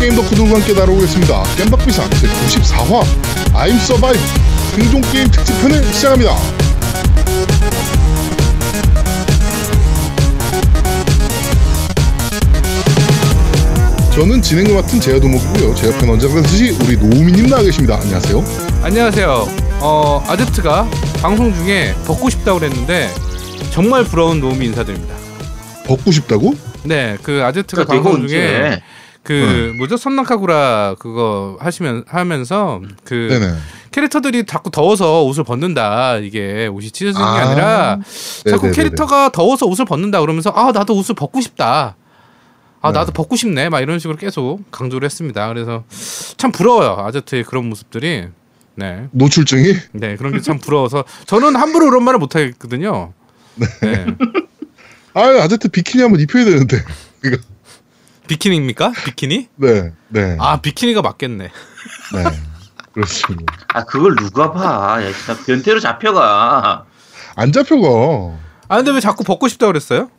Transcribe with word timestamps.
게임 0.00 0.16
덕후 0.16 0.34
들과 0.34 0.54
함께 0.54 0.72
다뤄보겠습니다. 0.72 1.42
겜박비상 1.58 2.08
제94화 2.08 3.02
I'm 3.52 3.76
Survive 3.76 4.18
생존게임 4.74 5.30
특집편을 5.30 5.92
시작합니다. 5.92 6.34
저는 14.14 14.40
진행을 14.40 14.74
맡은 14.74 14.98
제야도목이고요. 15.00 15.74
제 15.74 15.88
옆에는 15.88 16.14
언제나 16.14 16.40
듯이 16.42 16.70
우리 16.82 16.96
노우미님 16.96 17.48
나와 17.48 17.62
계십니다. 17.62 17.98
안녕하세요. 18.00 18.44
안녕하세요. 18.82 19.48
어, 19.80 20.24
아제트가 20.26 20.88
방송 21.20 21.54
중에 21.54 21.94
벗고 22.06 22.30
싶다고 22.30 22.58
그랬는데 22.58 23.10
정말 23.70 24.04
부러운 24.04 24.40
노움이 24.40 24.64
인사드립니다. 24.64 25.14
벗고 25.86 26.10
싶다고? 26.10 26.54
네, 26.84 27.18
그 27.22 27.42
아제트가 27.44 27.84
그러니까 27.84 28.10
방송 28.10 28.26
중에 28.26 28.80
그 29.22 29.74
뭐죠 29.76 29.96
선나카구라 29.96 30.96
그거 30.98 31.56
하시면 31.60 32.04
하면서 32.08 32.80
그 33.04 33.28
네네. 33.30 33.54
캐릭터들이 33.90 34.44
자꾸 34.46 34.70
더워서 34.70 35.22
옷을 35.24 35.44
벗는다 35.44 36.16
이게 36.16 36.66
옷이 36.68 36.90
찢어지는 36.90 37.24
게 37.26 37.38
아. 37.38 37.42
아~ 37.42 37.54
니라 37.54 37.98
자꾸 38.48 38.66
네네네네. 38.66 38.72
캐릭터가 38.72 39.30
더워서 39.30 39.66
옷을 39.66 39.84
벗는다 39.84 40.20
그러면서 40.20 40.50
아 40.50 40.72
나도 40.72 40.96
옷을 40.96 41.14
벗고 41.14 41.40
싶다. 41.40 41.96
아 42.82 42.92
네. 42.92 42.98
나도 42.98 43.12
벗고 43.12 43.36
싶네 43.36 43.68
막 43.68 43.80
이런 43.80 43.98
식으로 43.98 44.16
계속 44.16 44.60
강조를 44.70 45.04
했습니다. 45.04 45.48
그래서 45.48 45.84
참 46.38 46.50
부러워요 46.50 47.04
아제트의 47.06 47.44
그런 47.44 47.68
모습들이. 47.68 48.28
네. 48.76 49.08
노출증이? 49.10 49.74
네, 49.92 50.16
그런 50.16 50.32
게 50.32 50.40
참 50.40 50.58
부러워서 50.58 51.04
저는 51.26 51.56
함부로 51.56 51.86
그런 51.90 52.02
말을 52.04 52.18
못 52.18 52.34
하겠거든요. 52.34 53.12
네. 53.82 54.06
아, 55.12 55.20
아제트 55.42 55.68
비키니 55.68 56.02
한번 56.02 56.20
입혀야 56.20 56.44
되는데. 56.46 56.82
비키니입니까? 58.30 58.92
비키니? 59.04 59.48
네, 59.56 59.92
네, 60.08 60.36
아, 60.38 60.60
비키니가 60.60 61.02
맞겠네. 61.02 61.44
네. 62.14 62.24
그렇습니다. 62.92 63.52
아 63.74 63.84
그걸 63.84 64.14
누가 64.14 64.52
봐? 64.52 65.02
야, 65.04 65.12
진짜 65.12 65.36
변태로 65.44 65.80
잡혀가. 65.80 66.84
안 67.34 67.50
잡혀가. 67.52 68.38
아, 68.68 68.76
근데 68.76 68.92
왜 68.92 69.00
자꾸 69.00 69.24
벗고 69.24 69.48
싶다고 69.48 69.70
그랬어요? 69.72 70.10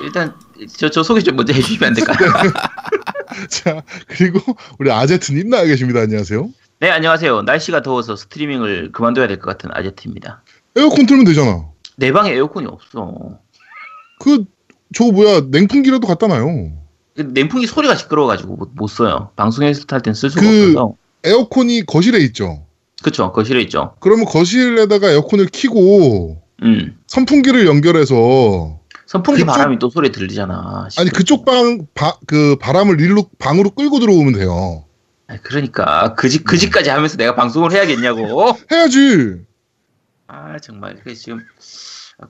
일단 0.00 0.34
저, 0.76 0.88
저 0.90 1.02
소개 1.02 1.20
좀 1.20 1.36
먼저 1.36 1.52
해주시면 1.52 1.88
안 1.88 1.94
될까요? 1.94 2.52
자, 3.50 3.82
그리고 4.06 4.40
우리 4.78 4.90
아제트님 4.90 5.50
나와 5.50 5.64
계십니다. 5.64 6.00
안녕하세요. 6.00 6.48
네 6.80 6.90
안녕하세요. 6.90 7.42
날씨가 7.42 7.82
더워서 7.82 8.16
스트리밍을 8.16 8.92
그만둬야 8.92 9.26
될 9.26 9.38
것 9.38 9.46
같은 9.50 9.70
아제트입니다. 9.74 10.42
에어컨 10.76 11.04
틀면 11.06 11.24
되잖아. 11.26 11.66
내 11.96 12.12
방에 12.12 12.30
에어컨이 12.32 12.66
없어. 12.68 13.38
그, 14.20 14.44
저거 14.94 15.12
뭐야, 15.12 15.42
냉풍기라도 15.50 16.06
갖다 16.06 16.26
놔요. 16.26 16.72
그 17.16 17.22
냉풍기 17.22 17.66
소리가 17.66 17.94
시끄러워가지고 17.96 18.56
못, 18.56 18.70
못 18.74 18.86
써요. 18.88 19.30
방송에서 19.36 19.84
탈 19.84 20.00
땐 20.00 20.14
쓸 20.14 20.30
수가 20.30 20.40
그- 20.42 20.68
없어서. 20.70 20.94
에어컨이 21.24 21.84
거실에 21.84 22.18
있죠. 22.26 22.64
그쵸 23.02 23.32
거실에 23.32 23.60
있죠. 23.62 23.94
그러면 24.00 24.24
거실에다가 24.24 25.10
에어컨을 25.10 25.48
켜고 25.52 26.40
음 26.62 26.96
선풍기를 27.06 27.66
연결해서 27.66 28.78
선풍기 29.06 29.40
그쪽- 29.42 29.52
바람이 29.52 29.78
또 29.78 29.90
소리 29.90 30.12
들리잖아. 30.12 30.88
아니 30.96 31.10
그쪽 31.10 31.44
방, 31.44 31.86
바, 31.94 32.16
그 32.26 32.56
바람을 32.60 33.00
일로 33.00 33.24
방으로 33.38 33.70
끌고 33.70 33.98
들어오면 34.00 34.34
돼요. 34.34 34.84
아니, 35.26 35.42
그러니까 35.42 36.14
그집 36.14 36.42
음. 36.42 36.44
그집까지 36.44 36.90
하면서 36.90 37.16
내가 37.16 37.34
방송을 37.34 37.72
해야겠냐고. 37.72 38.56
해야지. 38.72 39.40
아 40.28 40.56
정말 40.60 40.96
그 41.02 41.14
지금 41.14 41.40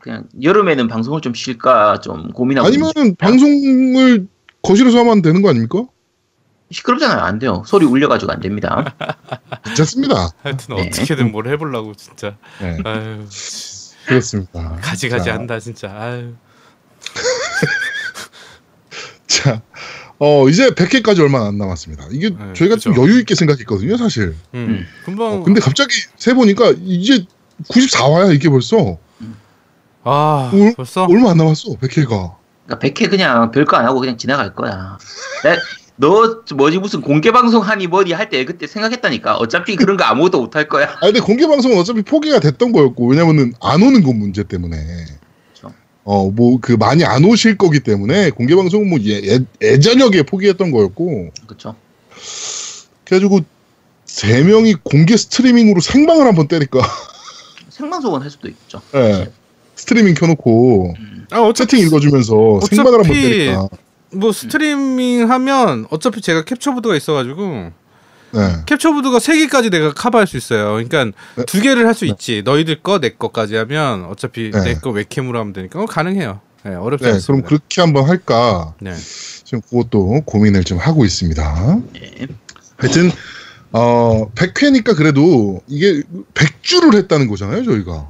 그냥 0.01 0.25
여름에는 0.43 0.89
방송을 0.89 1.21
좀 1.21 1.35
쉴까 1.35 2.01
좀 2.01 2.31
고민하고 2.33 2.69
아니면 2.69 2.93
있는 2.95 3.15
방송을 3.17 4.27
거실에서 4.63 4.99
하면 4.99 5.23
되는 5.23 5.41
거 5.41 5.49
아닙니까? 5.49 5.85
시끄럽잖아요. 6.71 7.21
안 7.21 7.39
돼요. 7.39 7.63
소리 7.67 7.87
울려가지고 7.87 8.33
안 8.33 8.41
됩니다. 8.41 8.95
괜찮습니다. 9.65 10.31
하여튼 10.43 10.77
네. 10.77 10.89
어떻게든 10.89 11.33
뭘 11.33 11.49
해보려고 11.49 11.95
진짜. 11.95 12.37
네, 12.61 12.77
아유, 12.85 13.25
그렇습니다. 14.07 14.77
가지가지 14.83 15.25
자, 15.27 15.35
한다 15.35 15.59
진짜. 15.59 15.89
아유. 15.91 16.35
자, 19.27 19.63
어, 20.19 20.49
이제 20.49 20.69
100회까지 20.71 21.21
얼마 21.21 21.47
안 21.47 21.57
남았습니다. 21.57 22.09
이게 22.11 22.31
네, 22.31 22.53
저희가 22.55 22.77
좀 22.77 22.93
그죠. 22.93 23.07
여유 23.07 23.21
있게 23.21 23.35
생각했거든요, 23.35 23.97
사실. 23.97 24.35
음. 24.53 24.55
음. 24.55 24.87
금방. 25.07 25.27
어, 25.27 25.43
근데 25.43 25.61
갑자기 25.61 25.95
세 26.19 26.35
보니까 26.35 26.75
이제 26.85 27.25
94화야, 27.69 28.35
이게 28.35 28.51
벌써. 28.51 28.99
아, 30.11 30.51
올- 30.55 30.75
벌써? 30.75 31.05
얼마 31.05 31.31
안 31.33 31.37
남았어, 31.37 31.73
100회가. 31.81 32.35
그러니까 32.67 32.79
100회 32.81 33.11
그냥 33.11 33.51
별거 33.51 33.77
안 33.77 33.85
하고 33.85 34.01
그냥 34.01 34.17
지나갈 34.17 34.55
거야. 34.55 34.97
내- 35.45 35.59
너 35.97 36.43
뭐지 36.55 36.79
무슨 36.79 37.01
공개 37.01 37.31
방송 37.33 37.63
하니 37.63 37.87
뭐니 37.89 38.13
할 38.13 38.31
때 38.31 38.45
그때 38.45 38.67
생각했다니까. 38.67 39.37
어차피 39.37 39.75
그런 39.77 39.97
거 39.97 40.05
아무것도 40.05 40.41
못 40.41 40.57
할 40.57 40.69
거야. 40.69 40.91
아, 40.97 41.01
근데 41.01 41.21
공개 41.21 41.47
방송은 41.47 41.77
어차피 41.79 42.03
포기가 42.03 42.39
됐던 42.41 42.73
거였고, 42.73 43.07
왜냐면은 43.09 43.53
안 43.61 43.83
오는 43.83 44.03
건 44.03 44.19
문제 44.19 44.45
때문에. 44.45 44.77
그렇죠. 45.55 45.75
어, 46.05 46.31
뭐, 46.31 46.59
그, 46.61 46.73
많이 46.73 47.05
안 47.05 47.25
오실 47.25 47.59
거기 47.59 47.81
때문에, 47.81 48.31
공개 48.31 48.55
방송은 48.55 48.89
뭐, 48.89 48.99
예, 49.03 49.21
예, 49.25 49.41
예전역에 49.61 50.23
포기했던 50.23 50.71
거였고, 50.71 51.31
그렇죠. 51.47 51.75
그래가지고, 53.05 53.41
세 54.05 54.43
명이 54.43 54.75
공개 54.85 55.17
스트리밍으로 55.17 55.81
생방을 55.81 56.27
한번 56.27 56.49
때릴까. 56.49 56.79
생방송은 57.71 58.23
할 58.23 58.31
수도 58.31 58.49
있죠. 58.49 58.81
예. 58.95 59.29
스트리밍 59.79 60.15
켜놓고, 60.15 60.95
아, 61.31 61.41
어차피 61.41 61.71
채팅 61.77 61.87
읽어주면서 61.87 62.61
생방을 62.69 62.99
한번 63.01 63.13
때릴까. 63.13 63.69
뭐 64.13 64.33
스트리밍 64.33 65.31
하면 65.31 65.87
어차피 65.91 66.21
제가 66.21 66.45
캡처 66.45 66.73
보드가 66.75 66.97
있어가지고 66.97 67.71
네. 68.33 68.41
캡처 68.67 68.93
보드가 68.93 69.19
세 69.21 69.39
개까지 69.39 69.71
내가 69.71 69.93
커버할 69.93 70.27
수 70.27 70.37
있어요. 70.37 70.73
그러니까 70.73 71.05
네. 71.37 71.45
두 71.47 71.61
개를 71.61 71.87
할 71.87 71.95
수 71.95 72.07
있지. 72.07 72.43
너희들 72.45 72.83
거 72.83 72.99
내 72.99 73.11
거까지 73.11 73.55
하면 73.57 74.05
어차피 74.07 74.51
네. 74.51 74.61
내거 74.65 74.91
웹캠으로 74.91 75.39
하면 75.39 75.53
되니까 75.53 75.81
어, 75.81 75.87
가능해요. 75.87 76.41
네, 76.65 76.75
어렵지 76.75 77.05
네, 77.05 77.11
그럼 77.11 77.15
않습니다. 77.17 77.49
그렇게 77.49 77.81
한번 77.81 78.09
할까. 78.09 78.75
네. 78.81 78.95
지금 79.45 79.61
그것도 79.71 80.23
고민을 80.25 80.65
좀 80.65 80.79
하고 80.79 81.05
있습니다. 81.05 81.79
예. 82.03 82.27
하여튼, 82.79 83.11
어, 83.73 84.29
100회니까 84.35 84.97
그래도 84.97 85.61
이게 85.69 86.03
100주를 86.35 86.97
했다는 86.97 87.29
거잖아요, 87.29 87.65
저희가. 87.65 88.09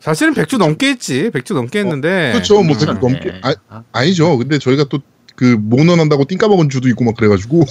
사실은 0.00 0.34
100주 0.34 0.58
넘게 0.58 0.88
했지. 0.88 1.30
100주 1.30 1.54
넘게 1.54 1.78
했는데 1.80 2.32
그렇죠. 2.32 2.62
뭐, 2.62 2.74
100주 2.74 2.80
그렇네. 2.80 3.00
넘게. 3.00 3.40
아, 3.42 3.54
아, 3.68 3.82
아니죠. 3.92 4.36
근데 4.38 4.58
저희가 4.58 4.84
또 4.84 4.98
그 5.36 5.56
모논한다고 5.58 6.26
띵 6.26 6.36
까 6.36 6.48
먹은 6.48 6.68
주도 6.68 6.86
있고 6.90 7.02
막 7.04 7.16
그래가지고. 7.16 7.64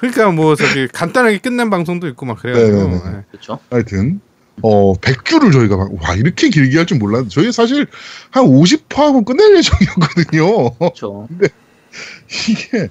그러니까 0.00 0.30
뭐 0.32 0.54
저기 0.54 0.86
간단하게 0.86 1.38
끝낸 1.38 1.70
방송도 1.70 2.06
있고 2.08 2.26
막 2.26 2.38
그래가지고 2.38 2.76
네네네. 2.76 2.94
네. 3.10 3.22
그렇죠. 3.30 3.58
하여튼, 3.70 4.20
어, 4.60 4.92
100주를 4.92 5.50
저희가 5.50 5.78
막, 5.78 5.90
와, 6.02 6.14
이렇게 6.14 6.50
길게 6.50 6.76
할 6.76 6.84
줄 6.84 6.98
몰랐는데, 6.98 7.32
저희 7.32 7.50
사실 7.52 7.86
한 8.30 8.44
50화하고 8.44 9.24
끝낼 9.24 9.56
예정이었거든요. 9.56 10.74
그렇죠. 10.76 11.26
이게 12.50 12.88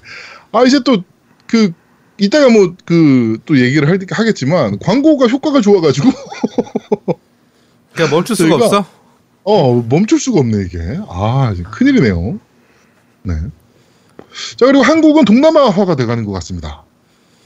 아 0.52 0.64
이제 0.64 0.80
또그 0.84 1.72
이따가 2.18 2.50
뭐 2.50 2.76
그 2.86 3.38
또 3.46 3.60
얘기를 3.60 3.88
할, 3.88 4.00
하겠지만 4.10 4.80
광고가 4.80 5.28
효과가 5.28 5.62
좋아가지고 5.62 6.10
그러니까 7.94 8.16
멈출 8.16 8.36
수가 8.36 8.50
저희가- 8.58 8.64
없어. 8.64 8.86
어 9.44 9.82
멈출 9.90 10.20
수가 10.20 10.40
없네 10.42 10.64
이게 10.66 11.00
아 11.10 11.54
큰일이네요. 11.72 12.40
네. 13.24 13.34
자 14.58 14.66
그리고 14.66 14.84
한국은 14.84 15.26
동남아화가 15.26 15.96
돼가는 15.96 16.26
것 16.26 16.32
같습니다. 16.34 16.84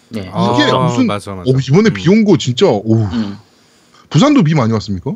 네. 0.09 0.21
이게 0.21 0.29
아, 0.31 0.77
무슨- 0.87 1.07
맞아 1.07 1.33
맞아. 1.33 1.49
오, 1.49 1.57
이번에 1.59 1.89
음. 1.89 1.93
비온 1.93 2.25
거 2.25 2.37
진짜 2.37 2.67
오 2.67 2.95
음. 3.03 3.37
부산도 4.09 4.43
비 4.43 4.53
많이 4.53 4.71
왔습니까? 4.73 5.13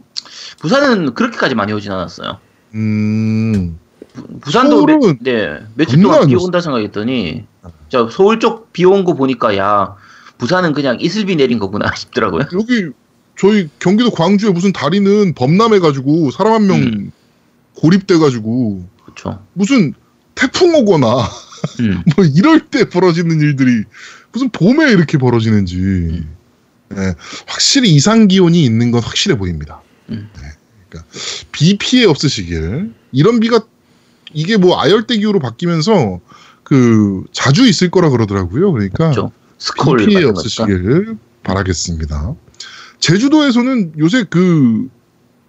부산은 0.59 1.13
그렇게까지 1.13 1.55
많이 1.55 1.73
오진 1.73 1.91
않았어요. 1.91 2.37
음 2.73 3.77
부- 4.13 4.51
몇, 4.51 4.51
서울은 4.51 5.17
네, 5.21 5.59
며칠 5.75 6.01
동안 6.01 6.27
비. 6.27 6.35
온다 6.35 6.61
생각했더니 6.61 7.45
저 7.89 8.09
서울 8.09 8.39
쪽 8.39 8.71
비 8.73 8.85
온 8.85 9.03
거 9.03 9.13
보니까 9.13 9.55
야 9.57 9.95
부산은 10.37 10.73
그냥 10.73 10.97
이슬비 10.99 11.35
내린 11.35 11.59
거구나 11.59 11.91
싶더라고요. 11.95 12.43
여기 12.53 12.89
저희 13.37 13.69
경기도 13.79 14.11
광주에 14.11 14.49
무슨 14.49 14.73
다리는 14.73 15.33
범람해가지고 15.33 16.31
사람 16.31 16.53
한명 16.53 16.77
음. 16.81 17.11
고립돼가지고 17.75 18.87
그렇죠. 19.05 19.43
무슨 19.53 19.93
태풍 20.35 20.73
오거나 20.75 21.07
음. 21.81 22.03
뭐 22.15 22.25
이럴 22.25 22.67
때 22.67 22.89
벌어지는 22.89 23.39
일들이 23.39 23.83
무슨 24.31 24.49
봄에 24.49 24.91
이렇게 24.91 25.17
벌어지는지 25.17 25.77
음. 25.77 26.35
네, 26.89 27.13
확실히 27.45 27.93
이상 27.93 28.27
기온이 28.27 28.63
있는 28.63 28.91
건 28.91 29.01
확실해 29.01 29.37
보입니다. 29.37 29.81
음. 30.09 30.29
네, 30.35 30.47
그러니까 30.89 31.11
비 31.51 31.77
피해 31.77 32.05
없으시길 32.05 32.93
이런 33.11 33.39
비가 33.39 33.61
이게 34.33 34.57
뭐 34.57 34.79
아열대 34.79 35.17
기후로 35.17 35.39
바뀌면서 35.39 36.19
그 36.63 37.23
자주 37.31 37.67
있을 37.67 37.89
거라 37.91 38.09
그러더라고요. 38.09 38.71
그러니까 38.71 39.11
그렇죠. 39.11 39.29
비 39.29 39.63
스콜 39.65 40.05
피해. 40.05 40.23
없으시길 40.23 41.17
바라겠습니다. 41.43 42.35
제주도에서는 42.99 43.93
요새 43.99 44.25
그 44.29 44.89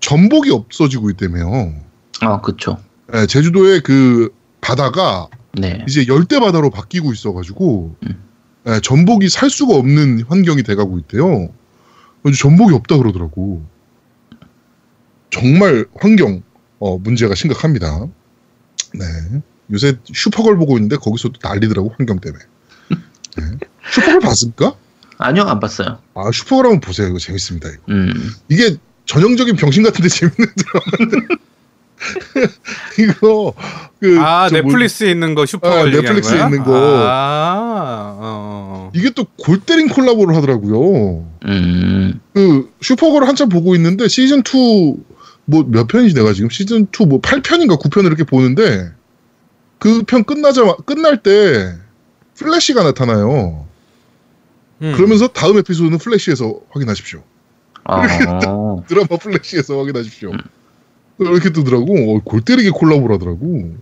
전복이 0.01 0.51
없어지고 0.51 1.11
있다며요. 1.11 1.75
아, 2.21 2.41
그렇죠. 2.41 2.79
네, 3.13 3.27
제주도의 3.27 3.83
그 3.83 4.33
바다가 4.61 5.29
네. 5.53 5.85
이제 5.89 6.07
열대 6.07 6.41
바다로 6.41 6.71
바뀌고 6.71 7.13
있어가지고 7.13 7.97
음. 8.05 8.25
예, 8.69 8.81
전복이 8.81 9.29
살 9.29 9.51
수가 9.51 9.75
없는 9.75 10.25
환경이 10.29 10.63
돼가고 10.63 10.99
있대요. 10.99 11.49
전복이 12.37 12.75
없다 12.75 12.99
그러더라고. 12.99 13.65
정말 15.31 15.87
환경 15.95 16.43
어, 16.79 16.99
문제가 16.99 17.35
심각합니다. 17.35 18.07
네. 18.95 19.05
요새 19.73 19.99
슈퍼걸 20.05 20.57
보고 20.57 20.77
있는데 20.77 20.97
거기서도 20.97 21.39
난리더라고 21.43 21.95
환경 21.97 22.19
때문에. 22.19 22.45
네. 23.37 23.45
슈퍼걸 23.91 24.21
봤습니까? 24.21 24.75
아니요, 25.19 25.43
안 25.45 25.61
봤어요. 25.61 25.99
아 26.15 26.31
슈퍼걸 26.33 26.67
한번 26.67 26.81
보세요. 26.81 27.09
이거 27.09 27.19
재밌습니다. 27.19 27.69
이거. 27.69 27.83
음. 27.91 28.13
이게 28.49 28.77
전형적인 29.07 29.57
병신 29.57 29.83
같은데 29.83 30.09
재밌는 30.09 30.47
드라마인데 30.57 31.35
이거 33.01 33.53
그아저 34.01 34.55
뭐- 34.63 34.63
넷플릭스에 34.71 35.11
있는 35.11 35.35
거 35.35 35.45
슈퍼 35.47 35.69
아, 35.69 35.85
넷플릭스에 35.85 36.37
거야? 36.37 36.47
있는 36.47 36.63
거. 36.65 36.73
아, 37.09 38.17
어. 38.21 38.91
이게 38.95 39.11
또 39.11 39.25
골 39.39 39.61
때린 39.61 39.89
콜라보를 39.89 40.37
하더라고요. 40.37 41.27
음. 41.47 42.21
그 42.35 42.71
슈퍼걸 42.81 43.25
한참 43.27 43.49
보고 43.49 43.75
있는데 43.75 44.09
시즌 44.09 44.43
2 44.43 44.97
뭐 45.47 45.65
몇 45.67 45.87
편이지 45.89 46.15
내가 46.15 46.33
지금 46.35 46.51
시즌 46.51 46.87
2 46.93 47.07
뭐 47.07 47.21
8편인가 47.21 47.81
9편을 47.81 48.07
이렇게 48.07 48.25
보는데 48.25 48.91
그 49.79 50.03
편 50.05 50.25
끝나자 50.25 50.63
끝날 50.87 51.23
때 51.23 51.75
플래시가 52.37 52.83
나타나요. 52.85 53.67
음. 54.83 54.93
그러면서 54.95 55.29
다음 55.29 55.59
에피소드는 55.59 55.99
플래시에서 55.99 56.61
확인하십시오. 56.71 57.23
아. 57.85 58.03
드라마 58.87 59.17
플래시에서 59.21 59.79
확인하십시오. 59.79 60.33
이렇게 61.19 61.51
뜨더라고. 61.51 62.17
어, 62.17 62.21
골 62.25 62.43
때리게 62.43 62.71
콜라보를 62.71 63.17
하더라고. 63.17 63.75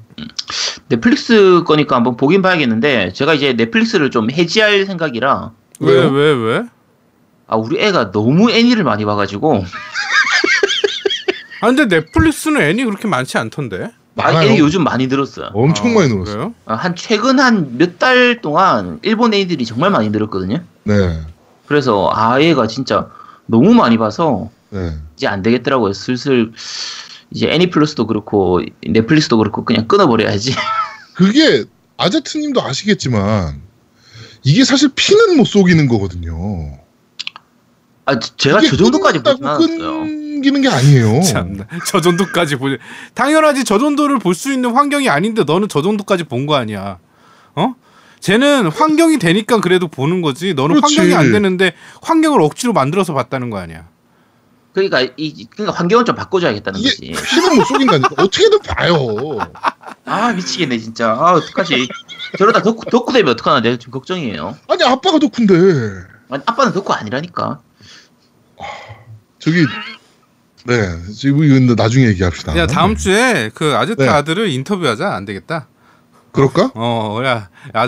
넷플릭스 0.88 1.62
거니까 1.66 1.96
한번 1.96 2.16
보긴 2.16 2.42
봐야겠는데 2.42 3.12
제가 3.12 3.34
이제 3.34 3.52
넷플릭스를 3.54 4.10
좀 4.10 4.30
해지할 4.30 4.86
생각이라 4.86 5.52
왜? 5.80 6.08
왜, 6.08 6.32
왜? 6.32 6.62
아 7.48 7.56
우리 7.56 7.80
애가 7.80 8.12
너무 8.12 8.50
애니를 8.50 8.84
많이 8.84 9.04
봐가지고 9.04 9.64
아, 11.60 11.66
근데 11.66 11.86
넷플릭스는 11.86 12.60
애니 12.60 12.84
그렇게 12.84 13.08
많지 13.08 13.38
않던데. 13.38 13.90
마- 14.16 14.24
많아요. 14.32 14.48
애니 14.48 14.58
요즘 14.58 14.82
많이 14.82 15.06
늘었어요. 15.06 15.50
엄청 15.54 15.90
아, 15.90 15.94
많이 15.94 16.08
늘었어. 16.08 16.32
그래요? 16.32 16.54
아, 16.64 16.74
한 16.74 16.96
최근 16.96 17.38
한 17.38 17.76
몇 17.78 17.98
달 17.98 18.40
동안 18.40 18.98
일본 19.02 19.34
애니들이 19.34 19.64
정말 19.66 19.90
많이 19.90 20.08
늘었거든요. 20.10 20.62
네. 20.84 21.20
그래서 21.66 22.10
아 22.12 22.40
얘가 22.40 22.66
진짜 22.66 23.08
너무 23.46 23.74
많이 23.74 23.98
봐서 23.98 24.50
네. 24.70 24.92
이제 25.16 25.26
안 25.26 25.42
되겠더라고요. 25.42 25.92
슬슬 25.92 26.52
이제 27.30 27.48
애니플러스도 27.50 28.06
그렇고 28.06 28.60
넷플릭스도 28.86 29.36
그렇고 29.38 29.64
그냥 29.64 29.86
끊어버려야지. 29.86 30.54
그게 31.14 31.64
아제트님도 31.98 32.62
아시겠지만 32.62 33.60
이게 34.44 34.64
사실 34.64 34.90
피는 34.94 35.36
못 35.36 35.44
속이는 35.46 35.88
거거든요. 35.88 36.78
아 38.06 38.18
저- 38.18 38.36
제가 38.36 38.60
저 38.60 38.76
정도까지 38.76 39.18
끊는다고 39.20 39.48
않았어요. 39.48 40.04
끊기는 40.36 40.60
게 40.60 40.68
아니에요. 40.68 41.22
참나. 41.22 41.66
저 41.86 42.00
정도까지 42.00 42.56
보지. 42.56 42.78
당연하지. 43.14 43.64
저 43.64 43.78
정도를 43.78 44.18
볼 44.18 44.34
수 44.34 44.52
있는 44.52 44.72
환경이 44.74 45.08
아닌데 45.08 45.44
너는 45.44 45.68
저 45.68 45.80
정도까지 45.82 46.24
본 46.24 46.46
거 46.46 46.54
아니야. 46.56 46.98
어? 47.54 47.74
쟤는 48.20 48.66
환경이 48.68 49.18
되니까 49.18 49.60
그래도 49.60 49.88
보는 49.88 50.20
거지. 50.20 50.52
너는 50.54 50.76
그렇지. 50.76 50.96
환경이 50.98 51.14
안 51.16 51.32
되는데 51.32 51.72
환경을 52.02 52.40
억지로 52.42 52.72
만들어서 52.72 53.14
봤다는 53.14 53.50
거 53.50 53.58
아니야. 53.58 53.88
그러니까 54.74 55.00
이 55.16 55.46
그러니까 55.46 55.76
환경을 55.78 56.04
좀 56.04 56.14
바꿔줘야겠다는 56.14 56.80
이게 56.80 56.90
거지. 56.90 57.12
피는 57.34 57.56
못 57.56 57.64
속인다니까. 57.64 58.08
어떻게든 58.18 58.58
봐요. 58.60 59.38
아 60.04 60.32
미치겠네 60.34 60.76
진짜. 60.78 61.12
아 61.12 61.32
어떡하지? 61.32 61.88
저러다 62.38 62.62
덕후 62.62 62.84
덕후 62.90 63.12
되면 63.14 63.32
어떡하나 63.32 63.60
내가 63.62 63.78
좀 63.78 63.90
걱정이에요. 63.90 64.54
아니 64.68 64.84
아빠가 64.84 65.18
덕후인데 65.18 65.54
아니 66.28 66.42
아빠는 66.44 66.72
덕후 66.74 66.92
아니라니까. 66.92 67.60
저기 69.38 69.64
네 70.66 71.12
지금 71.14 71.44
이거 71.44 71.74
나중에 71.74 72.06
얘기합시다. 72.08 72.56
야 72.58 72.66
다음 72.66 72.96
주에 72.96 73.50
그 73.54 73.74
아제트 73.76 74.02
네. 74.02 74.08
아들을 74.08 74.48
인터뷰하자 74.48 75.08
안 75.14 75.24
되겠다. 75.24 75.68
그럴까? 76.32 76.72
어, 76.74 77.20
야 77.24 77.48
너의 77.72 77.82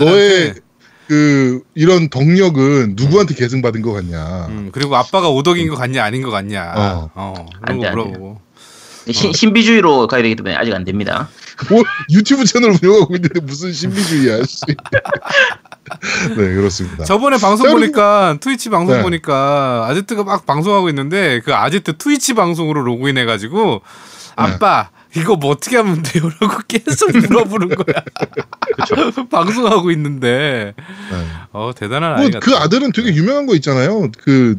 아들한테. 0.51 0.55
그 1.09 1.63
이런 1.75 2.11
덕력은 2.11 2.95
누구한테 2.97 3.35
계승받은 3.35 3.81
것 3.81 3.93
같냐? 3.95 4.47
음, 4.49 4.69
그리고 4.73 4.95
아빠가 4.95 5.31
오덕인 5.31 5.69
거 5.69 5.75
같냐 5.75 6.05
아닌 6.05 6.23
거 6.23 6.31
같냐. 6.31 6.75
어. 6.77 7.11
어, 7.15 7.35
안 7.63 7.79
그런 7.79 7.81
돼, 7.81 7.81
거안 7.81 7.81
돼. 7.81 7.91
물어보고. 7.91 8.41
신, 9.11 9.33
신비주의로 9.33 10.07
가야 10.07 10.23
되기 10.23 10.37
때문에 10.37 10.55
아직 10.55 10.75
안 10.75 10.85
됩니다. 10.85 11.31
뭐 11.71 11.83
유튜브 12.11 12.45
채널 12.45 12.71
운영하고 12.71 13.17
있는데 13.17 13.41
무슨 13.41 13.73
신비주의야? 13.73 14.45
씨. 14.45 14.65
네 16.37 16.55
그렇습니다. 16.55 17.05
저번에 17.05 17.39
방송 17.39 17.67
자, 17.67 17.73
보니까 17.73 18.37
트위치 18.41 18.69
방송 18.69 18.97
네. 18.97 19.03
보니까 19.03 19.87
아제트가 19.89 20.23
막 20.23 20.47
방송하고 20.47 20.89
있는데 20.91 21.41
그 21.41 21.55
아제트 21.55 21.97
트위치 21.97 22.35
방송으로 22.35 22.83
로그인 22.83 23.17
해가지고 23.19 23.83
아빠 24.37 24.91
이거 25.17 25.37
뭐 25.37 25.51
어떻게 25.51 25.77
하면 25.79 26.03
돼요?라고 26.03 26.59
계속 26.69 27.11
물어보는 27.17 27.69
거야. 27.71 28.03
방송하고 29.31 29.91
있는데 29.93 30.75
네. 31.11 31.27
어 31.53 31.73
대단한 31.75 32.15
아이 32.15 32.29
뭐 32.29 32.31
같아. 32.33 32.45
그 32.45 32.57
아들은 32.57 32.93
되게 32.93 33.15
유명한 33.15 33.47
거 33.47 33.55
있잖아요. 33.55 34.11
그 34.19 34.57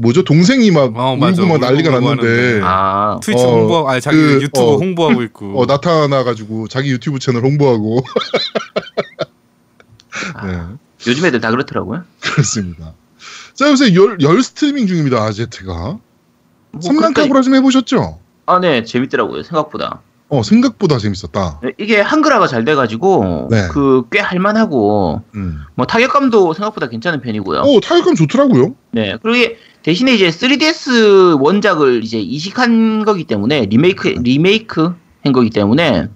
뭐죠 0.00 0.22
동생이 0.24 0.70
막 0.70 0.96
어, 0.96 1.12
울고 1.12 1.16
맞아. 1.16 1.42
막 1.44 1.58
난리가 1.60 1.90
울고 1.90 2.00
났는데 2.00 2.28
하는데. 2.28 2.60
아 2.64 3.20
트위치 3.22 3.44
어, 3.44 3.48
홍보 3.50 3.88
아니 3.88 4.00
자기 4.00 4.16
그, 4.16 4.42
유튜브 4.42 4.60
어, 4.66 4.76
홍보하고 4.76 5.22
있고. 5.24 5.60
어, 5.60 5.66
나타나 5.66 6.24
가지고 6.24 6.68
자기 6.68 6.90
유튜브 6.90 7.18
채널 7.18 7.44
홍보하고 7.44 8.02
아, 10.34 10.46
네 10.46 10.58
요즘 11.06 11.24
애들 11.26 11.40
다 11.40 11.50
그렇더라고요. 11.50 12.04
그렇습니다. 12.20 12.94
자 13.54 13.70
요새 13.70 13.94
열, 13.94 14.18
열 14.20 14.42
스트리밍 14.42 14.86
중입니다 14.86 15.22
아제트가 15.22 15.72
뭐 16.72 16.80
삼만 16.80 16.98
그러니까- 17.12 17.22
카구라 17.22 17.42
좀 17.42 17.54
해보셨죠? 17.56 18.18
아, 18.46 18.58
네, 18.58 18.82
재밌더라고요, 18.84 19.44
생각보다. 19.44 20.02
어 20.30 20.44
생각보다 20.44 20.98
재밌었다. 20.98 21.58
네, 21.60 21.72
이게 21.76 22.00
한글화가 22.00 22.46
잘 22.46 22.64
돼가지고, 22.64 23.48
네. 23.50 23.66
그, 23.72 24.04
꽤 24.12 24.20
할만하고, 24.20 25.22
음. 25.34 25.58
뭐, 25.74 25.86
타격감도 25.86 26.54
생각보다 26.54 26.88
괜찮은 26.88 27.20
편이고요. 27.20 27.58
어 27.58 27.80
타격감 27.80 28.14
좋더라고요. 28.14 28.74
네, 28.92 29.16
그리고 29.20 29.56
대신에 29.82 30.14
이제 30.14 30.28
3DS 30.28 31.40
원작을 31.42 32.04
이제 32.04 32.20
이식한 32.20 33.04
거기 33.04 33.24
때문에, 33.24 33.66
리메이크, 33.66 34.20
리메이크 34.22 34.94
한 35.24 35.32
거기 35.32 35.50
때문에, 35.50 36.06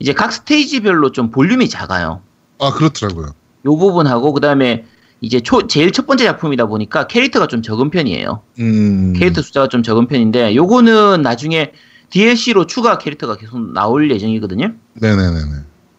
이제 0.00 0.12
각 0.12 0.32
스테이지별로 0.32 1.12
좀 1.12 1.30
볼륨이 1.30 1.68
작아요. 1.68 2.22
아 2.58 2.72
그렇더라고요. 2.72 3.26
요 3.66 3.76
부분하고, 3.76 4.32
그 4.32 4.40
다음에, 4.40 4.84
이제 5.20 5.38
초, 5.40 5.68
제일 5.68 5.92
첫 5.92 6.06
번째 6.06 6.24
작품이다 6.24 6.66
보니까 6.66 7.06
캐릭터가 7.06 7.46
좀 7.46 7.62
적은 7.62 7.90
편이에요. 7.90 8.42
음. 8.58 9.12
캐릭터 9.16 9.40
숫자가 9.40 9.68
좀 9.68 9.82
적은 9.82 10.08
편인데 10.08 10.54
요거는 10.54 11.22
나중에 11.22 11.72
DLC로 12.10 12.66
추가 12.66 12.98
캐릭터가 12.98 13.36
계속 13.36 13.72
나올 13.72 14.10
예정이거든요. 14.10 14.72
네네네네. 14.94 15.50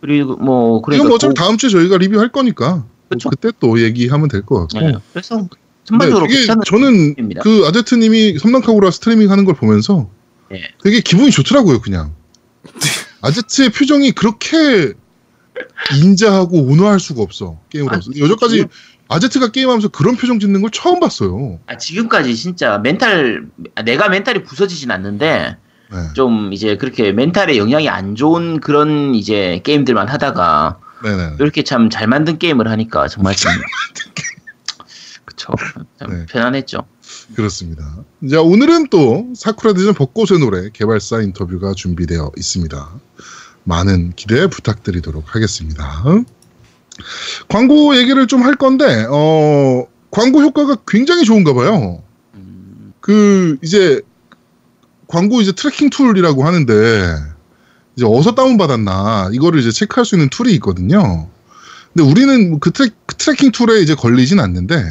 그리고 0.01 0.35
뭐 0.37 0.77
이건 0.77 0.81
그러니까 0.83 1.07
뭐 1.07 1.15
어차피 1.15 1.29
그- 1.33 1.33
다음 1.35 1.57
주에 1.57 1.69
저희가 1.69 1.97
리뷰할 1.97 2.31
거니까 2.31 2.85
뭐. 3.09 3.17
그때 3.29 3.51
또 3.59 3.81
얘기하면 3.81 4.27
될 4.29 4.41
것 4.45 4.67
같고. 4.67 4.79
네, 4.85 4.93
그래서 5.11 5.47
전반적으로 5.83 6.27
네, 6.27 6.45
저는 6.65 7.15
입니다. 7.17 7.41
그 7.41 7.65
아제트님이 7.67 8.37
섬랑카구라 8.39 8.91
스트리밍 8.91 9.31
하는 9.31 9.45
걸 9.45 9.55
보면서 9.55 10.09
네. 10.49 10.61
되게 10.83 10.99
기분이 11.01 11.31
좋더라고요, 11.31 11.81
그냥. 11.81 12.13
아제트의 13.21 13.69
표정이 13.69 14.11
그렇게 14.11 14.93
인자하고 16.01 16.61
온화할 16.63 16.99
수가 16.99 17.21
없어, 17.21 17.59
게임을 17.69 17.89
아, 17.89 17.93
하면서. 17.93 18.11
여태까지 18.17 18.65
아제트가 19.09 19.51
게임하면서 19.51 19.87
그런 19.89 20.15
표정 20.17 20.39
짓는 20.39 20.61
걸 20.61 20.69
처음 20.71 20.99
봤어요. 20.99 21.59
아, 21.65 21.77
지금까지 21.77 22.35
진짜 22.35 22.77
멘탈 22.77 23.47
내가 23.85 24.09
멘탈이 24.09 24.43
부서지진 24.43 24.91
않는데 24.91 25.57
네. 25.91 25.97
좀 26.13 26.51
이제 26.53 26.75
그렇게 26.77 27.11
멘탈에 27.11 27.57
영향이 27.57 27.87
안 27.89 28.15
좋은 28.15 28.59
그런 28.59 29.15
이제 29.15 29.61
게임들만 29.63 30.07
하다가 30.09 30.79
네네. 31.03 31.35
이렇게 31.39 31.63
참 31.63 31.89
잘 31.89 32.07
만든 32.07 32.37
게임을 32.37 32.67
하니까 32.69 33.07
정말 33.07 33.35
좀 33.35 33.51
그쵸 35.25 35.53
참 35.99 36.09
네. 36.11 36.25
편안했죠. 36.27 36.79
그렇습니다. 37.35 37.83
자, 38.29 38.41
오늘은 38.41 38.87
또 38.89 39.27
사쿠라 39.35 39.73
디전 39.73 39.93
벚꽃의 39.93 40.39
노래 40.39 40.69
개발사 40.71 41.21
인터뷰가 41.21 41.73
준비되어 41.73 42.31
있습니다. 42.37 42.89
많은 43.63 44.13
기대 44.15 44.47
부탁드리도록 44.47 45.35
하겠습니다. 45.35 46.03
광고 47.47 47.95
얘기를 47.97 48.27
좀 48.27 48.43
할 48.43 48.55
건데, 48.55 49.05
어, 49.09 49.85
광고 50.09 50.41
효과가 50.41 50.77
굉장히 50.87 51.25
좋은가 51.25 51.53
봐요. 51.53 52.01
음, 52.35 52.93
그, 53.01 53.57
이제, 53.61 54.01
광고 55.07 55.41
이제 55.41 55.51
tracking 55.51 55.89
tool이라고 55.89 56.45
하는데, 56.45 57.15
이제 57.95 58.05
어디서 58.05 58.35
다운 58.35 58.57
받았나, 58.57 59.29
이거를 59.33 59.59
이제 59.59 59.71
체크할 59.71 60.05
수 60.05 60.15
있는 60.15 60.29
tool이 60.29 60.53
있거든요. 60.55 61.29
근데 61.93 62.09
우리는 62.09 62.59
그, 62.59 62.71
tra, 62.71 62.89
그 63.05 63.15
tracking 63.15 63.51
tool에 63.51 63.81
이제 63.81 63.95
걸리진 63.95 64.39
않는데, 64.39 64.83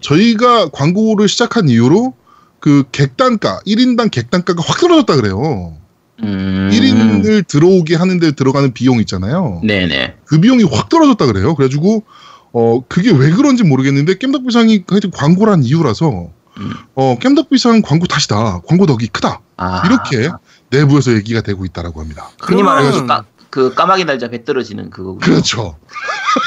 저희가 0.00 0.68
광고를 0.68 1.28
시작한 1.28 1.68
이후로 1.68 2.14
그 2.60 2.84
객단가, 2.92 3.60
1인당 3.66 4.10
객단가가 4.10 4.62
확 4.64 4.80
떨어졌다 4.80 5.16
그래요. 5.16 5.76
음. 6.22 6.70
1인을 6.72 7.46
들어오게 7.46 7.94
하는데 7.94 8.32
들어가는 8.32 8.72
비용 8.72 9.00
있잖아요. 9.00 9.60
네네. 9.64 10.16
그 10.24 10.40
비용이 10.40 10.64
확 10.64 10.88
떨어졌다 10.88 11.26
그래요. 11.26 11.54
그래가지고 11.54 12.04
어 12.52 12.82
그게 12.88 13.10
왜 13.10 13.30
그런지 13.32 13.64
모르겠는데 13.64 14.14
겜덕비상이 14.14 14.84
하여튼 14.88 15.10
광고한 15.10 15.62
이후라서 15.62 16.30
음. 16.58 16.70
어 16.94 17.18
겜덕비상 17.18 17.82
광고 17.84 18.06
탓이다. 18.06 18.62
광고 18.66 18.86
덕이 18.86 19.08
크다. 19.08 19.40
아. 19.56 19.82
이렇게 19.86 20.30
내부에서 20.70 21.12
얘기가 21.12 21.40
되고 21.40 21.64
있다라고 21.64 22.00
합니다. 22.00 22.28
흔히 22.40 22.62
말하는 22.62 22.90
그, 22.92 23.06
까, 23.06 23.24
그 23.50 23.74
까마귀 23.74 24.04
날자 24.04 24.28
배 24.28 24.44
떨어지는 24.44 24.90
그거군요. 24.90 25.20
그렇죠. 25.20 25.78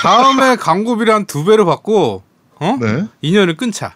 다음에 0.03 0.55
광고비를 0.55 1.13
한 1.13 1.25
두 1.25 1.43
배로 1.45 1.65
받고 1.65 2.23
어? 2.59 2.77
네. 2.79 3.05
인연을 3.21 3.57
끊자. 3.57 3.95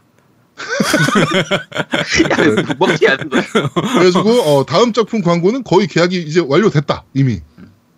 야, 2.31 2.75
먹튀 2.77 3.05
하는 3.05 3.29
거. 3.29 3.41
그래가지고 3.81 4.29
어, 4.41 4.65
다음 4.65 4.93
작품 4.93 5.21
광고는 5.21 5.63
거의 5.63 5.87
계약이 5.87 6.21
이제 6.21 6.43
완료됐다 6.45 7.03
이미. 7.13 7.41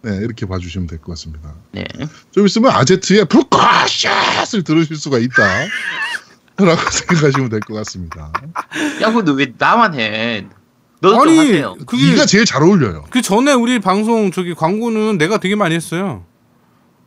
네 0.01 0.17
이렇게 0.17 0.45
봐주시면 0.45 0.87
될 0.87 0.99
것 0.99 1.13
같습니다. 1.13 1.53
네. 1.71 1.83
좀 2.31 2.45
있으면 2.45 2.71
아제트의 2.71 3.25
불꽃샷을 3.25 4.63
들으실 4.63 4.95
수가 4.97 5.17
있다. 5.17 5.43
라고 6.57 6.79
생각하시면 6.91 7.49
될 7.49 7.59
것 7.61 7.73
같습니다. 7.73 8.31
야, 9.01 9.11
근데 9.11 9.31
왜 9.31 9.53
나만 9.57 9.95
해? 9.99 10.45
너도 11.01 11.15
좀 11.15 11.21
아니 11.29 11.37
하세요. 11.37 11.75
그게 11.85 12.11
이가 12.13 12.25
제일 12.25 12.45
잘 12.45 12.63
어울려요. 12.63 13.05
그 13.09 13.21
전에 13.21 13.53
우리 13.53 13.79
방송 13.79 14.31
저기 14.31 14.53
광고는 14.53 15.17
내가 15.17 15.37
되게 15.37 15.55
많이 15.55 15.75
했어요. 15.75 16.23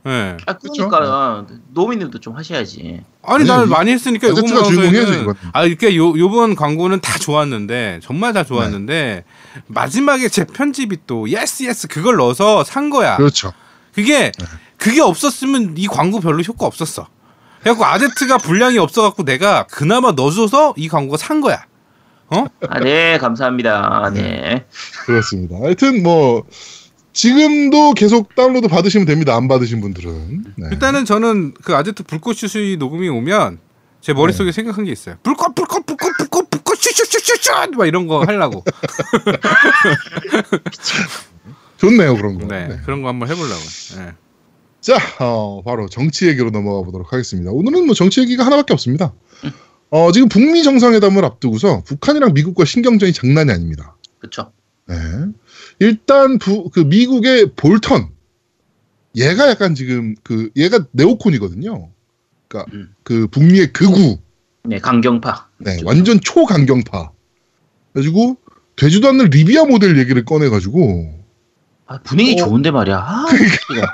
예. 0.07 0.37
아, 0.47 0.54
그러니까 0.57 1.47
노미님도 1.73 2.21
좀 2.21 2.37
하셔야지. 2.37 3.02
아니 3.23 3.45
이- 3.45 3.66
많이 3.66 3.90
했으니까 3.90 4.28
요번 4.28 4.47
방송에는. 4.47 5.35
아 5.52 5.64
이렇게 5.64 5.97
요 5.97 6.16
요번 6.18 6.54
광고는 6.54 7.00
다 7.00 7.18
좋았는데 7.18 8.00
정말 8.02 8.33
다 8.33 8.45
좋았는데 8.45 9.25
마지막에 9.66 10.28
제 10.28 10.45
편집이 10.45 10.99
또 11.07 11.28
yes 11.28 11.64
yes 11.64 11.88
그걸 11.88 12.16
넣어서 12.16 12.64
산 12.64 12.90
거야. 12.90 13.16
그렇죠. 13.16 13.52
그게 13.92 14.30
그게 14.76 15.00
없었으면 15.00 15.75
이 15.76 15.88
광고 15.88 16.21
별로 16.21 16.40
효과 16.42 16.66
없었어. 16.66 17.09
그래갖고 17.61 17.85
아제트가 17.85 18.38
분량이 18.38 18.78
없어갖고 18.78 19.25
내가 19.25 19.66
그나마 19.66 20.12
넣어줘서 20.12 20.75
이 20.76 20.88
광고가 20.88 21.16
산 21.18 21.40
거야. 21.40 21.64
어? 22.30 22.47
아, 22.68 22.80
네, 22.80 23.18
감사합니다. 23.18 24.11
네. 24.14 24.66
그렇습니다. 25.06 25.56
하여튼 25.56 26.02
뭐 26.02 26.44
지금도 27.12 27.94
계속 27.94 28.35
다운로드 28.35 28.68
받으시면 28.68 29.06
됩니다. 29.06 29.35
안 29.35 29.49
받으신 29.49 29.80
분들은. 29.80 30.44
네. 30.56 30.68
일단은 30.73 31.04
저는 31.04 31.54
그 31.64 31.75
아제트 31.75 32.02
불꽃 32.04 32.37
슈슈이 32.37 32.76
녹음이 32.76 33.08
오면 33.08 33.58
제 34.00 34.12
네. 34.12 34.16
머릿속에 34.18 34.52
생각한 34.52 34.85
게 34.85 34.92
있어요. 34.92 35.16
불꽃 35.23 35.54
불꽃 35.54 35.85
불꽃 35.87 36.16
불꽃 36.16 36.50
불꽃 36.50 36.78
슈슈슈슈슈 36.78 37.70
막 37.76 37.87
이런 37.87 38.06
거 38.06 38.23
하려고. 38.25 38.62
좋네요 41.78 42.14
그런 42.16 42.38
거. 42.38 42.47
네, 42.47 42.68
네. 42.68 42.80
그런 42.85 43.02
거 43.02 43.08
한번 43.08 43.28
해 43.28 43.35
보려고. 43.35 43.61
네. 43.97 44.12
자, 44.80 44.97
어, 45.18 45.62
바로 45.64 45.88
정치 45.88 46.28
얘기로 46.28 46.50
넘어가 46.50 46.85
보도록 46.85 47.12
하겠습니다. 47.12 47.50
오늘은 47.50 47.87
뭐 47.87 47.94
정치 47.94 48.20
얘기가 48.20 48.47
하나밖에 48.47 48.73
없습니다. 48.73 49.12
어, 49.90 50.12
지금 50.12 50.28
북미 50.28 50.62
정상회담을 50.62 51.25
앞두고서 51.25 51.83
북한이랑 51.85 52.35
미국과 52.35 52.64
신경전이 52.64 53.12
장난이 53.12 53.50
아닙니다. 53.50 53.97
그쵸. 54.18 54.52
네. 54.87 54.95
일단 55.78 56.38
부, 56.38 56.71
그 56.71 56.80
미국의 56.80 57.52
볼턴 57.57 58.09
얘가 59.16 59.49
약간 59.49 59.75
지금 59.75 60.14
그 60.23 60.50
얘가 60.57 60.85
네오콘이거든요. 60.92 61.90
그러니까 62.49 62.71
음. 62.75 62.95
그 63.02 63.26
북미의 63.28 63.73
극우, 63.73 64.18
네, 64.64 64.78
강경파. 64.78 65.49
네, 65.59 65.78
완전 65.85 66.21
초강경파. 66.21 67.11
그래가지고 67.92 68.37
되지도 68.76 69.09
않는 69.09 69.26
리비아 69.26 69.64
모델 69.64 69.99
얘기를 69.99 70.25
꺼내 70.25 70.49
가지고 70.49 71.14
아, 71.87 71.99
분위기 72.02 72.40
어. 72.40 72.45
좋은데 72.47 72.71
말이야. 72.71 72.97
아, 72.99 73.25
이거. 73.73 73.87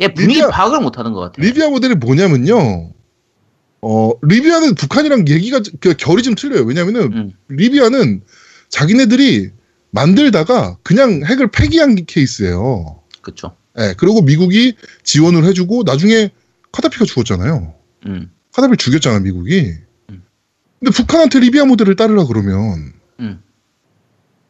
얘 0.00 0.08
분위기 0.12 0.40
리비아- 0.40 0.50
파악을 0.50 0.80
못 0.80 0.98
하는 0.98 1.12
것 1.12 1.20
같아. 1.20 1.40
리비아 1.40 1.70
모델이 1.70 1.94
뭐냐면요. 1.94 2.92
어, 3.88 4.10
리비아는 4.22 4.74
북한이랑 4.74 5.28
얘기가 5.28 5.60
그 5.80 5.94
결이 5.94 6.24
좀 6.24 6.34
틀려요. 6.34 6.62
왜냐면은 6.64 7.12
음. 7.12 7.32
리비아는 7.48 8.22
자기네들이 8.68 9.50
만들다가 9.92 10.76
그냥 10.82 11.22
핵을 11.24 11.52
폐기한 11.52 11.94
케이스예요. 12.04 13.00
그쵸. 13.22 13.54
예, 13.78 13.94
그리고 13.96 14.22
미국이 14.22 14.74
지원을 15.04 15.44
해주고 15.44 15.84
나중에 15.84 16.30
카다피가 16.72 17.04
죽었잖아요. 17.04 17.74
음. 18.06 18.30
카다피 18.52 18.76
죽였잖아, 18.76 19.20
미국이. 19.20 19.74
음. 20.10 20.24
근데 20.80 20.90
북한한테 20.90 21.38
리비아 21.38 21.64
모델을 21.64 21.94
따르라 21.94 22.24
그러면 22.26 22.92
음. 23.20 23.40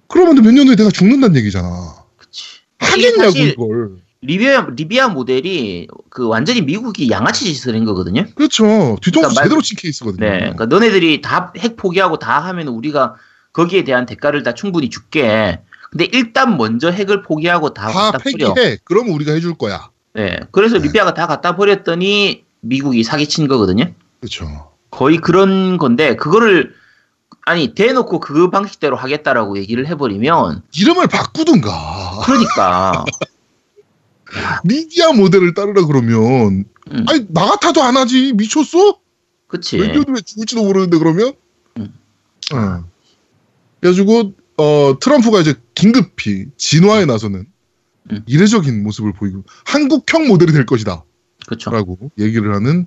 그러면 0.08 0.42
몇 0.42 0.50
년 0.52 0.66
후에 0.68 0.76
내가 0.76 0.90
죽는다는 0.90 1.36
얘기잖아. 1.36 2.04
그치. 2.16 2.42
하겠냐고 2.78 3.22
사실 3.32 3.48
이걸. 3.50 3.98
리비아, 4.26 4.66
리비아 4.76 5.09
모델이 5.09 5.88
그 6.11 6.26
완전히 6.26 6.62
미국이 6.62 7.11
양아치 7.11 7.45
짓을 7.45 7.75
한 7.75 7.85
거거든요. 7.85 8.25
그렇죠. 8.35 8.64
뒤통수 9.02 9.11
그러니까 9.12 9.35
말- 9.35 9.45
제대로 9.45 9.62
친 9.62 9.76
케이스거든요. 9.76 10.26
네. 10.28 10.38
그러니까 10.38 10.66
너네들이 10.66 11.21
다 11.23 11.52
핵 11.56 11.76
포기하고 11.76 12.18
다 12.18 12.40
하면 12.40 12.68
우리가 12.68 13.14
거기에 13.52 13.85
대한 13.85 14.04
대가를 14.06 14.42
다 14.42 14.52
충분히 14.54 14.90
줄게. 14.90 15.61
근데 15.90 16.09
일단 16.12 16.56
먼저 16.56 16.90
핵을 16.90 17.23
포기하고 17.23 17.73
다 17.73 17.88
다 17.88 18.11
갖다. 18.12 18.18
폐기해. 18.18 18.78
그러면 18.85 19.14
우리가 19.14 19.33
해줄 19.33 19.54
거야. 19.54 19.88
네. 20.14 20.38
그래서 20.50 20.78
네. 20.78 20.85
리비아가 20.87 21.14
다 21.14 21.26
갖다 21.26 21.56
버렸더니 21.56 22.45
미국이 22.61 23.04
사기친 23.04 23.49
거거든요. 23.49 23.92
그렇죠. 24.21 24.71
거의 24.90 25.18
그런 25.18 25.78
건데 25.78 26.16
그거를 26.16 26.75
아니 27.45 27.75
대놓고 27.75 28.18
그 28.18 28.50
방식대로 28.50 28.97
하겠다라고 28.97 29.56
얘기를 29.59 29.87
해버리면 29.87 30.62
이름을 30.75 31.06
바꾸든가. 31.06 32.23
그러니까 32.25 33.04
리비아 34.64 35.12
모델을 35.12 35.54
따르라 35.54 35.86
그러면 35.86 36.64
음. 36.90 37.04
아니 37.08 37.26
나 37.28 37.46
같아도 37.46 37.82
안 37.82 37.96
하지 37.96 38.32
미쳤어? 38.34 38.98
그치 39.46 39.78
몇년 39.78 40.04
후에 40.08 40.20
죽을지도 40.24 40.64
모르는데 40.64 40.98
그러면. 40.98 41.32
음. 41.78 41.94
어. 42.54 42.84
그래가지고 43.80 44.32
어 44.58 44.98
트럼프가 45.00 45.40
이제 45.40 45.54
긴급히 45.74 46.46
진화에 46.56 47.04
나서는 47.04 47.46
음. 48.10 48.22
이례적인 48.26 48.82
모습을 48.82 49.12
보이고 49.12 49.44
한국형 49.64 50.28
모델이 50.28 50.52
될 50.52 50.66
것이다라고 50.66 51.04
그렇죠. 51.46 51.70
얘기를 52.18 52.54
하는 52.54 52.86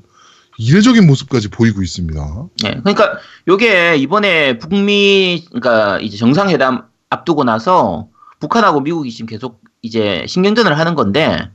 이례적인 0.58 1.08
모습까지 1.08 1.48
보이고 1.48 1.82
있습니다. 1.82 2.48
네, 2.64 2.80
그러니까 2.84 3.18
요게 3.48 3.96
이번에 3.98 4.58
북미 4.58 5.46
그러니까 5.48 6.00
이제 6.00 6.18
정상회담 6.18 6.84
앞두고 7.10 7.46
나서 7.46 8.10
북한하고 8.40 8.82
미국이 8.82 9.12
지금 9.12 9.28
계속 9.28 9.62
이제 9.82 10.26
신경전을 10.28 10.78
하는 10.78 10.96
건데 10.96 11.50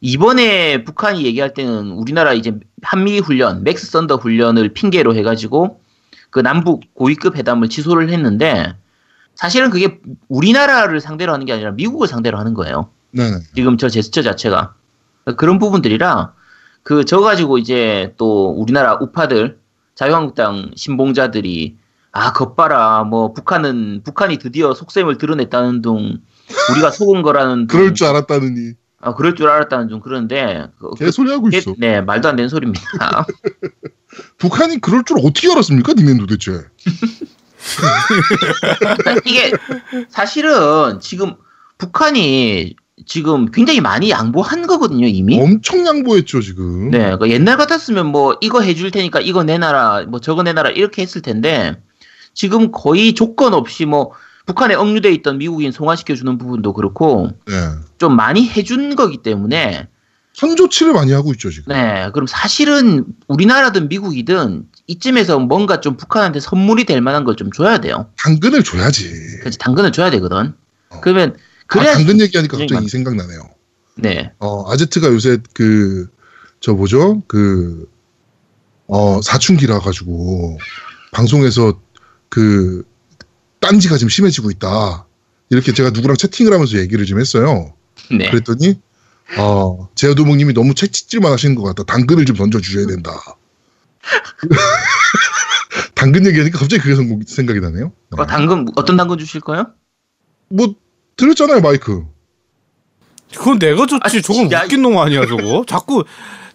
이번에 0.00 0.84
북한이 0.84 1.24
얘기할 1.24 1.52
때는 1.54 1.90
우리나라 1.92 2.32
이제 2.32 2.58
한미 2.82 3.18
훈련, 3.18 3.64
맥스 3.64 3.86
썬더 3.86 4.16
훈련을 4.16 4.70
핑계로 4.70 5.14
해가지고 5.14 5.80
그 6.30 6.40
남북 6.40 6.82
고위급 6.94 7.36
회담을 7.36 7.68
취소를 7.68 8.10
했는데 8.10 8.74
사실은 9.34 9.70
그게 9.70 10.00
우리나라를 10.28 11.00
상대로 11.00 11.32
하는 11.32 11.44
게 11.46 11.52
아니라 11.52 11.72
미국을 11.72 12.08
상대로 12.08 12.38
하는 12.38 12.54
거예요. 12.54 12.90
네. 13.10 13.22
지금 13.54 13.76
저 13.76 13.88
제스처 13.88 14.22
자체가 14.22 14.74
그런 15.36 15.58
부분들이라 15.58 16.32
그 16.82 17.04
저 17.04 17.20
가지고 17.20 17.58
이제 17.58 18.14
또 18.16 18.50
우리나라 18.50 18.94
우파들 19.00 19.58
자유한국당 19.94 20.70
신봉자들이 20.76 21.76
아 22.12 22.32
겉봐라 22.32 23.04
뭐 23.04 23.32
북한은 23.32 24.02
북한이 24.04 24.38
드디어 24.38 24.72
속셈을 24.74 25.18
드러냈다는 25.18 25.82
둥 25.82 26.20
우리가 26.72 26.90
속은 26.90 27.22
거라는 27.22 27.66
둥 27.66 27.78
그럴 27.78 27.94
줄 27.94 28.06
알았다느니 28.08 28.72
아, 29.02 29.14
그럴 29.14 29.34
줄 29.34 29.48
알았다는 29.48 29.88
둥 29.88 30.00
그런데 30.00 30.66
그- 30.78 30.90
개소리 30.98 31.30
하고 31.30 31.44
그게- 31.44 31.58
있어. 31.58 31.74
네 31.78 32.00
말도 32.00 32.28
안 32.28 32.36
되는 32.36 32.48
소리입니다. 32.48 32.82
북한이 34.38 34.80
그럴 34.80 35.04
줄 35.04 35.18
어떻게 35.22 35.50
알았습니까, 35.50 35.92
니네 35.94 36.18
도대체? 36.18 36.52
이게 39.24 39.52
사실은 40.08 41.00
지금 41.00 41.34
북한이 41.78 42.74
지금 43.06 43.46
굉장히 43.50 43.80
많이 43.80 44.10
양보한 44.10 44.66
거거든요 44.66 45.06
이미. 45.06 45.40
엄청 45.40 45.86
양보했죠 45.86 46.40
지금. 46.42 46.90
네, 46.90 47.16
그 47.18 47.30
옛날 47.30 47.56
같았으면 47.56 48.06
뭐 48.06 48.36
이거 48.40 48.60
해줄 48.60 48.90
테니까 48.90 49.20
이거 49.20 49.42
내놔라, 49.44 50.06
뭐 50.08 50.20
저거 50.20 50.42
내놔라 50.42 50.70
이렇게 50.70 51.02
했을 51.02 51.22
텐데 51.22 51.80
지금 52.34 52.70
거의 52.72 53.14
조건 53.14 53.54
없이 53.54 53.86
뭐 53.86 54.12
북한에 54.50 54.74
억류돼 54.74 55.12
있던 55.12 55.38
미국인 55.38 55.70
송환시켜 55.70 56.16
주는 56.16 56.36
부분도 56.36 56.72
그렇고 56.72 57.30
네. 57.46 57.54
좀 57.98 58.16
많이 58.16 58.48
해준 58.48 58.96
거기 58.96 59.18
때문에 59.18 59.86
선조치를 60.34 60.92
많이 60.92 61.12
하고 61.12 61.30
있죠 61.32 61.50
지금. 61.50 61.72
네, 61.72 62.10
그럼 62.12 62.26
사실은 62.26 63.04
우리나라든 63.28 63.88
미국이든 63.88 64.66
이쯤에서 64.88 65.38
뭔가 65.38 65.80
좀 65.80 65.96
북한한테 65.96 66.40
선물이 66.40 66.84
될 66.84 67.00
만한 67.00 67.22
걸 67.24 67.36
좀 67.36 67.52
줘야 67.52 67.78
돼요. 67.78 68.10
당근을 68.18 68.64
줘야지. 68.64 69.38
그래서 69.40 69.56
당근을 69.58 69.92
줘야 69.92 70.10
되거든. 70.10 70.52
어. 70.90 71.00
그러면 71.00 71.36
아, 71.36 71.64
그래야 71.68 71.92
당근 71.94 72.20
얘기하니까 72.20 72.56
갑자기 72.56 72.68
굉장히 72.68 72.86
이 72.86 72.88
생각 72.88 73.14
나네요. 73.14 73.50
네, 73.96 74.32
어, 74.40 74.68
아제트가 74.72 75.08
요새 75.08 75.38
그, 75.54 76.08
저 76.60 76.72
뭐죠? 76.72 77.22
그, 77.28 77.86
어, 78.88 79.20
사춘기라 79.22 79.78
가지고, 79.78 80.58
방송에서 81.12 81.78
그, 82.28 82.82
딴지가 83.60 83.96
지금 83.98 84.08
심해지고 84.08 84.50
있다. 84.50 85.06
이렇게 85.50 85.72
제가 85.72 85.90
누구랑 85.90 86.16
채팅을 86.16 86.52
하면서 86.52 86.78
얘기를 86.78 87.04
좀 87.06 87.20
했어요. 87.20 87.74
네. 88.10 88.30
그랬더니 88.30 88.80
어, 89.38 89.88
제어도목님이 89.94 90.54
너무 90.54 90.74
채찍질만 90.74 91.30
하시는 91.32 91.54
것 91.54 91.62
같다. 91.62 91.84
당근을 91.84 92.24
좀 92.24 92.36
던져주셔야 92.36 92.86
된다. 92.86 93.12
당근 95.94 96.26
얘기하니까 96.26 96.58
갑자기 96.58 96.82
그게 96.82 96.96
생- 96.96 97.20
생각이 97.26 97.60
나네요. 97.60 97.92
어, 98.16 98.26
당근 98.26 98.66
어떤 98.76 98.96
당근 98.96 99.18
주실 99.18 99.40
거요? 99.40 99.66
뭐 100.48 100.74
들었잖아요 101.16 101.60
마이크. 101.60 102.04
그건 103.36 103.58
내가 103.58 103.86
줬지. 103.86 104.00
아, 104.18 104.20
저건 104.22 104.50
야, 104.50 104.62
웃긴 104.64 104.82
놈 104.82 104.98
아니야 104.98 105.26
저거. 105.26 105.64
자꾸 105.68 106.04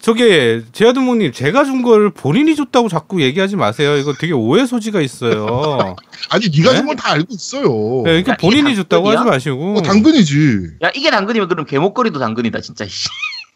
저게 0.01 0.63
제아드몽님 0.71 1.31
제가 1.31 1.63
준 1.63 1.83
걸 1.83 2.09
본인이 2.11 2.55
줬다고 2.55 2.89
자꾸 2.89 3.21
얘기하지 3.21 3.55
마세요. 3.55 3.95
이거 3.97 4.13
되게 4.13 4.33
오해 4.33 4.65
소지가 4.65 5.01
있어요. 5.01 5.45
아니 6.29 6.49
네가 6.49 6.71
네? 6.71 6.77
준건다 6.77 7.11
알고 7.11 7.27
있어요. 7.29 7.63
네, 8.05 8.23
그러니까 8.23 8.31
야, 8.33 8.37
본인이 8.37 8.75
줬다고 8.75 9.09
하지? 9.09 9.23
마시고. 9.29 9.77
어, 9.77 9.81
당근이지. 9.81 10.77
야 10.83 10.91
이게 10.95 11.11
당근이면 11.11 11.47
그럼 11.47 11.65
개목걸이도 11.65 12.19
당근이다 12.19 12.61
진짜. 12.61 12.85
씨. 12.87 13.07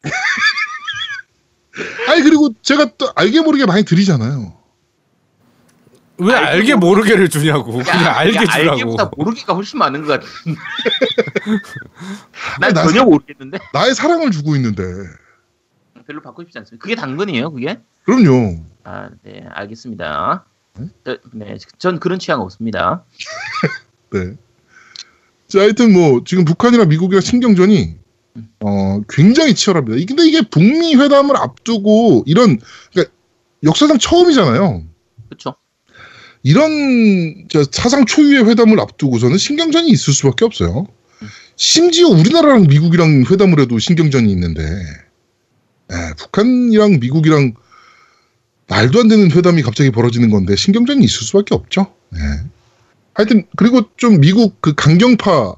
아니 2.08 2.22
그리고 2.22 2.50
제가 2.62 2.92
또 2.98 3.12
알게 3.16 3.42
모르게 3.42 3.66
많이 3.66 3.84
드리잖아요. 3.84 4.54
왜 6.18 6.34
알게 6.36 6.48
알게 6.50 6.76
모르게를 6.76 7.30
주냐고. 7.30 7.72
그냥 7.72 7.88
야, 8.06 8.18
알게 8.18 8.36
야, 8.38 8.42
주라고. 8.46 8.72
알게보다 8.72 9.12
모르기가 9.16 9.54
훨씬 9.54 9.80
많은 9.80 10.06
것 10.06 10.20
같은데. 10.20 10.60
난 12.60 12.76
전혀 12.76 13.00
사- 13.00 13.06
모르겠는데. 13.06 13.58
나의 13.74 13.96
사랑을 13.96 14.30
주고 14.32 14.56
있는데. 14.58 14.84
별로 16.10 16.22
받고 16.22 16.42
싶지 16.44 16.58
않습니다. 16.58 16.82
그게 16.82 16.96
당근이에요, 16.96 17.52
그게? 17.52 17.80
그럼요. 18.04 18.64
아, 18.84 19.10
네, 19.24 19.46
알겠습니다. 19.52 20.44
네? 20.80 20.88
저, 21.06 21.18
네, 21.34 21.58
전 21.78 22.00
그런 22.00 22.18
취향 22.18 22.42
없습니다. 22.42 23.04
네. 24.12 24.34
자, 25.48 25.60
하여튼 25.62 25.94
뭐 25.94 26.24
지금 26.26 26.46
북한이랑 26.46 26.90
미국이랑 26.90 27.22
신경전이 27.22 27.96
어 28.62 29.02
굉장히 29.08 29.54
치열합니다. 29.54 29.98
이- 29.98 30.06
근데 30.06 30.26
이게 30.28 30.42
북미 30.42 30.96
회담을 30.96 31.38
앞두고 31.38 32.24
이런 32.26 32.60
그러니까 32.92 33.14
역사상 33.64 34.00
처음이잖아요. 34.00 34.84
그렇죠? 35.28 35.56
이런 36.42 37.46
저 37.50 37.64
사상 37.72 38.06
초유의 38.06 38.48
회담을 38.48 38.80
앞두고서는 38.80 39.38
신경전이 39.38 39.90
있을 39.90 40.14
수밖에 40.14 40.46
없어요. 40.46 40.88
심지어 41.56 42.08
우리나라랑 42.08 42.68
미국이랑 42.68 43.26
회담을 43.30 43.60
해도 43.60 43.78
신경전이 43.78 44.32
있는데 44.32 44.62
예, 45.92 46.14
북한이랑 46.18 47.00
미국이랑 47.00 47.54
말도 48.68 49.00
안 49.00 49.08
되는 49.08 49.32
회담이 49.32 49.62
갑자기 49.64 49.92
벌어지는 49.92 50.30
건데 50.30 50.56
신경전이 50.56 51.04
있을 51.04 51.24
수밖에 51.26 51.56
없죠. 51.56 51.94
예. 52.16 52.20
하여튼 53.14 53.46
그리고 53.58 53.82
좀 53.98 54.20
미국 54.20 54.62
그 54.62 54.74
강경파 54.76 55.56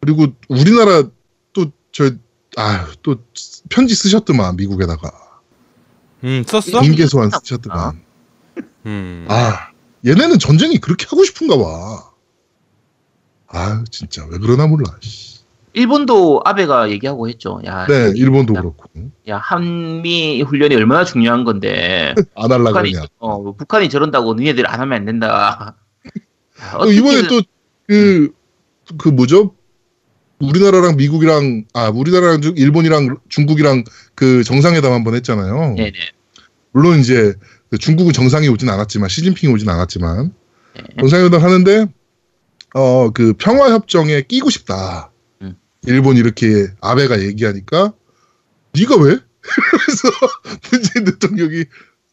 그리고 0.00 0.28
우리나라 0.48 1.02
또 1.52 1.70
저 1.92 2.10
아 2.56 2.86
또 3.02 3.16
편지 3.68 3.94
쓰셨더만 3.94 4.56
미국에다가 4.56 5.12
음, 6.24 6.42
썼어? 6.46 6.82
임계 6.82 7.06
소환 7.06 7.30
쓰셨더만 7.30 8.02
음. 8.86 9.26
아 9.28 9.68
얘네는 10.04 10.38
전쟁이 10.40 10.78
그렇게 10.78 11.06
하고 11.06 11.22
싶은가 11.24 11.56
봐. 11.56 12.10
아 13.46 13.84
진짜 13.90 14.24
왜 14.26 14.38
그러나 14.38 14.66
몰라. 14.66 14.84
씨. 15.74 15.80
일본도 15.80 16.42
아베가 16.44 16.90
얘기하고 16.90 17.28
했죠. 17.28 17.60
야, 17.66 17.86
네 17.86 18.12
일본도 18.16 18.54
야, 18.54 18.60
그렇고 18.60 18.84
야 19.28 19.36
한미 19.38 20.42
훈련이 20.42 20.74
얼마나 20.76 21.04
중요한 21.04 21.44
건데 21.44 22.14
안 22.36 22.50
할라 22.52 22.64
북한이 22.70 22.92
그러냐. 22.92 23.06
어, 23.18 23.52
북한이 23.54 23.88
저런다고 23.88 24.34
니네들 24.34 24.68
안 24.68 24.80
하면 24.80 24.98
안 24.98 25.04
된다. 25.06 25.76
야, 26.60 26.74
어, 26.78 26.86
이번에 26.86 27.22
또 27.28 27.40
그 27.88 28.32
그 28.98 29.08
뭐죠? 29.08 29.54
우리나라랑 30.40 30.96
미국이랑 30.96 31.64
아 31.74 31.90
우리나라랑 31.90 32.40
중- 32.40 32.56
일본이랑 32.56 33.18
중국이랑 33.28 33.84
그 34.16 34.42
정상회담 34.42 34.92
한번 34.92 35.14
했잖아요. 35.14 35.74
네네. 35.76 35.92
물론 36.72 36.98
이제 36.98 37.34
그 37.70 37.78
중국은 37.78 38.12
정상이 38.12 38.48
오진 38.48 38.68
않았지만 38.68 39.08
시진핑이 39.08 39.52
오진 39.52 39.68
않았지만 39.68 40.32
네. 40.74 40.82
정상회담 40.98 41.40
하는데 41.42 41.86
어 42.74 43.10
그 43.12 43.34
평화 43.38 43.70
협정에 43.72 44.22
끼고 44.22 44.50
싶다. 44.50 45.10
음. 45.86 45.88
일본 45.88 46.16
이렇게 46.16 46.68
아베가 46.80 47.20
얘기하니까 47.22 47.92
네가 48.74 48.96
왜? 48.96 49.18
그래서 49.40 50.08
문재인 50.70 51.04
대통령이 51.04 51.60
야, 51.60 51.64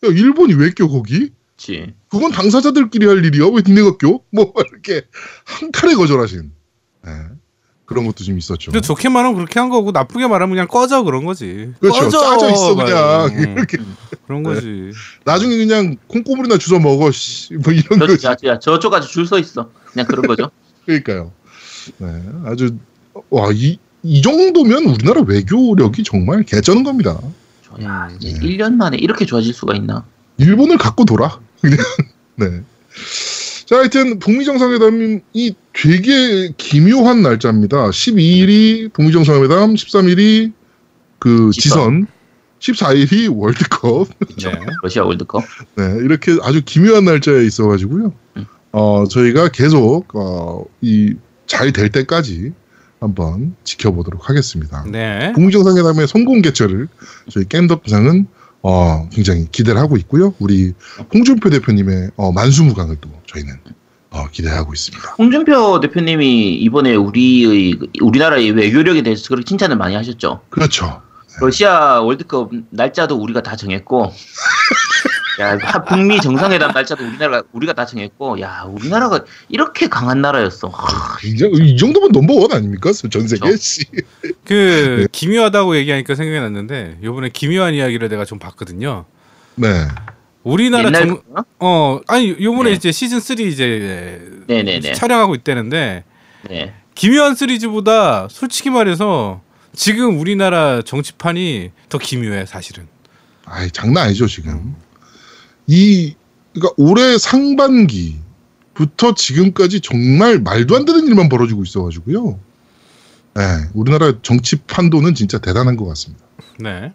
일본이 0.09 0.53
왜 0.53 0.71
껴 0.71 0.87
거기? 0.87 1.31
그렇지. 1.57 1.93
그건 2.09 2.31
당사자들끼리 2.31 3.05
할 3.07 3.25
일이야. 3.25 3.45
왜 3.47 3.61
니네가 3.65 3.97
껴? 3.97 4.19
뭐 4.31 4.53
이렇게 4.71 5.01
한 5.43 5.71
칼에 5.71 5.95
거절하신 5.95 6.51
예, 7.07 7.11
그런 7.85 8.05
것도 8.05 8.23
좀 8.23 8.37
있었죠. 8.37 8.71
근데 8.71 8.85
좋게 8.85 9.09
말하면 9.09 9.35
그렇게 9.35 9.59
한 9.59 9.69
거고 9.69 9.91
나쁘게 9.91 10.27
말하면 10.27 10.55
그냥 10.55 10.67
꺼져 10.67 11.03
그런 11.03 11.25
거지. 11.25 11.71
그렇죠. 11.79 11.99
꺼져! 12.05 12.19
짜져 12.21 12.51
있어 12.51 12.75
그냥. 12.75 13.25
음, 13.33 13.57
이렇게 13.57 13.77
그런 14.27 14.43
거지. 14.43 14.91
나중에 15.25 15.57
그냥 15.57 15.97
콩고물이나 16.07 16.57
주워 16.57 16.79
먹어. 16.79 17.11
씨. 17.11 17.55
뭐 17.55 17.73
이런 17.73 17.99
저, 17.99 18.05
거지. 18.07 18.27
야, 18.27 18.35
야, 18.53 18.59
저쪽까지 18.59 19.07
줄 19.09 19.25
서 19.25 19.39
있어. 19.39 19.71
그냥 19.91 20.05
그런 20.07 20.27
거죠. 20.27 20.51
그러니까요. 20.85 21.31
네, 21.97 22.23
아주 22.45 22.77
와 23.29 23.51
이 23.51 23.77
이 24.03 24.21
정도면 24.21 24.85
우리나라 24.85 25.21
외교력이 25.21 26.03
정말 26.03 26.43
개쩌는 26.43 26.83
겁니다. 26.83 27.19
야, 27.81 28.09
이제 28.15 28.31
네. 28.31 28.39
1년 28.39 28.75
만에 28.75 28.95
이렇게 28.97 29.25
좋아질 29.25 29.53
수가 29.53 29.75
있나? 29.75 30.05
일본을 30.37 30.77
갖고 30.77 31.03
돌아. 31.03 31.39
그냥 31.59 31.77
네. 32.35 32.61
자, 33.65 33.79
하여튼 33.79 34.19
북미 34.19 34.45
정상회담이 34.45 35.19
되게 35.73 36.53
기묘한 36.55 37.21
날짜입니다. 37.21 37.89
12일이 37.89 38.93
북미 38.93 39.11
정상회담, 39.11 39.73
13일이 39.73 40.53
그 41.19 41.49
지선, 41.53 42.07
14일이 42.59 43.35
월드컵. 43.35 44.07
네. 44.41 44.51
러시아 44.83 45.03
월드컵. 45.03 45.43
네, 45.75 45.97
이렇게 46.01 46.37
아주 46.43 46.61
기묘한 46.63 47.03
날짜에 47.03 47.43
있어가지고요. 47.45 48.13
음. 48.37 48.45
어, 48.71 49.05
저희가 49.09 49.49
계속 49.49 50.05
어, 50.15 50.63
이 50.81 51.15
잘 51.47 51.71
될 51.71 51.89
때까지 51.89 52.51
한번 52.99 53.55
지켜보도록 53.63 54.29
하겠습니다. 54.29 54.83
네. 54.89 55.31
북미 55.33 55.51
정상회담의 55.51 56.07
성공 56.07 56.41
개최를 56.41 56.87
저희 57.29 57.45
겜덕부상은 57.45 58.27
어, 58.63 59.07
굉장히 59.09 59.47
기대를 59.51 59.79
하고 59.79 59.97
있고요. 59.97 60.33
우리 60.39 60.73
홍준표 61.13 61.49
대표님의 61.49 62.11
어, 62.15 62.31
만수무강을 62.31 62.97
또 62.99 63.09
저희는 63.27 63.53
어, 64.09 64.27
기대하고 64.31 64.73
있습니다. 64.73 65.15
홍준표 65.17 65.79
대표님이 65.79 66.55
이번에 66.55 66.95
우리의 66.95 67.77
우리나라의 68.01 68.51
외교력에 68.51 69.03
대해서 69.03 69.27
그렇게 69.29 69.45
칭찬을 69.45 69.77
많이 69.77 69.95
하셨죠. 69.95 70.41
그렇죠. 70.49 71.01
러시아 71.39 72.01
월드컵 72.01 72.51
날짜도 72.71 73.15
우리가 73.15 73.43
다 73.43 73.55
정했고, 73.55 74.11
야 75.39 75.57
하- 75.61 75.83
북미 75.83 76.19
정상회담 76.19 76.71
날짜도 76.71 77.03
우리나라 77.05 77.43
우리가 77.51 77.73
다 77.73 77.85
정했고, 77.85 78.39
야 78.41 78.63
우리나라가 78.67 79.23
이렇게 79.49 79.87
강한 79.87 80.21
나라였어. 80.21 80.67
하, 80.69 81.17
이, 81.23 81.35
정- 81.37 81.51
이 81.53 81.77
정도면 81.77 82.11
넘버원 82.11 82.51
아닙니까? 82.51 82.91
전 83.11 83.27
세계. 83.27 83.47
그 84.45 84.97
네. 85.01 85.07
기묘하다고 85.11 85.75
얘기하니까 85.77 86.15
생각이 86.15 86.39
났는데 86.39 86.97
요번에 87.03 87.29
기묘한 87.29 87.73
이야기를 87.75 88.09
내가 88.09 88.25
좀 88.25 88.39
봤거든요. 88.39 89.05
네. 89.55 89.87
우리나라 90.43 90.91
정, 90.91 91.21
거? 91.21 91.43
어 91.59 91.99
아니 92.07 92.29
요번에 92.39 92.69
네. 92.69 92.75
이제 92.75 92.91
시즌 92.91 93.19
3 93.19 93.39
이제 93.41 94.21
네네네. 94.47 94.93
촬영하고 94.93 95.35
있다는데 95.35 96.03
네. 96.49 96.73
기묘한 96.95 97.35
시리즈보다 97.35 98.27
솔직히 98.29 98.69
말해서 98.69 99.41
지금 99.75 100.19
우리나라 100.19 100.81
정치판이 100.81 101.71
더 101.89 101.97
기묘해 101.97 102.45
사실은. 102.45 102.87
아이 103.45 103.69
장난 103.71 104.05
아니죠 104.05 104.25
지금. 104.25 104.75
이 105.67 106.15
그러니까 106.53 106.73
올해 106.77 107.17
상반기부터 107.17 109.13
지금까지 109.15 109.81
정말 109.81 110.39
말도 110.39 110.75
안 110.75 110.85
되는 110.85 111.05
일만 111.05 111.29
벌어지고 111.29 111.63
있어가지고요. 111.63 112.39
네, 113.35 113.43
우리나라 113.73 114.13
정치 114.23 114.55
판도는 114.55 115.13
진짜 115.13 115.37
대단한 115.37 115.77
것 115.77 115.85
같습니다. 115.85 116.25
네. 116.59 116.91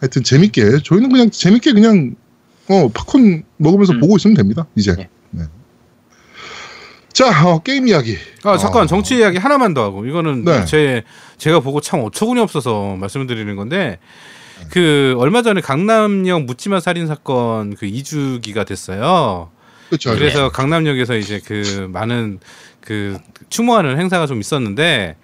하여튼 0.00 0.22
재밌게 0.22 0.80
저희는 0.84 1.10
그냥 1.10 1.30
재밌게 1.30 1.72
그냥 1.72 2.14
어 2.68 2.88
팝콘 2.88 3.44
먹으면서 3.56 3.94
음. 3.94 4.00
보고 4.00 4.16
있으면 4.16 4.36
됩니다. 4.36 4.66
이제. 4.76 4.94
네. 4.94 5.08
네. 5.30 5.44
자 7.12 7.48
어, 7.48 7.60
게임 7.60 7.88
이야기. 7.88 8.18
아 8.42 8.58
잠깐 8.58 8.82
어, 8.82 8.86
정치 8.86 9.16
이야기 9.16 9.38
하나만 9.38 9.72
더 9.72 9.82
하고 9.84 10.04
이거는 10.04 10.44
네. 10.44 10.66
제 10.66 11.04
제가 11.38 11.60
보고 11.60 11.80
참 11.80 12.00
어처구니 12.00 12.40
없어서 12.40 12.96
말씀드리는 12.96 13.56
건데 13.56 13.98
그 14.70 15.14
얼마 15.18 15.42
전에 15.42 15.60
강남역 15.60 16.44
묻지마 16.44 16.80
살인 16.80 17.06
사건 17.06 17.74
그 17.76 17.86
2주기가 17.86 18.66
됐어요. 18.66 19.50
그렇죠. 19.88 20.14
그래서 20.14 20.50
강남역에서 20.50 21.16
이제 21.16 21.40
그 21.44 21.88
많은 21.92 22.40
그 22.80 23.18
추모하는 23.48 23.98
행사가 23.98 24.26
좀 24.26 24.40
있었는데 24.40 25.16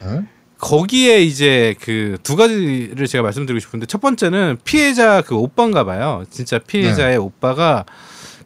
네. 0.00 0.20
거기에 0.58 1.22
이제 1.22 1.74
그 1.80 2.16
두 2.22 2.36
가지를 2.36 3.06
제가 3.06 3.22
말씀드리고 3.22 3.60
싶은데 3.60 3.86
첫 3.86 4.00
번째는 4.00 4.58
피해자 4.64 5.20
그 5.20 5.34
오빠인가 5.36 5.84
봐요. 5.84 6.24
진짜 6.30 6.58
피해자의 6.58 7.18
오빠가 7.18 7.84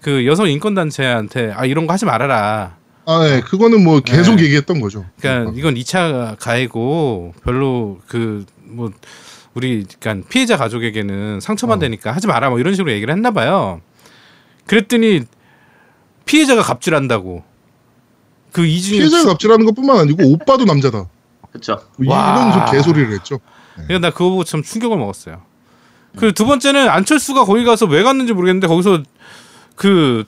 그 0.00 0.26
여성 0.26 0.48
인권 0.48 0.74
단체한테 0.74 1.52
아 1.54 1.64
이런 1.64 1.86
거 1.86 1.92
하지 1.92 2.04
말아라. 2.04 2.76
아, 3.06 3.24
네. 3.24 3.40
그거는 3.40 3.82
뭐 3.82 4.00
계속 4.00 4.36
네. 4.36 4.44
얘기했던 4.44 4.80
거죠. 4.80 5.06
그러니까 5.20 5.52
이건 5.56 5.74
2차 5.76 6.36
가해고 6.38 7.34
별로 7.42 8.00
그뭐 8.06 8.92
우리 9.58 9.84
그러니까 10.00 10.28
피해자 10.28 10.56
가족에게는 10.56 11.40
상처만 11.40 11.78
어. 11.78 11.80
되니까 11.80 12.12
하지 12.12 12.28
마라 12.28 12.48
뭐 12.50 12.60
이런 12.60 12.74
식으로 12.74 12.92
얘기를 12.92 13.12
했나 13.12 13.32
봐요. 13.32 13.80
그랬더니 14.66 15.22
피해자가 16.26 16.62
갑질한다고. 16.62 17.42
그 18.52 18.64
이준이 18.64 18.98
피해자가 18.98 19.30
갑질하는 19.30 19.66
것뿐만 19.66 19.98
아니고 19.98 20.24
오빠도 20.32 20.64
남자다. 20.64 21.06
그쵸. 21.50 21.80
이- 22.00 22.06
와. 22.08 22.36
이런 22.36 22.52
좀 22.52 22.72
개소리를 22.72 23.12
했죠. 23.14 23.40
그러니까 23.74 23.98
나 23.98 24.10
그거 24.12 24.30
보고 24.30 24.44
참 24.44 24.62
충격을 24.62 24.96
먹었어요. 24.96 25.42
그두 26.16 26.46
번째는 26.46 26.88
안철수가 26.88 27.44
거기 27.44 27.64
가서 27.64 27.86
왜 27.86 28.02
갔는지 28.04 28.32
모르겠는데 28.32 28.68
거기서 28.68 29.02
그 29.74 30.24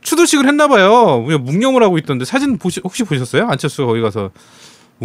추도식을 0.00 0.46
했나 0.48 0.66
봐요. 0.66 1.22
그냥 1.24 1.44
묵념을 1.44 1.82
하고 1.84 1.98
있던데 1.98 2.24
사진 2.24 2.58
보시, 2.58 2.80
혹시 2.82 3.04
보셨어요? 3.04 3.46
안철수가 3.48 3.86
거기 3.86 4.00
가서 4.00 4.30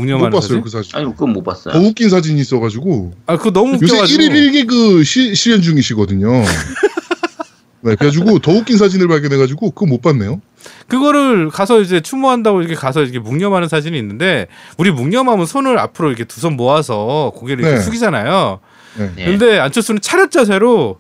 못 0.06 0.30
봤어요 0.30 0.42
사진? 0.42 0.62
그 0.62 0.70
사진. 0.70 0.96
아니 0.96 1.06
그건 1.12 1.34
못 1.34 1.44
봤어요. 1.44 1.74
더 1.74 1.80
웃긴 1.80 2.10
사진이 2.10 2.40
있어가지고 2.42 3.14
아 3.26 3.38
그거 3.38 3.52
너무 3.52 3.74
요새 3.74 3.86
웃겨가지고 3.86 4.22
1일 4.24 4.52
1개그 4.68 5.04
시, 5.04 5.34
실현 5.36 5.62
중이시거든요. 5.62 6.32
네, 7.82 7.96
그래가지고 7.96 8.40
더 8.40 8.52
웃긴 8.52 8.78
사진을 8.78 9.08
발견해가지고 9.08 9.72
그거 9.72 9.86
못 9.86 10.02
봤네요. 10.02 10.42
그거를 10.88 11.50
가서 11.50 11.80
이제 11.80 12.02
추모한다고 12.02 12.60
이렇게 12.62 12.76
가서 12.76 13.02
이렇게 13.04 13.20
묵념하는 13.20 13.68
사진이 13.70 13.98
있는데 14.00 14.48
우리 14.78 14.92
묵념하면 14.92 15.46
손을 15.46 15.78
앞으로 15.80 16.10
이렇게 16.10 16.24
두 16.26 16.42
손 16.42 16.56
모아서 16.58 17.32
고개를 17.36 17.64
이렇게 17.64 17.78
네. 17.78 17.84
숙이잖아요. 17.84 18.60
네. 18.98 19.12
네. 19.16 19.26
근데 19.26 19.60
안철수는 19.60 20.02
차렷 20.02 20.32
자세로 20.32 21.00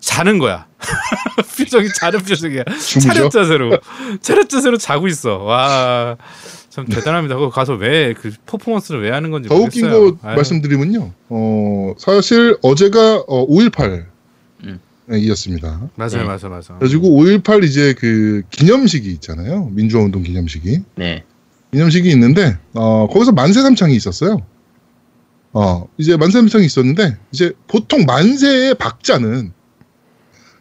자는 0.00 0.38
거야. 0.38 0.66
표정이 1.58 1.88
자는 2.00 2.20
표정이야. 2.20 2.64
차렷 3.00 3.30
자세로 3.30 3.78
차렷 4.20 4.48
자세로 4.48 4.76
자고 4.78 5.06
있어. 5.08 5.38
와. 5.38 6.16
참 6.74 6.86
대단합니다. 6.86 7.36
그거 7.36 7.50
가서 7.50 7.74
왜 7.74 8.14
그 8.20 8.32
퍼포먼스를 8.46 9.02
왜 9.02 9.10
하는 9.10 9.30
건지 9.30 9.48
더 9.48 9.54
웃긴 9.54 9.86
모르겠어요. 9.88 10.16
거 10.16 10.28
아유, 10.28 10.36
말씀드리면요. 10.36 11.12
어, 11.28 11.94
사실 11.98 12.56
어제가 12.62 13.24
어, 13.28 13.46
5.18 13.46 14.06
음. 14.64 14.80
이었습니다. 15.12 15.90
맞아요, 15.94 16.10
네. 16.18 16.24
맞아, 16.24 16.48
맞아. 16.48 16.74
그래가지고 16.78 17.08
5.18 17.22 17.62
이제 17.62 17.94
그 17.96 18.42
기념식이 18.50 19.08
있잖아요. 19.12 19.66
민주화운동 19.72 20.22
기념식이. 20.24 20.80
네. 20.96 21.22
기념식이 21.72 22.10
있는데 22.10 22.58
어, 22.74 23.06
거기서 23.08 23.32
만세삼창이 23.32 23.94
있었어요. 23.94 24.38
어, 25.52 25.86
이제 25.98 26.16
만세삼창이 26.16 26.64
있었는데 26.66 27.16
이제 27.30 27.52
보통 27.68 28.04
만세의 28.04 28.74
박자는 28.74 29.52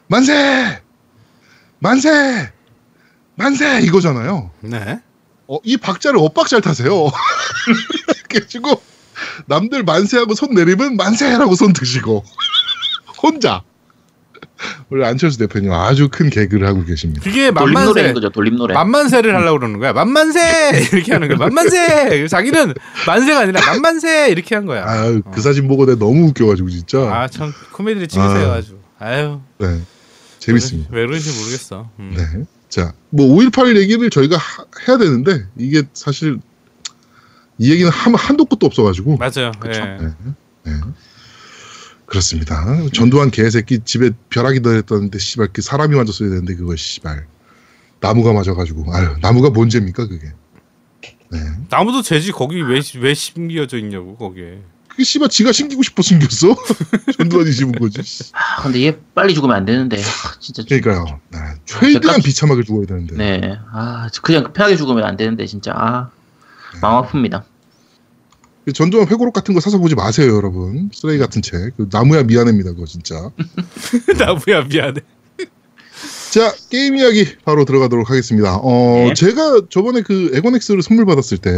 만세, 0.07 0.79
만세, 1.79 2.51
만세 3.35 3.81
이거잖아요. 3.81 4.51
네. 4.61 4.99
어, 5.47 5.57
이 5.63 5.77
박자를 5.77 6.19
엇박자를 6.19 6.61
타세요. 6.61 7.09
그래가지고 8.29 8.81
남들 9.47 9.83
만세하고 9.83 10.33
손 10.35 10.53
내리면 10.53 10.95
만세라고 10.95 11.55
손 11.55 11.73
드시고 11.73 12.23
혼자. 13.21 13.61
원래 14.89 15.05
안철수 15.05 15.37
대표님 15.39 15.71
아주 15.73 16.07
큰 16.09 16.29
개그를 16.29 16.65
하고 16.65 16.85
계십니다. 16.85 17.21
그게 17.23 17.51
돌림 17.51 17.73
만만세. 17.73 17.85
노래인 17.89 18.13
거죠. 18.13 18.29
돌림 18.29 18.55
노래. 18.55 18.73
만만세를 18.73 19.35
하려고 19.35 19.59
그러는 19.59 19.79
거야. 19.79 19.91
만만세 19.91 20.87
이렇게 20.93 21.11
하는 21.11 21.27
거야. 21.27 21.37
만만세. 21.37 22.27
자기는 22.27 22.73
만세가 23.05 23.39
아니라 23.41 23.61
만만세 23.65 24.29
이렇게 24.29 24.55
한 24.55 24.65
거야. 24.65 24.85
아유 24.87 25.21
그 25.33 25.41
사진 25.41 25.67
보고 25.67 25.85
내가 25.85 25.99
너무 25.99 26.27
웃겨가지고 26.27 26.69
진짜. 26.69 26.99
아 26.99 27.27
참 27.27 27.51
코미디를 27.73 28.07
찍으세요 28.07 28.51
아. 28.51 28.55
아주. 28.55 28.77
아유. 28.99 29.41
네, 29.57 29.81
재밌습니다. 30.39 30.89
왜 30.93 31.05
그런지 31.07 31.31
모르겠어. 31.37 31.89
음. 31.99 32.13
네. 32.15 32.45
자, 32.73 32.91
뭐 33.11 33.27
5.18 33.37 33.77
얘기를 33.77 34.09
저희가 34.09 34.35
하- 34.37 34.65
해야 34.87 34.97
되는데 34.97 35.45
이게 35.55 35.83
사실 35.93 36.39
이 37.59 37.71
얘기는 37.71 37.91
한, 37.91 38.15
한도 38.15 38.45
끝도 38.45 38.65
없어가지고. 38.65 39.17
맞아요. 39.17 39.51
그쵸. 39.59 39.79
예. 39.79 39.97
네. 40.01 40.13
네. 40.63 40.79
그렇습니다. 42.07 42.65
전두환 42.93 43.29
개새끼 43.29 43.79
집에 43.85 44.09
벼락이 44.31 44.61
들어있던데 44.61 45.19
씨발 45.19 45.49
그 45.53 45.61
사람이 45.61 45.95
맞았어야 45.95 46.29
되는데 46.29 46.55
그거 46.55 46.75
씨발 46.75 47.27
나무가 47.99 48.33
맞아가지고 48.33 48.91
아유 48.93 49.15
나무가 49.21 49.51
뭔 49.51 49.69
죄입니까 49.69 50.07
그게. 50.07 50.31
네. 51.31 51.39
나무도 51.69 52.01
재지 52.01 52.31
거기 52.31 52.59
왜 52.61 52.79
왜 52.99 53.13
심겨져 53.13 53.77
있냐고 53.77 54.15
거기에. 54.17 54.61
그 54.95 55.03
씨발 55.03 55.29
지가 55.29 55.51
숨기고 55.51 55.81
싶어 55.83 56.01
숨겼어. 56.01 56.55
전두환이 57.17 57.51
집은 57.53 57.71
거지. 57.73 58.01
씨. 58.03 58.25
아, 58.33 58.61
근데 58.61 58.83
얘 58.85 58.97
빨리 59.15 59.33
죽으면 59.33 59.55
안 59.55 59.65
되는데. 59.65 59.97
아, 59.97 60.35
진짜. 60.39 60.63
좀- 60.63 60.79
그러니까요. 60.79 61.19
네. 61.31 61.39
최대한 61.65 62.21
비참하게 62.21 62.63
죽어야 62.63 62.85
되는데. 62.85 63.15
네. 63.15 63.57
아, 63.71 64.07
그냥 64.21 64.53
편하게 64.53 64.75
죽으면 64.75 65.03
안 65.03 65.17
되는데 65.17 65.45
진짜. 65.47 65.71
아. 65.75 66.09
마음 66.81 67.03
아픕니다. 67.05 67.43
그 68.65 68.71
전두환 68.71 69.07
회고록 69.07 69.33
같은 69.33 69.53
거 69.53 69.59
사서 69.59 69.77
보지 69.79 69.95
마세요, 69.95 70.35
여러분. 70.35 70.89
쓰레기 70.93 71.19
같은 71.19 71.41
책. 71.41 71.75
그 71.75 71.87
나무야 71.91 72.23
미안합니다, 72.23 72.71
그거 72.73 72.85
진짜. 72.85 73.29
나무야 74.17 74.63
미안해. 74.65 75.01
자, 76.31 76.53
게임 76.69 76.95
이야기 76.97 77.35
바로 77.45 77.65
들어가도록 77.65 78.09
하겠습니다. 78.09 78.57
어, 78.61 79.05
네. 79.09 79.13
제가 79.13 79.61
저번에 79.69 80.01
그 80.01 80.31
엑원엑스를 80.33 80.81
선물 80.81 81.05
받았을 81.05 81.37
때, 81.37 81.51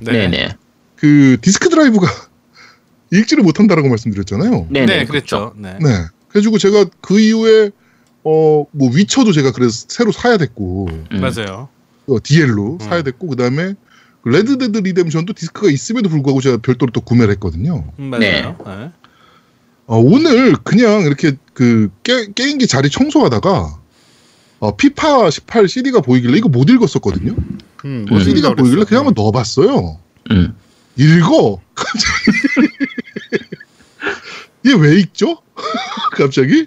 네, 0.00 0.28
네. 0.28 0.56
그 0.96 1.36
디스크 1.42 1.68
드라이브가 1.68 2.06
읽지를 3.12 3.44
못한다라고 3.44 3.88
말씀드렸잖아요. 3.88 4.66
네, 4.70 4.86
네, 4.86 4.98
네. 4.98 5.04
그랬죠. 5.04 5.52
네. 5.56 5.78
네. 5.80 5.88
그래가지고 6.28 6.58
제가 6.58 6.86
그 7.00 7.20
이후에, 7.20 7.70
어, 8.24 8.64
뭐 8.70 8.90
위쳐도 8.92 9.32
제가 9.32 9.52
그래서 9.52 9.84
새로 9.88 10.12
사야 10.12 10.38
됐고, 10.38 10.88
음. 10.90 11.20
맞아요. 11.20 11.68
어, 12.08 12.16
DL로 12.22 12.72
음. 12.74 12.78
사야 12.80 13.02
됐고, 13.02 13.28
그 13.28 13.36
다음에 13.36 13.74
레드데드 14.24 14.78
리뎀션도 14.78 15.34
디스크가 15.34 15.70
있음에도 15.70 16.08
불구하고 16.08 16.40
제가 16.40 16.56
별도로 16.58 16.90
또 16.92 17.00
구매를 17.00 17.32
했거든요. 17.34 17.84
음, 17.98 18.04
맞아요. 18.06 18.56
네. 18.66 18.90
어, 19.86 19.98
오늘 19.98 20.54
그냥 20.62 21.02
이렇게 21.02 21.36
그 21.52 21.90
게, 22.02 22.28
게임기 22.34 22.66
자리 22.66 22.88
청소하다가 22.88 23.78
어, 24.60 24.76
피파 24.76 25.28
18 25.28 25.68
CD가 25.68 26.00
보이길래 26.00 26.38
이거 26.38 26.48
못 26.48 26.70
읽었었거든요. 26.70 27.34
음, 27.84 28.06
그 28.08 28.14
음. 28.14 28.20
CD가 28.20 28.54
보이길래 28.54 28.84
그냥 28.84 29.06
한번 29.06 29.14
넣어봤어요. 29.22 29.98
음. 30.30 30.54
읽어. 30.96 31.60
얘 34.66 34.72
왜 34.72 34.98
읽죠? 35.00 35.38
갑자기 36.16 36.66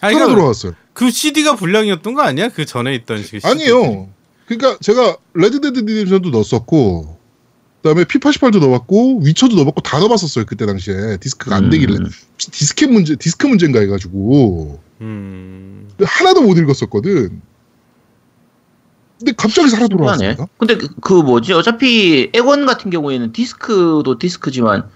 아니, 0.00 0.14
그러니까 0.14 0.34
돌아왔어요. 0.34 0.72
그 0.92 1.10
CD가 1.10 1.56
불량이었던 1.56 2.14
거 2.14 2.22
아니야? 2.22 2.48
그 2.48 2.64
전에 2.66 2.94
있던 2.94 3.18
그 3.22 3.22
CD. 3.24 3.46
아니에요. 3.46 4.08
그러니까 4.46 4.78
제가 4.80 5.16
레드데드 5.34 5.80
리뎀션도 5.80 6.30
넣었었고, 6.30 7.18
그다음에 7.82 8.04
피파 8.04 8.30
18도 8.30 8.60
넣어봤고, 8.60 9.20
위쳐도 9.24 9.56
넣어봤고 9.56 9.80
다 9.80 9.98
넣어봤었어요 10.00 10.44
그때 10.44 10.66
당시에 10.66 11.16
디스크가 11.18 11.56
안 11.56 11.70
되길래 11.70 11.96
음. 11.96 12.10
디스켓 12.36 12.90
문제 12.90 13.16
디스크 13.16 13.46
문제인가 13.46 13.80
해가지고 13.80 14.80
음. 15.00 15.88
하나도 16.02 16.42
못 16.42 16.58
읽었었거든. 16.58 17.40
근데 19.18 19.32
갑자기 19.36 19.70
살아. 19.70 19.88
돌아왔습니다. 19.88 20.46
근데 20.58 20.76
그, 20.76 20.88
그 21.00 21.12
뭐지? 21.14 21.52
어차피 21.54 22.30
엑원 22.34 22.66
같은 22.66 22.90
경우에는 22.90 23.32
디스크도 23.32 24.18
디스크지만 24.18 24.88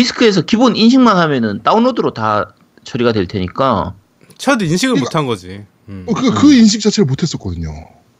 디스크에서 0.00 0.42
기본 0.42 0.76
인식만 0.76 1.16
하면은 1.16 1.62
다운로드로 1.62 2.12
다 2.12 2.52
처리가 2.84 3.12
될 3.12 3.26
테니까 3.26 3.94
첫 4.36 4.60
인식을 4.60 4.96
이거- 4.98 5.04
못한 5.06 5.26
거지. 5.26 5.64
음. 5.88 6.04
어, 6.06 6.12
그, 6.12 6.30
그 6.34 6.52
인식 6.52 6.82
자체를 6.82 7.06
못했었거든요. 7.06 7.72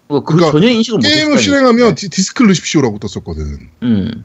그, 0.09 0.23
그 0.23 0.37
그러니까 0.37 0.53
전혀 0.53 0.69
인식을 0.71 0.99
못 1.01 1.03
게임을 1.03 1.39
실행하면 1.39 1.95
디, 1.95 2.09
디스크를 2.09 2.49
넣으십시오라고 2.49 2.99
떴었거든. 2.99 3.69
음. 3.83 4.25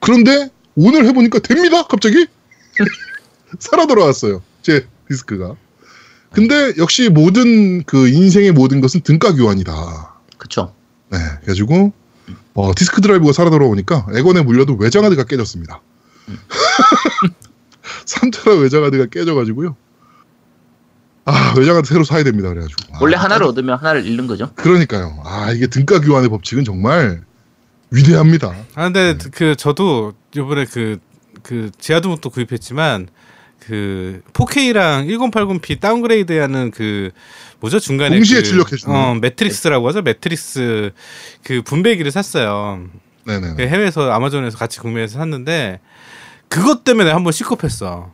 그런데 0.00 0.50
오늘 0.74 1.06
해보니까 1.06 1.38
됩니다. 1.38 1.84
갑자기 1.84 2.26
살아 3.60 3.86
돌아왔어요. 3.86 4.42
제 4.62 4.84
디스크가. 5.08 5.54
근데 6.32 6.72
역시 6.78 7.08
모든 7.08 7.84
그 7.84 8.08
인생의 8.08 8.50
모든 8.50 8.80
것은 8.80 9.02
등가 9.02 9.32
교환이다. 9.32 10.16
그쵸. 10.38 10.74
네, 11.12 11.18
그래가지고 11.42 11.92
어, 12.54 12.72
디스크 12.74 13.00
드라이브가 13.00 13.32
살아 13.32 13.48
돌아오니까 13.50 14.08
엑원에 14.12 14.42
물려둔 14.42 14.74
외장하드가 14.74 15.22
깨졌습니다. 15.24 15.80
삼테라 18.04 18.56
외장하드가 18.56 19.06
깨져가지고요. 19.06 19.76
아 21.24 21.54
외장하드 21.56 21.88
새로 21.88 22.04
사야 22.04 22.22
됩니다. 22.22 22.48
그래가지고 22.48 22.94
아, 22.94 22.98
원래 23.00 23.16
하나를 23.16 23.46
얻으면 23.46 23.78
하나를 23.78 24.06
잃는 24.06 24.26
거죠. 24.26 24.50
그러니까요. 24.54 25.20
아 25.24 25.50
이게 25.52 25.66
등가 25.66 26.00
교환의 26.00 26.28
법칙은 26.28 26.64
정말 26.64 27.24
위대합니다. 27.90 28.54
아 28.74 28.84
근데 28.84 29.16
그 29.32 29.56
저도 29.56 30.14
이번에 30.34 30.64
그그 30.66 31.70
지하드목도 31.78 32.30
구입했지만 32.30 33.08
그 33.66 34.20
4K랑 34.32 35.08
1080p 35.08 35.80
downgrade하는 35.80 36.70
그 36.70 37.10
뭐죠 37.58 37.80
중간에 37.80 38.10
동시에 38.14 38.38
그, 38.38 38.42
출력해 38.44 38.76
주는. 38.76 38.94
어 38.94 39.14
매트릭스라고 39.16 39.88
하죠 39.88 40.02
매트릭스 40.02 40.92
그 41.42 41.62
분배기를 41.62 42.12
샀어요 42.12 42.84
네네. 43.24 43.54
그 43.56 43.62
해외에서 43.62 44.12
아마존에서 44.12 44.56
같이 44.56 44.78
구매해서 44.78 45.18
샀는데 45.18 45.80
그것 46.48 46.84
때문에 46.84 47.10
한번 47.10 47.32
시겁했어. 47.32 48.10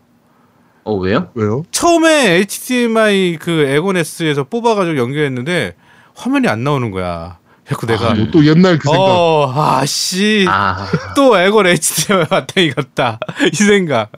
어 0.85 0.95
왜요? 0.97 1.31
왜요? 1.35 1.63
처음에 1.71 2.37
HDMI 2.39 3.37
그 3.41 3.51
에곤 3.69 3.97
S에서 3.99 4.45
뽑아가지고 4.45 4.97
연결했는데 4.99 5.75
화면이 6.15 6.49
안 6.49 6.65
나오는 6.65 6.91
거야. 6.91 7.39
자꾸 7.69 7.87
내가 7.87 8.11
아, 8.11 8.15
또 8.33 8.45
옛날 8.45 8.77
그 8.77 8.89
생각. 8.89 9.01
어, 9.01 9.53
아씨. 9.55 10.45
아, 10.49 10.85
또 11.15 11.39
에걸 11.39 11.69
HDMI 11.69 12.27
왔다이 12.29 12.71
갔다. 12.71 13.19
이 13.53 13.57
생각. 13.57 14.11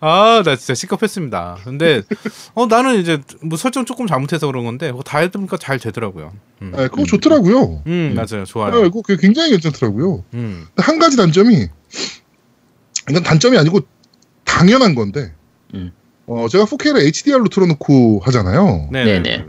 아 0.00 0.42
나 0.42 0.56
진짜 0.56 0.74
시겁했습니다. 0.74 1.58
근데 1.62 2.00
어 2.54 2.66
나는 2.66 2.98
이제 2.98 3.20
뭐 3.42 3.58
설정 3.58 3.84
조금 3.84 4.06
잘못해서 4.06 4.46
그런 4.46 4.64
건데 4.64 4.90
그거 4.90 5.02
다 5.02 5.18
해보니까 5.18 5.58
잘 5.58 5.78
되더라고요. 5.78 6.32
음, 6.62 6.72
네, 6.74 6.88
그거 6.88 7.04
좋더라고요. 7.04 7.82
음 7.86 8.12
맞아요. 8.16 8.44
네, 8.44 8.44
좋아요. 8.44 8.90
그거 8.90 9.02
굉장히 9.16 9.50
괜찮더라고요. 9.50 10.24
음. 10.32 10.66
한 10.78 10.98
가지 10.98 11.16
단점이 11.18 11.68
이건 13.08 13.22
단점이 13.22 13.56
아니고 13.56 13.80
당연한 14.44 14.94
건데 14.94 15.32
음. 15.74 15.92
어, 16.26 16.46
제가 16.48 16.64
4K를 16.64 17.04
HDR로 17.06 17.48
틀어놓고 17.48 18.20
하잖아요. 18.24 18.88
네. 18.92 19.04
네네 19.04 19.22
네네. 19.22 19.44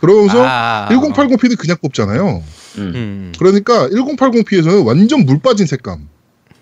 그러면서 0.00 0.44
아, 0.44 0.88
1080p는 0.90 1.58
그냥 1.58 1.76
뽑잖아요. 1.82 2.42
음. 2.78 2.92
음. 2.94 3.32
그러니까 3.38 3.88
1080p에서는 3.88 4.86
완전 4.86 5.26
물 5.26 5.40
빠진 5.40 5.66
색감으로 5.66 6.06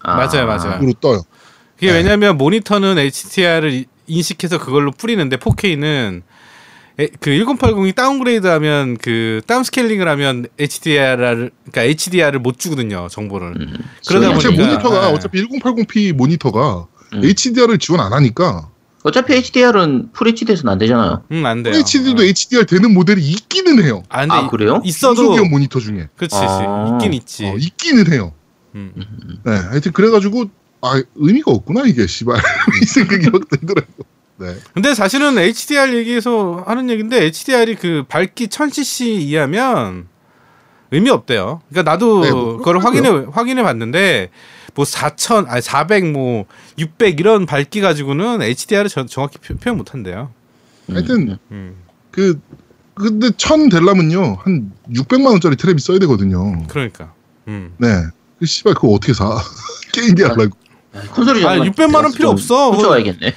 아, 0.02 0.16
맞아요, 0.16 0.46
맞아요. 0.46 0.92
떠요. 1.00 1.22
그게 1.76 1.92
네. 1.92 1.98
왜냐면 1.98 2.36
모니터는 2.36 2.98
HDR을 2.98 3.84
인식해서 4.06 4.58
그걸로 4.58 4.90
뿌리는데 4.90 5.36
4K는 5.36 6.22
그 7.20 7.30
1080이 7.30 7.94
다운그레이드하면 7.94 8.96
그 8.96 9.40
다운스케일링을 9.46 10.08
하면 10.08 10.46
HDR을 10.58 11.52
그러니까 11.70 11.82
HDR을 11.82 12.40
못 12.40 12.58
주거든요 12.58 13.06
정보를 13.08 13.54
음. 13.56 13.74
그러다 14.06 14.36
제 14.38 14.48
보니까- 14.48 14.56
모니터가 14.66 15.06
네. 15.08 15.12
어차피 15.14 15.44
1080p 15.46 16.12
모니터가 16.14 16.86
음. 17.14 17.24
HDR을 17.24 17.78
지원 17.78 18.00
안 18.00 18.12
하니까 18.12 18.68
어차피 19.04 19.34
HDR은 19.34 20.10
풀 20.12 20.28
HD에서는 20.28 20.72
안 20.72 20.78
되잖아요. 20.78 21.22
음 21.30 21.46
안 21.46 21.62
돼요 21.62 21.76
HD도 21.76 22.24
HDR 22.24 22.66
되는 22.66 22.92
모델이 22.92 23.22
있기는 23.22 23.82
해요. 23.84 24.02
아, 24.08 24.26
아, 24.28 24.48
그래요? 24.48 24.82
있어도 24.84 25.14
중소기업 25.14 25.48
모니터 25.50 25.78
중에 25.78 26.08
그렇지 26.16 26.34
아. 26.36 26.90
있긴 26.94 27.14
있지 27.14 27.46
어, 27.46 27.54
있기는 27.56 28.12
해요. 28.12 28.32
음. 28.74 28.92
네, 29.44 29.52
하여튼 29.52 29.92
그래가지고 29.92 30.46
아 30.82 31.00
의미가 31.14 31.50
없구나 31.52 31.84
이게 31.86 32.08
씨발 32.08 32.36
이 32.82 32.84
생각이 32.86 33.30
막 33.30 33.48
들더라고. 33.48 33.92
네. 34.38 34.54
근데 34.72 34.94
사실은 34.94 35.36
HDR 35.38 35.94
얘기해서 35.96 36.62
하는 36.66 36.90
얘기인데 36.90 37.24
HDR이 37.24 37.74
그 37.74 38.04
밝기 38.08 38.46
1000cc 38.46 39.20
이하면 39.20 40.06
의미 40.90 41.10
없대요. 41.10 41.60
그러니까 41.68 41.90
나도 41.90 42.20
네, 42.22 42.30
뭐 42.30 42.56
그걸 42.58 42.78
그렇더라고요. 42.80 43.10
확인해 43.10 43.26
확인해 43.32 43.62
봤는데 43.62 44.30
뭐 44.74 44.84
4000, 44.84 45.46
아니 45.48 45.60
400, 45.60 46.12
뭐 46.12 46.46
600 46.78 47.18
이런 47.18 47.46
밝기 47.46 47.80
가지고는 47.80 48.40
HDR을 48.42 48.88
저, 48.88 49.04
정확히 49.06 49.38
표, 49.38 49.56
표현 49.56 49.76
못 49.76 49.92
한대요. 49.92 50.30
하여튼 50.88 51.30
음. 51.30 51.38
음. 51.50 51.76
그 52.10 52.40
근데 52.94 53.30
천 53.36 53.68
될라면요 53.68 54.38
한 54.40 54.72
600만 54.90 55.26
원짜리 55.26 55.56
테레비 55.56 55.80
써야 55.80 55.98
되거든요. 55.98 56.64
그러니까. 56.68 57.12
음. 57.48 57.74
네. 57.78 57.88
그 58.38 58.46
씨발 58.46 58.74
그거 58.74 58.88
어떻게 58.88 59.12
사? 59.12 59.36
게임기 59.92 60.22
하려고. 60.22 60.56
아, 60.94 61.00
콘솔이 61.12 61.44
아니, 61.44 61.58
정말 61.58 61.70
600만 61.72 61.94
원 62.04 62.12
필요 62.12 62.30
없어. 62.30 62.70
훔쳐와야겠네. 62.70 63.34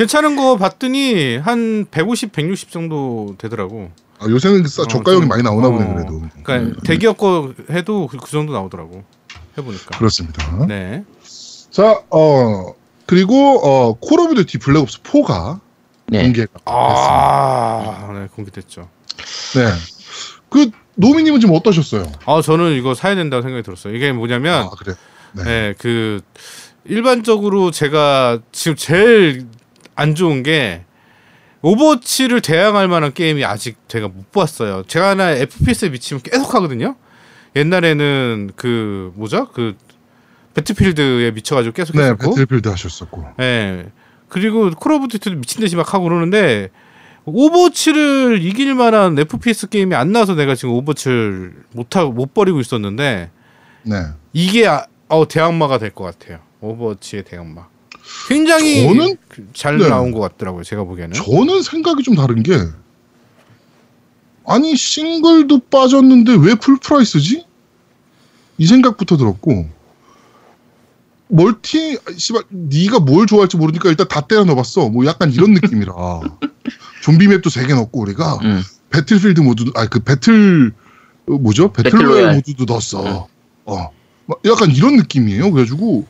괜찮은 0.00 0.34
거 0.34 0.56
봤더니 0.56 1.36
한 1.36 1.84
150, 1.90 2.32
160 2.32 2.70
정도 2.70 3.34
되더라고. 3.36 3.90
아, 4.18 4.24
요새는 4.30 4.66
싸, 4.66 4.82
어, 4.82 4.86
저가형이 4.86 5.20
좀- 5.22 5.28
많이 5.28 5.42
나오나 5.42 5.68
어. 5.68 5.70
보네 5.72 5.92
그래도. 5.92 6.20
그러니까 6.42 6.56
음. 6.56 6.74
대기업 6.86 7.18
거 7.18 7.52
해도 7.70 8.06
그, 8.06 8.16
그 8.16 8.30
정도 8.30 8.54
나오더라고. 8.54 9.04
해보니까. 9.58 9.98
그렇습니다. 9.98 10.64
네. 10.66 11.04
자, 11.70 12.00
어 12.08 12.72
그리고 13.04 13.60
어 13.62 13.92
콜 14.00 14.20
오브 14.20 14.34
듀티 14.36 14.56
블랙 14.58 14.80
옵스 14.80 15.02
4가 15.02 15.60
네. 16.06 16.22
공개가 16.22 16.46
됐습니다. 16.46 16.62
아, 16.64 18.10
네, 18.14 18.26
공개됐죠. 18.34 18.88
네. 19.54 19.66
그 20.48 20.70
노미님은 20.94 21.40
지금 21.40 21.54
어떠셨어요? 21.56 22.04
아, 22.24 22.40
저는 22.42 22.72
이거 22.72 22.94
사야 22.94 23.14
된다고 23.16 23.42
생각이 23.42 23.62
들었어요. 23.62 23.94
이게 23.94 24.12
뭐냐면, 24.12 24.64
아 24.64 24.70
그래. 24.78 24.94
네. 25.32 25.44
네, 25.44 25.74
그 25.78 26.20
일반적으로 26.86 27.70
제가 27.70 28.38
지금 28.50 28.76
제일 28.76 29.46
안 30.00 30.14
좋은 30.14 30.42
게 30.42 30.84
오버워치를 31.62 32.40
대항할 32.40 32.88
만한 32.88 33.12
게임이 33.12 33.44
아직 33.44 33.76
제가 33.86 34.08
못 34.08 34.32
봤어요. 34.32 34.82
제가 34.86 35.10
하나 35.10 35.30
FPS에 35.32 35.90
미치면 35.90 36.22
계속 36.22 36.54
하거든요. 36.54 36.96
옛날에는 37.54 38.52
그 38.56 39.12
뭐죠? 39.14 39.48
그 39.52 39.76
배틀필드에 40.54 41.32
미쳐가지고 41.32 41.74
계속 41.74 41.96
네, 41.96 42.04
했었고, 42.04 42.30
배틀필드 42.30 42.68
하셨었고. 42.68 43.26
예. 43.40 43.86
그리고 44.28 44.70
콜 44.70 44.92
오브 44.92 45.08
듀티도 45.08 45.36
미친 45.36 45.60
듯이 45.60 45.76
막 45.76 45.92
하고 45.92 46.04
그러는데 46.04 46.70
오버워치를 47.26 48.38
이길 48.42 48.74
만한 48.74 49.18
FPS 49.18 49.68
게임이 49.68 49.94
안 49.94 50.12
나와서 50.12 50.34
내가 50.34 50.54
지금 50.54 50.74
오버워치를 50.74 51.52
못 51.74 51.94
하고 51.96 52.12
못 52.12 52.32
버리고 52.32 52.60
있었는데 52.60 53.30
네. 53.82 53.96
이게 54.32 54.66
아, 54.66 54.86
어, 55.08 55.28
대항마가 55.28 55.76
될 55.78 55.90
것 55.90 56.04
같아요. 56.04 56.38
오버워치의 56.60 57.24
대항마. 57.24 57.66
굉장히 58.28 58.86
저는- 58.86 59.16
그- 59.28 59.46
잘 59.54 59.78
네. 59.78 59.88
나온 59.88 60.10
것 60.12 60.20
같더라고요. 60.20 60.62
제가 60.64 60.84
보기에는. 60.84 61.12
저는 61.14 61.62
생각이 61.62 62.02
좀 62.02 62.14
다른 62.14 62.42
게 62.42 62.56
아니 64.46 64.74
싱글도 64.76 65.60
빠졌는데 65.70 66.34
왜 66.40 66.54
full 66.54 66.84
price지? 66.84 67.44
이 68.58 68.66
생각부터 68.66 69.16
들었고 69.16 69.68
multi 71.28 71.98
씨발 72.16 72.42
네가 72.48 73.00
뭘 73.00 73.26
좋아할지 73.26 73.56
모르니까 73.56 73.88
일단 73.88 74.08
다 74.08 74.20
때려 74.22 74.44
넣어봤어. 74.44 74.88
뭐 74.88 75.06
약간 75.06 75.30
이런 75.32 75.52
느낌이라 75.54 75.92
좀비 77.02 77.28
map도 77.28 77.50
세 77.50 77.66
개 77.66 77.74
넣고 77.74 78.00
우리가 78.00 78.38
음. 78.42 78.62
Battlefield 78.90 79.40
모드 79.40 79.64
아그 79.76 80.00
배틀 80.00 80.72
어, 81.28 81.32
뭐죠? 81.32 81.72
battle 81.72 82.01
royale. 82.01 82.34
모드도 82.34 82.64
넣었어. 82.64 83.28
어막 83.64 83.92
약간 84.46 84.72
이런 84.72 84.96
느낌이에요. 84.96 85.52
그래가지고 85.52 86.04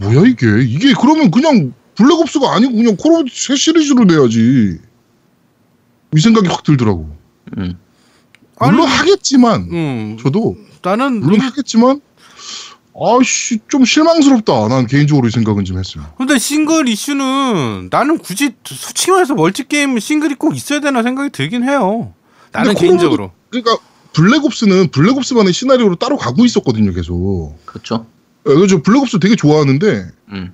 뭐야 0.00 0.26
이게 0.26 0.46
이게 0.62 0.94
그러면 0.98 1.30
그냥 1.30 1.72
Black 1.94 2.24
Ops가 2.24 2.54
아니고 2.54 2.74
그냥 2.74 2.96
Call 2.96 3.12
of 3.12 3.30
새 3.30 3.54
시리즈로 3.54 4.04
내야지. 4.04 4.78
이 6.16 6.20
생각이 6.20 6.48
확 6.48 6.64
들더라고. 6.64 7.14
음. 7.58 7.78
물론 8.58 8.86
아니, 8.86 8.96
하겠지만 8.96 9.68
음, 9.72 10.18
저도 10.20 10.56
나는 10.82 11.20
물론 11.20 11.40
하겠지만 11.40 12.00
아씨 12.94 13.58
좀 13.68 13.84
실망스럽다. 13.84 14.68
난 14.68 14.86
개인적으로 14.86 15.28
이 15.28 15.30
생각은 15.30 15.64
좀 15.64 15.78
했어요. 15.78 16.04
근데 16.18 16.38
싱글 16.38 16.88
이슈는 16.88 17.88
나는 17.90 18.18
굳이 18.18 18.54
솔직히 18.64 19.10
말해서 19.12 19.34
multi 19.34 19.68
게임 19.68 19.98
싱글이 19.98 20.34
꼭 20.34 20.56
있어야 20.56 20.80
되나 20.80 21.02
생각이 21.02 21.30
들긴 21.30 21.62
해요. 21.62 22.14
나는 22.52 22.74
개인적으로. 22.74 23.32
그러니까 23.50 23.76
블랙옵스는 24.12 24.88
블랙옵스만의 24.88 25.52
시나리오로 25.52 25.96
따로 25.96 26.16
가고 26.16 26.44
있었거든요, 26.44 26.92
계속. 26.92 27.56
그렇죠. 27.64 28.06
예, 28.48 28.54
그래서 28.54 28.80
Black 28.82 29.05
Ops 29.05 29.18
되게 29.18 29.36
좋아하는데 29.36 30.10
음. 30.32 30.52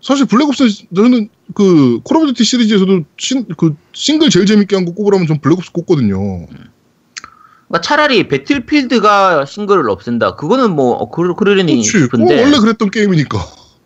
사실 0.00 0.26
Black 0.26 0.63
Ops 0.63 0.86
저는 0.94 1.28
그 1.54 2.00
Call 2.04 2.18
of 2.18 2.26
Duty 2.28 2.44
시리즈에서도 2.44 3.02
신, 3.16 3.46
그 3.56 3.74
싱글 3.92 4.30
제일 4.30 4.46
재밌게 4.46 4.76
한 4.76 4.84
거 4.84 4.92
꼽으라면 4.92 5.26
전 5.26 5.40
Black 5.40 5.60
Ops 5.60 5.72
꼽거든요. 5.72 6.46
그러니까 6.46 7.80
차라리 7.82 8.28
Battlefield가 8.28 9.44
싱글을 9.44 9.90
없앤다. 9.90 10.36
그거는 10.36 10.70
뭐 10.74 10.92
어, 10.92 11.10
그러, 11.10 11.34
그러려니 11.34 11.82
싶은데. 11.82 12.42
원래 12.42 12.58
그랬던 12.58 12.90
게임이니까. 12.90 13.38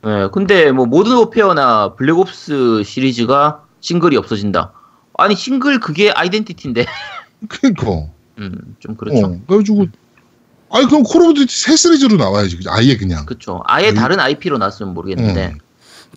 예, 0.07 0.29
근데 0.33 0.71
뭐 0.73 0.87
Modern 0.87 1.17
Warfare나 1.17 1.95
Black 1.95 2.50
Ops 2.50 2.83
시리즈가 2.85 3.65
싱글이 3.81 4.17
없어진다. 4.17 4.73
아니 5.19 5.35
싱글 5.35 5.81
그게 5.81 6.11
identity인데. 6.11 6.87
그러니까. 7.49 8.07
음, 8.39 8.77
좀 8.79 8.97
그렇죠. 8.97 9.27
어, 9.27 9.41
그래가지고 9.47 9.87
아니 10.73 10.87
그럼 10.87 11.03
Call 11.03 11.23
of 11.23 11.35
Duty 11.35 11.55
새 11.55 11.77
시리즈로 11.77 12.17
나와야지. 12.17 12.59
아예 12.69 12.97
그냥. 12.97 13.27
그렇죠. 13.27 13.63
아예 13.67 13.91
음. 13.91 13.95
다른 13.95 14.19
IP로 14.19 14.59
나왔으면 14.59 14.95
모르겠는데. 14.95 15.53
음. 15.55 15.59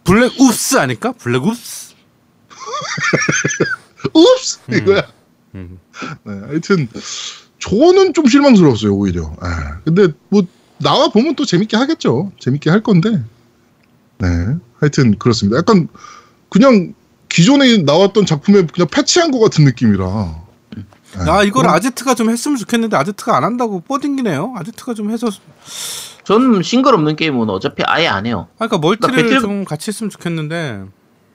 Black 0.04 0.40
Oops 0.40 0.78
아닐까? 0.78 1.12
Black 1.14 1.44
Oops. 1.44 1.94
Oops 4.16 4.60
음. 4.72 4.78
이거야. 4.78 5.08
음. 5.56 5.80
네, 6.24 6.34
하여튼 6.48 6.88
저는 7.60 8.14
좀 8.14 8.28
실망스러웠어요 8.28 8.94
오히려. 8.96 9.24
예. 9.44 9.82
근데 9.84 10.08
뭐 10.30 10.44
나와 10.78 11.10
보면 11.10 11.36
또 11.36 11.46
재밌게 11.46 11.76
하겠죠. 11.76 12.32
재밌게 12.40 12.70
할 12.70 12.82
건데. 12.82 13.24
네, 14.20 14.28
하여튼 14.80 15.18
그렇습니다. 15.18 15.58
약간 15.58 15.88
그냥 16.50 16.94
기존에 17.28 17.78
나왔던 17.78 18.26
작품에 18.26 18.66
그냥 18.68 18.88
패치한 18.90 19.32
것 19.32 19.40
같은 19.40 19.66
느낌이라. 19.66 20.45
네, 21.24 21.32
아 21.32 21.44
이걸 21.44 21.64
그럼- 21.64 21.76
아제트가 21.76 22.16
좀 22.16 22.30
했으면 22.30 22.58
좋겠는데 22.58 22.98
아제트가 22.98 23.38
안 23.38 23.44
한다고 23.44 23.82
뻐팅기네요. 23.82 24.54
아제트가 24.58 24.94
좀 24.94 25.12
해서 25.12 25.30
전 26.24 26.62
싱글 26.64 26.94
없는 26.96 27.16
게임은 27.16 27.50
어차피 27.50 27.84
아예 27.86 28.08
안 28.08 28.26
해요. 28.26 28.48
아, 28.58 28.68
그러니까 28.68 28.78
multi를 28.80 29.16
그러니까 29.16 29.36
battle- 29.38 29.42
좀 29.42 29.66
같이 29.66 29.92
했으면 29.92 30.10
좋겠는데 30.10 30.86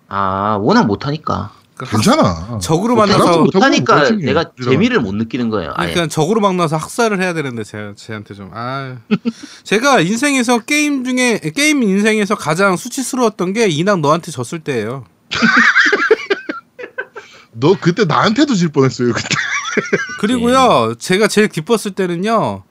아 0.09 0.59
워낙 0.61 0.85
못하니까. 0.85 1.53
그 1.77 1.87
학- 1.87 1.93
괜찮아. 1.93 2.59
적으로 2.61 2.95
뭐 2.95 3.07
만나서 3.07 3.43
못하니까 3.45 3.95
나중에 3.97 4.23
내가 4.25 4.51
재미를 4.63 5.01
못 5.01 5.15
느끼는 5.15 5.49
거예요. 5.49 5.73
아예. 5.77 5.93
그러니까 5.93 6.13
적으로 6.13 6.41
막 6.43 6.55
나서 6.57 6.77
학살을 6.77 7.23
해야 7.23 7.33
되는데 7.33 7.65
제 7.65 7.93
제한테 7.97 8.35
좀 8.35 8.51
아. 8.53 8.97
제가 9.65 10.01
인생에서 10.01 10.59
게임 10.59 11.05
중에 11.05 11.39
게임 11.55 11.83
인생에서 11.83 12.35
가장 12.35 12.77
수치스러웠던 12.77 13.55
게 13.55 13.69
이낙 13.69 14.01
너한테 14.01 14.31
졌을 14.31 14.59
때예요. 14.59 15.05
너 17.53 17.77
그때 17.81 18.05
나한테도 18.05 18.55
질 18.55 18.69
뻔했어요. 18.69 19.13
그때 19.13 19.29
그리고요, 20.21 20.95
제가 20.99 21.29
제일 21.29 21.49
기뻤을 21.49 21.93
때는요, 21.95 22.63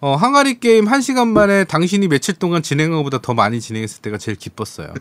어, 0.00 0.16
항아리 0.16 0.60
게임 0.60 0.86
한 0.86 1.00
시간 1.00 1.28
만에 1.28 1.64
당신이 1.64 2.08
며칠 2.08 2.34
동안 2.34 2.62
진행한 2.62 2.98
것보다 2.98 3.18
더 3.22 3.32
많이 3.32 3.60
진행했을 3.60 4.02
때가 4.02 4.18
제일 4.18 4.36
기뻤어요. 4.36 4.92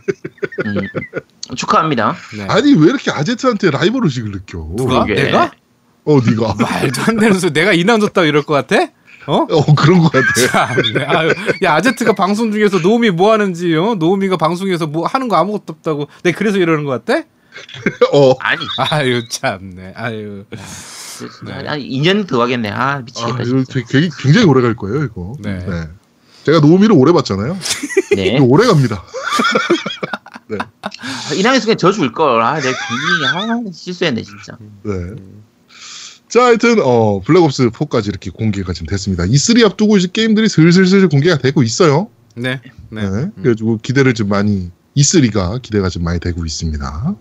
음, 0.66 1.56
축하합니다. 1.56 2.16
네. 2.38 2.46
아니 2.48 2.74
왜 2.74 2.86
이렇게 2.86 3.12
아제트한테 3.12 3.72
라이벌 3.72 4.06
의식을 4.06 4.32
느껴? 4.32 4.66
누가? 4.78 5.04
그러게. 5.04 5.24
내가? 5.24 5.52
어 6.06 6.20
네가. 6.22 6.56
말도 6.60 7.02
안 7.08 7.18
되는 7.18 7.38
소리. 7.38 7.52
내가 7.52 7.74
인왕 7.74 8.00
줬다고 8.00 8.26
이럴 8.28 8.44
것 8.44 8.54
같아? 8.54 8.92
어? 9.28 9.46
어 9.50 9.76
그런 9.76 10.00
거 10.00 10.10
같아. 10.10 10.74
참네. 10.74 11.04
아유, 11.06 11.34
야 11.64 11.74
아제트가 11.76 12.14
방송 12.14 12.54
중에서 12.54 12.80
노우미 12.80 13.10
뭐 13.12 13.34
하는지 13.34 13.76
어? 13.76 13.96
노우미가 13.96 14.38
방송에서 14.38 14.88
뭐 14.88 15.06
하는 15.06 15.28
거 15.28 15.36
아무것도 15.36 15.66
없다고 15.68 16.08
내가 16.24 16.38
그래서 16.38 16.60
이러는 16.60 16.86
것 16.86 17.04
같아? 17.04 17.24
어. 18.14 18.36
아니, 18.40 18.62
아유 18.90 19.28
참네 19.28 19.94
아유 19.96 20.46
네. 21.46 21.54
한 21.68 21.80
2년 21.80 22.28
더 22.28 22.38
가겠네. 22.38 22.70
아, 22.70 23.00
미치겠다. 23.00 23.36
아, 23.36 23.44
이거 23.44 23.64
진짜. 23.64 23.88
되게, 23.88 24.10
굉장히 24.20 24.46
오래 24.48 24.62
갈 24.62 24.76
거예요 24.76 25.04
이거. 25.04 25.36
네. 25.40 25.66
제가 26.44 26.60
노우미를 26.60 26.96
오래 26.96 27.12
봤잖아요. 27.12 27.58
네. 28.16 28.36
이거 28.36 28.46
오래 28.46 28.68
갑니다. 28.68 29.04
네. 30.48 30.58
인왕에서 31.38 31.66
그냥 31.66 31.78
져줄 31.78 32.12
걸. 32.12 32.42
아, 32.42 32.60
내가 32.60 32.78
괜히 32.78 33.50
아, 33.50 33.72
실수했네 33.72 34.24
진짜. 34.24 34.58
네. 34.84 35.16
자, 36.28 36.46
하여튼 36.46 36.80
어 36.82 37.22
블랙옵스 37.22 37.70
4까지 37.70 38.08
이렇게 38.08 38.32
공개가 38.32 38.74
지금 38.74 38.88
됐습니다. 38.88 39.24
E3 39.26 39.64
앞두고 39.66 39.98
이제 39.98 40.08
게임들이 40.12 40.50
슬슬슬 40.50 41.08
공개가 41.08 41.38
되고 41.38 41.62
있어요. 41.62 42.10
네 42.36 42.60
네. 42.90 43.08
네. 43.08 43.30
그래가지고 43.36 43.78
기대를 43.78 44.16
좀 44.16 44.30
많이 44.30 44.72
E3가 44.98 45.62
기대가 45.62 45.90
좀 45.90 46.04
많이 46.04 46.20
되고 46.20 46.44
있습니다. 46.44 47.16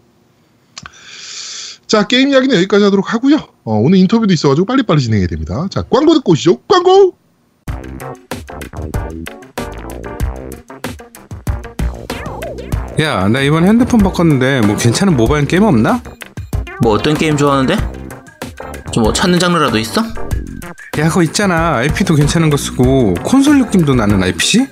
자, 1.92 2.06
게임 2.06 2.30
이야기는 2.30 2.56
여기까지 2.56 2.84
하도록 2.84 3.12
하고요. 3.12 3.36
어, 3.64 3.74
오늘 3.74 3.98
인터뷰도 3.98 4.32
있어가지고 4.32 4.64
빨리빨리 4.64 4.98
진행해야 5.02 5.26
됩니다. 5.26 5.66
자, 5.70 5.82
광고 5.82 6.14
듣고 6.14 6.32
오시죠. 6.32 6.56
광고! 6.66 7.12
야 12.98 13.28
나 13.28 13.40
이번 13.40 13.66
핸드폰 13.66 14.00
바꿨는데 14.00 14.62
뭐 14.62 14.74
괜찮은 14.76 15.16
모바일 15.16 15.46
게임 15.46 15.64
없나? 15.64 16.00
뭐 16.82 16.92
어떤 16.94 17.12
게임 17.14 17.36
좋아하는데? 17.36 17.76
좀 18.92 19.02
뭐 19.04 19.12
찾는 19.12 19.38
장르라도 19.38 19.78
있어? 19.78 20.02
야 20.98 21.08
그거 21.08 21.22
있잖아 21.22 21.76
IP도 21.76 22.14
괜찮은 22.14 22.48
거 22.48 22.56
쓰고 22.56 23.14
콘솔 23.22 23.58
느낌도 23.58 23.94
나는 23.94 24.22
IPC? 24.22 24.66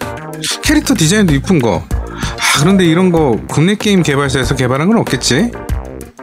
캐릭터 0.62 0.94
디자인도 0.94 1.35
이쁜 1.35 1.59
거 1.59 1.85
아, 1.92 2.61
그런데 2.61 2.85
이런 2.87 3.12
거 3.12 3.38
국내 3.46 3.74
게임 3.74 4.02
개발사에서 4.02 4.56
개발한 4.56 4.88
건 4.88 4.98
없겠지? 4.98 5.50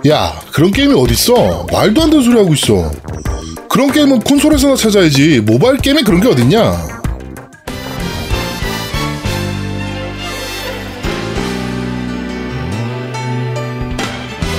야, 0.05 0.39
그런 0.51 0.71
게임이 0.71 0.93
어딨어? 0.93 1.65
말도 1.71 2.03
안 2.03 2.09
되는 2.09 2.23
소리 2.23 2.37
하고 2.37 2.53
있어. 2.53 2.91
그런 3.69 3.91
게임은 3.91 4.19
콘솔에서나 4.19 4.75
찾아야지. 4.75 5.41
모바일 5.41 5.77
게임에 5.77 6.01
그런 6.01 6.21
게 6.21 6.27
어딨냐? 6.29 6.97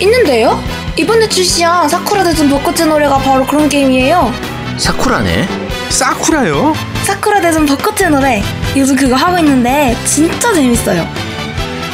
있는데요? 0.00 0.62
이번에 0.96 1.28
출시한 1.28 1.88
사쿠라 1.88 2.24
대전 2.24 2.48
벚꽃의 2.48 2.88
노래가 2.88 3.18
바로 3.18 3.46
그런 3.46 3.68
게임이에요. 3.68 4.32
사쿠라네. 4.78 5.48
사쿠라요? 5.90 6.74
사쿠라 7.04 7.40
대전 7.40 7.66
벚꽃의 7.66 8.10
노래. 8.10 8.42
요즘 8.76 8.96
그거 8.96 9.14
하고 9.14 9.38
있는데 9.38 9.96
진짜 10.04 10.52
재밌어요. 10.52 11.06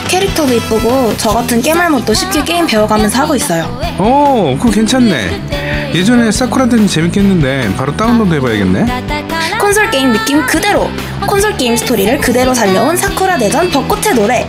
캐릭터도 0.08 0.52
이쁘고 0.54 1.14
저 1.16 1.30
같은 1.30 1.60
겜알못도 1.60 2.12
쉽게 2.14 2.44
게임 2.44 2.66
배워가면서 2.66 3.18
하고 3.20 3.34
있어요. 3.34 3.64
어 3.98 4.56
그거 4.58 4.70
괜찮네 4.70 5.92
예전에 5.94 6.30
사쿠라 6.30 6.66
대전 6.68 6.86
재밌겠는데 6.86 7.74
바로 7.76 7.96
다운로드 7.96 8.34
해봐야겠네 8.34 9.04
콘솔 9.60 9.90
게임 9.90 10.12
느낌 10.12 10.44
그대로 10.46 10.90
콘솔 11.26 11.56
게임 11.56 11.76
스토리를 11.76 12.18
그대로 12.20 12.52
살려온 12.52 12.96
사쿠라 12.96 13.38
대전 13.38 13.70
벚꽃의 13.70 14.14
노래. 14.14 14.46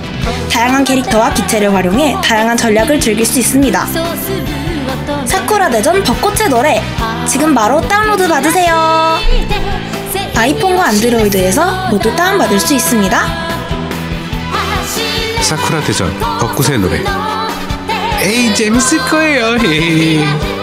다양한 0.51 0.83
캐릭터와 0.83 1.33
기체를 1.33 1.73
활용해 1.73 2.17
다양한 2.23 2.57
전략을 2.57 2.99
즐길 2.99 3.25
수 3.25 3.39
있습니다. 3.39 3.87
사쿠라 5.25 5.69
대전 5.69 6.03
벚꽃의 6.03 6.49
노래. 6.49 6.81
지금 7.27 7.53
바로 7.53 7.79
다운로드 7.81 8.27
받으세요. 8.27 9.17
아이폰과 10.35 10.85
안드로이드에서 10.87 11.89
모두 11.91 12.13
다운받을 12.15 12.59
수 12.59 12.73
있습니다. 12.73 13.44
사쿠라 15.45 15.79
대전 15.81 16.11
벚꽃의 16.39 16.79
노래. 16.79 17.03
에이 18.23 18.55
재밌을 18.55 18.97
거예요 18.97 20.54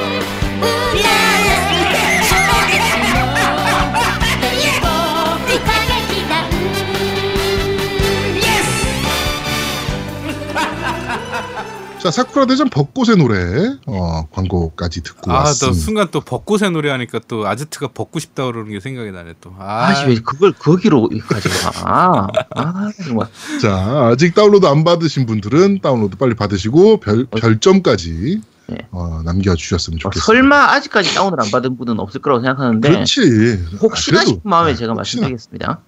자, 12.03 12.11
사쿠라 12.11 12.47
대전 12.47 12.69
벚꽃의 12.69 13.17
노래, 13.17 13.77
어, 13.87 14.27
광고까지 14.33 15.03
듣고 15.03 15.31
아, 15.31 15.35
또 15.35 15.39
왔습니다. 15.45 15.79
순간 15.79 16.09
또 16.11 16.21
벚꽃의 16.21 16.73
노래 16.73 16.91
하니까 16.91 17.21
또 17.29 17.47
아제트가 17.47 17.89
벗고 17.95 18.19
싶다 18.19 18.45
그러는 18.47 18.73
게 18.73 18.81
생각이 18.81 19.13
나네 19.13 19.35
또. 19.41 19.55
아, 19.57 19.87
아씨 19.87 20.07
왜 20.07 20.15
그걸 20.17 20.53
거기로 20.53 21.09
가지고 21.29 21.55
가? 21.85 22.27
아, 22.57 22.91
정말. 23.05 23.29
자, 23.61 24.09
아직 24.11 24.35
다운로드 24.35 24.67
안 24.67 24.83
받으신 24.83 25.27
분들은 25.27 25.79
다운로드 25.81 26.17
빨리 26.17 26.35
받으시고, 26.35 26.99
별, 26.99 27.25
별점까지, 27.27 28.41
네. 28.67 28.79
어, 28.91 29.23
남겨주셨으면 29.25 29.99
어, 29.99 30.01
좋겠습니다. 30.01 30.27
설마 30.27 30.73
아직까지 30.73 31.15
다운을 31.15 31.41
안 31.41 31.53
받은 31.53 31.77
분은 31.77 32.01
없을 32.01 32.21
거라고 32.21 32.41
생각하는데 32.43 32.89
그렇지. 32.89 33.65
혹시나 33.81 34.23
아, 34.23 34.25
싶은 34.25 34.41
마음에 34.43 34.73
네, 34.73 34.77
제가 34.77 34.93
혹시나. 34.93 35.23
말씀드리겠습니다. 35.29 35.81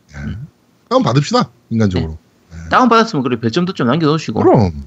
다운 0.89 1.03
받읍시다, 1.03 1.51
인간적으로. 1.71 2.19
다운 2.71 2.89
받았으면 2.89 3.25
그래 3.25 3.41
별점도 3.41 3.73
좀 3.73 3.89
남겨놓으시고. 3.89 4.39
그럼. 4.41 4.85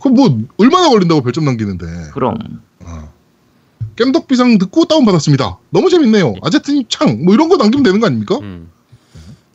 그럼 0.00 0.14
뭐, 0.14 0.38
얼마나 0.58 0.88
걸린다고 0.88 1.22
별점 1.22 1.44
남기는데. 1.44 2.10
그럼. 2.12 2.36
어. 2.80 3.12
겜덕비상 3.96 4.58
듣고 4.58 4.86
다운받았습니다. 4.86 5.58
너무 5.70 5.90
재밌네요. 5.90 6.34
아제트님 6.42 6.84
창, 6.88 7.24
뭐 7.24 7.34
이런 7.34 7.48
거 7.48 7.56
남기면 7.56 7.82
되는 7.82 8.00
거 8.00 8.06
아닙니까? 8.06 8.38
음. 8.38 8.70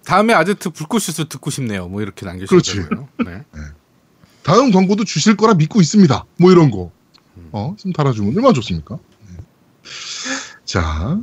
다음에 0.06 0.34
아제트 0.34 0.70
불꽃슛을 0.70 1.30
듣고 1.30 1.50
싶네요. 1.50 1.88
뭐 1.88 2.02
이렇게 2.02 2.26
그렇지. 2.26 2.78
남겨주시고요. 2.78 3.08
네. 3.26 3.44
다음 4.44 4.72
광고도 4.72 5.04
주실 5.04 5.36
거라 5.36 5.56
믿고 5.56 5.82
있습니다. 5.82 6.26
뭐 6.38 6.52
이런 6.52 6.70
거. 6.70 6.92
어, 7.52 7.76
좀 7.78 7.92
달아주면 7.92 8.36
얼마나 8.36 8.54
좋습니까? 8.54 9.00
네. 9.30 9.44
자. 10.64 11.20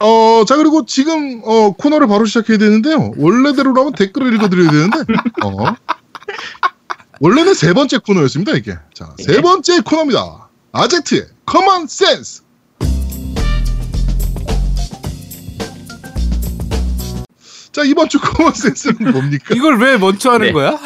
어, 0.00 0.44
자, 0.46 0.56
그리고 0.56 0.86
지금, 0.86 1.42
어, 1.44 1.72
코너를 1.72 2.06
바로 2.06 2.24
시작해야 2.24 2.56
되는데요. 2.56 3.12
원래대로라면 3.16 3.92
댓글을 3.92 4.32
읽어드려야 4.34 4.70
되는데, 4.70 4.98
어. 5.44 5.74
원래는 7.20 7.54
세 7.54 7.72
번째 7.72 7.98
코너였습니다, 7.98 8.52
이게. 8.52 8.76
자, 8.94 9.12
세 9.18 9.34
네. 9.36 9.40
번째 9.40 9.80
코너입니다. 9.80 10.48
아제트의 10.72 11.26
common 11.46 11.86
sense! 11.88 12.42
자, 17.72 17.84
이번 17.84 18.08
주 18.08 18.18
common 18.18 18.52
sense는 18.54 19.12
뭡니까? 19.12 19.54
이걸 19.54 19.78
왜 19.78 19.96
먼저 19.98 20.30
하는 20.32 20.46
네. 20.48 20.52
거야? 20.52 20.78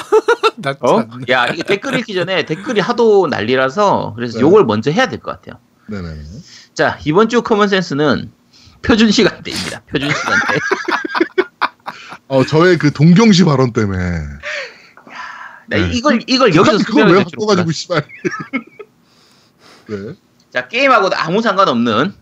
나 0.57 0.75
어? 0.81 1.09
참. 1.09 1.23
야, 1.31 1.47
이게 1.47 1.63
댓글 1.63 1.99
읽기 1.99 2.15
전에 2.15 2.45
댓글이 2.45 2.81
하도 2.81 3.29
난리라서 3.29 4.13
그래서 4.17 4.39
네. 4.39 4.43
요걸 4.43 4.65
먼저 4.65 4.91
해야 4.91 5.09
될 5.09 5.21
것 5.21 5.31
같아요. 5.33 5.61
네네. 5.87 6.09
자, 6.75 6.99
이번 7.05 7.29
주 7.29 7.43
common 7.43 7.69
sense는 7.69 8.31
표준 8.83 9.11
시간대입니다. 9.11 9.83
표준 9.91 10.11
시간대. 10.11 10.59
어, 12.29 12.45
저의 12.45 12.79
그 12.79 12.91
동경시 12.93 13.45
발언 13.45 13.73
때문에. 13.73 14.01
나 15.69 15.77
네. 15.77 15.91
이걸 15.93 16.21
이걸 16.27 16.55
여기서 16.55 16.79
그걸 16.85 17.09
왜 17.15 17.25
바꿔가지고. 17.25 17.71
씨발. 17.73 18.05
네. 19.89 19.97
자, 20.51 20.69
게임하고도 20.69 21.17
아무 21.17 21.41
상관없는 21.43 22.15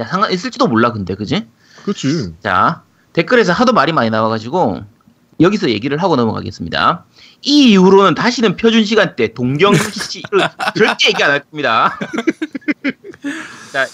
야, 0.00 0.06
상관 0.06 0.32
있을지도 0.32 0.66
몰라 0.68 0.92
근데 0.92 1.14
그지? 1.14 1.46
그렇지. 1.84 2.34
자, 2.42 2.82
댓글에서 3.12 3.52
하도 3.52 3.72
말이 3.72 3.92
많이 3.92 4.08
나와가지고 4.10 4.82
여기서 5.40 5.70
얘기를 5.70 5.98
하고 6.02 6.16
넘어가겠습니다. 6.16 7.04
이 7.42 7.72
이후로는 7.72 8.14
다시는 8.14 8.56
표준 8.56 8.84
시간대 8.84 9.34
동경시를 9.34 10.22
절대 10.76 11.08
얘기 11.08 11.22
안 11.24 11.30
할 11.32 11.40
겁니다. 11.40 11.98
자, 13.72 13.86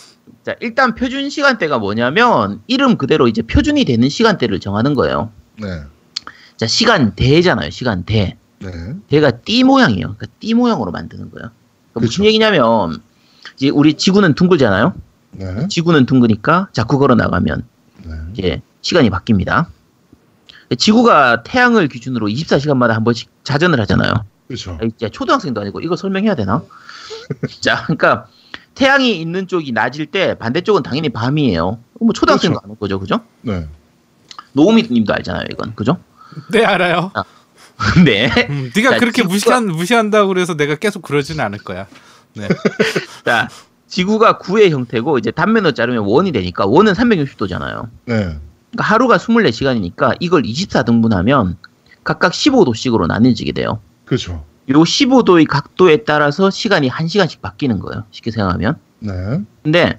자, 0.45 0.55
일단 0.61 0.95
표준 0.95 1.31
시간대가 1.31 1.79
뭐냐면 1.79 2.61
이름 2.67 2.97
그대로 2.99 3.27
이제 3.29 3.43
표준이 3.43 3.85
되는 3.87 4.09
시간대를 4.09 4.61
정하는 4.61 4.95
거예요. 4.95 5.33
네. 5.57 5.83
자, 6.59 6.67
시간 6.67 7.15
대잖아요. 7.15 7.71
시간 7.71 8.05
대. 8.05 8.37
네. 8.59 8.71
대가 9.09 9.31
띠 9.31 9.63
모양이에요. 9.63 10.17
그러니까 10.17 10.27
띠 10.41 10.53
모양으로 10.55 10.91
만드는 10.91 11.31
거예요. 11.31 11.51
그러니까 11.93 12.01
무슨 12.01 12.09
그쵸. 12.09 12.25
얘기냐면 12.27 13.01
이제 13.57 13.69
우리 13.71 13.95
지구는 13.95 14.35
둥글잖아요. 14.35 14.95
네. 15.33 15.69
지구는 15.69 16.07
둥그니까 16.07 16.69
자꾸 16.73 16.99
걸어 16.99 17.15
나가면 17.15 17.65
네. 18.05 18.13
이제 18.33 18.63
시간이 18.83 19.09
바뀝니다. 19.11 19.67
지구가 20.77 21.45
태양을 21.45 21.89
기준으로 21.89 22.27
24시간마다 22.27 22.89
한 22.89 23.05
번씩 23.05 23.31
자전을 23.45 23.81
하잖아요. 23.81 24.13
그렇죠. 24.49 24.79
아, 24.81 24.85
이제 24.85 25.09
초등학생도 25.09 25.61
아니고 25.61 25.81
이거 25.81 25.95
설명해야 25.95 26.35
되나? 26.35 26.63
자, 27.61 27.85
그러니까 27.85 28.27
태양이 28.75 29.21
있는 29.21 29.47
쪽이 29.47 29.73
낮일 29.73 30.07
때 30.07 30.35
반대쪽은 30.35 30.83
당연히 30.83 31.09
밤이에요. 31.09 31.79
뭐 32.01 32.13
초등학생도 32.13 32.55
그렇죠. 32.61 32.65
아는 32.65 32.79
거죠, 32.79 32.99
그죠? 32.99 33.21
네. 33.43 33.69
노우미님도 34.53 35.13
알잖아요, 35.15 35.45
이건 35.53 35.75
그죠? 35.75 35.99
네 36.51 36.65
알아요. 36.65 37.13
네. 38.05 38.31
음, 38.51 38.71
네가 38.75 38.91
자, 38.91 38.99
그렇게 38.99 39.23
지구가- 39.23 39.29
무시한 39.29 39.67
무시한다고 39.67 40.29
그래서 40.29 40.55
내가 40.57 40.75
계속 40.75 41.03
그러지는 41.03 41.45
않을 41.45 41.59
거야. 41.59 41.87
네. 42.35 42.49
자, 43.25 43.49
지구가 43.87 44.39
9의 44.39 44.71
형태고 44.71 45.19
이제 45.19 45.31
단면을 45.31 45.75
자르면 45.75 46.05
원이 46.05 46.33
되니까 46.33 46.67
원은 46.67 46.93
360도잖아요. 46.93 47.89
네. 48.07 48.15
그러니까 48.15 48.39
하루가 48.85 49.17
24시간이니까 49.17 50.17
이걸 50.21 50.43
24등분하면 50.43 51.57
각각 52.05 52.33
15도씩으로 52.33 53.07
나뉘어지게 53.07 53.53
돼요. 53.53 53.81
그렇죠. 54.05 54.45
요 54.71 54.75
15도의 54.75 55.47
각도에 55.47 56.05
따라서 56.05 56.51
시간이 56.51 56.91
1시간씩 56.91 57.41
바뀌는 57.41 57.79
거예요. 57.79 58.05
쉽게 58.11 58.31
생각하면. 58.31 58.77
네. 59.01 59.13
근데 59.63 59.99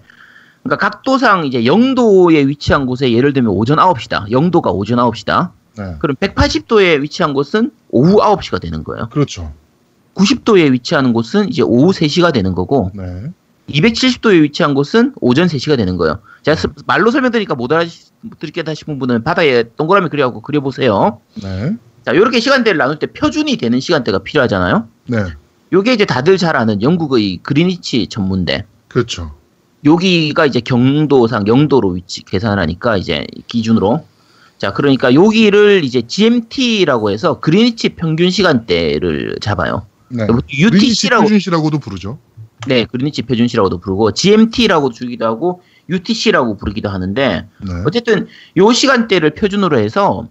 그러니까 0.64 0.90
각도상 0.90 1.46
이제 1.46 1.64
0도에 1.64 2.46
위치한 2.46 2.86
곳에 2.86 3.12
예를 3.12 3.34
들면 3.34 3.52
오전 3.52 3.78
9시다. 3.78 4.30
0도가 4.30 4.72
오전 4.74 5.00
9시다. 5.00 5.52
네. 5.80 5.96
그럼 6.00 6.16
180도에 6.18 7.02
위치한 7.02 7.34
곳은 7.34 7.72
오후 7.90 8.18
9시가 8.18 8.62
되는 8.62 8.84
거예요. 8.84 9.10
그렇죠. 9.10 9.52
90도에 10.16 10.72
위치하는 10.72 11.14
곳은 11.14 11.50
이제 11.50 11.62
오후 11.62 11.92
3시가 11.92 12.34
되는 12.34 12.54
거고 12.54 12.92
네. 12.94 13.32
270도에 13.70 14.42
위치한 14.42 14.74
곳은 14.74 15.14
오전 15.22 15.48
3시가 15.48 15.78
되는 15.78 15.96
거예요. 15.96 16.20
제가 16.44 16.56
스- 16.58 16.68
말로 16.86 17.12
설명드리니까 17.12 17.56
못 17.56 17.72
알아듣겠다 17.72 18.74
싶은 18.74 18.98
분은 19.00 19.24
바다에 19.24 19.64
동그라미 19.78 20.10
그려갖고 20.10 20.42
그려보세요. 20.42 21.20
네. 21.42 21.76
자, 22.06 22.12
이렇게 22.12 22.40
시간대를 22.40 22.78
나눌 22.78 22.98
때 23.00 23.06
표준이 23.08 23.58
되는 23.58 23.80
시간대가 23.80 24.20
필요하잖아요. 24.20 24.88
네. 25.08 25.24
요게 25.72 25.94
이제 25.94 26.06
다들 26.06 26.38
잘 26.38 26.56
아는 26.56 26.82
영국의 26.82 27.40
그리니치 27.44 28.08
전문대. 28.08 28.66
그렇죠. 28.88 29.36
여기가 29.86 30.46
이제 30.48 30.60
경도상 30.60 31.46
영도로 31.48 31.90
위치 31.92 32.24
계산하니까 32.24 32.98
이제 32.98 33.26
기준으로 33.48 34.04
자 34.60 34.74
그러니까 34.74 35.14
여기를 35.14 35.84
이제 35.84 36.02
GMT라고 36.02 37.10
해서 37.10 37.40
그리니치 37.40 37.90
평균 37.90 38.30
시간대를 38.30 39.38
잡아요. 39.42 39.88
네. 40.10 40.28
UTC라고 40.52 41.24
표준시라고도 41.24 41.80
부르죠. 41.80 42.20
네 42.68 42.86
그리니치 42.86 43.22
표준시라고도 43.22 43.80
부르고 43.80 44.12
GMT라고 44.12 44.92
주기도 44.92 45.26
하고 45.26 45.62
UTC라고 45.88 46.58
부르기도 46.58 46.90
하는데 46.90 47.48
네. 47.66 47.74
어쨌든 47.88 48.28
요 48.58 48.72
시간대를 48.74 49.34
표준으로 49.34 49.80
해서 49.80 50.28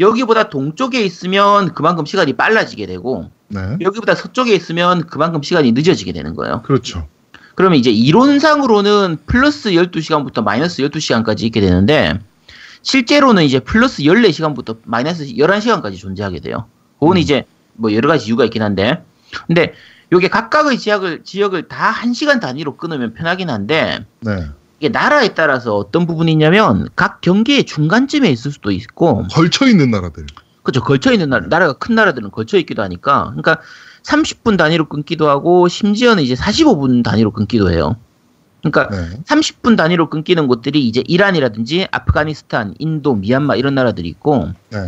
여기보다 0.00 0.50
동쪽에 0.50 1.00
있으면 1.04 1.72
그만큼 1.72 2.04
시간이 2.04 2.32
빨라지게 2.32 2.86
되고 2.86 3.30
네. 3.46 3.60
여기보다 3.80 4.16
서쪽에 4.16 4.54
있으면 4.56 5.06
그만큼 5.06 5.40
시간이 5.42 5.70
늦어지게 5.70 6.12
되는 6.12 6.34
거예요. 6.34 6.62
그렇죠. 6.62 7.06
그러면 7.54 7.78
이제 7.78 7.90
이론상으로는 7.90 9.18
플러스 9.26 9.70
12시간부터 9.70 10.42
마이너스 10.42 10.82
12시간까지 10.82 11.42
있게 11.42 11.60
되는데 11.60 12.20
실제로는 12.88 13.44
이제 13.44 13.60
플러스 13.60 14.02
14시간부터 14.02 14.78
마이너스 14.84 15.26
11시간까지 15.26 15.98
존재하게 15.98 16.40
돼요. 16.40 16.64
그건 16.98 17.16
음. 17.16 17.18
이제 17.18 17.44
뭐 17.74 17.92
여러 17.92 18.08
가지 18.08 18.26
이유가 18.28 18.44
있긴 18.46 18.62
한데 18.62 19.04
근데 19.46 19.74
요게 20.10 20.28
각각의 20.28 20.78
지역을 20.78 21.22
지역을 21.22 21.68
다 21.68 21.92
1시간 21.92 22.40
단위로 22.40 22.78
끊으면 22.78 23.12
편하긴 23.12 23.50
한데 23.50 24.06
네. 24.20 24.46
이게 24.80 24.88
나라에 24.88 25.34
따라서 25.34 25.76
어떤 25.76 26.06
부분이 26.06 26.32
있냐면 26.32 26.88
각 26.96 27.20
경계의 27.20 27.64
중간쯤에 27.64 28.30
있을 28.30 28.52
수도 28.52 28.70
있고 28.70 29.26
걸쳐 29.32 29.68
있는 29.68 29.90
나라들. 29.90 30.24
그렇죠. 30.62 30.82
걸쳐 30.82 31.12
있는 31.12 31.28
나라, 31.28 31.46
나라가 31.46 31.72
큰 31.74 31.94
나라들은 31.94 32.30
걸쳐 32.30 32.58
있기도 32.58 32.82
하니까, 32.82 33.32
그러니까 33.36 33.60
30분 34.02 34.58
단위로 34.58 34.88
끊기도 34.88 35.30
하고, 35.30 35.66
심지어는 35.66 36.22
이제 36.22 36.34
45분 36.34 37.02
단위로 37.02 37.30
끊기도 37.30 37.70
해요. 37.70 37.96
그러니까 38.62 38.88
네. 38.88 39.18
30분 39.24 39.76
단위로 39.76 40.10
끊기는 40.10 40.46
곳들이 40.46 40.86
이제 40.86 41.02
이란이라든지 41.06 41.88
아프가니스탄, 41.90 42.74
인도, 42.78 43.14
미얀마 43.14 43.56
이런 43.56 43.74
나라들이 43.74 44.08
있고, 44.08 44.50
네. 44.70 44.86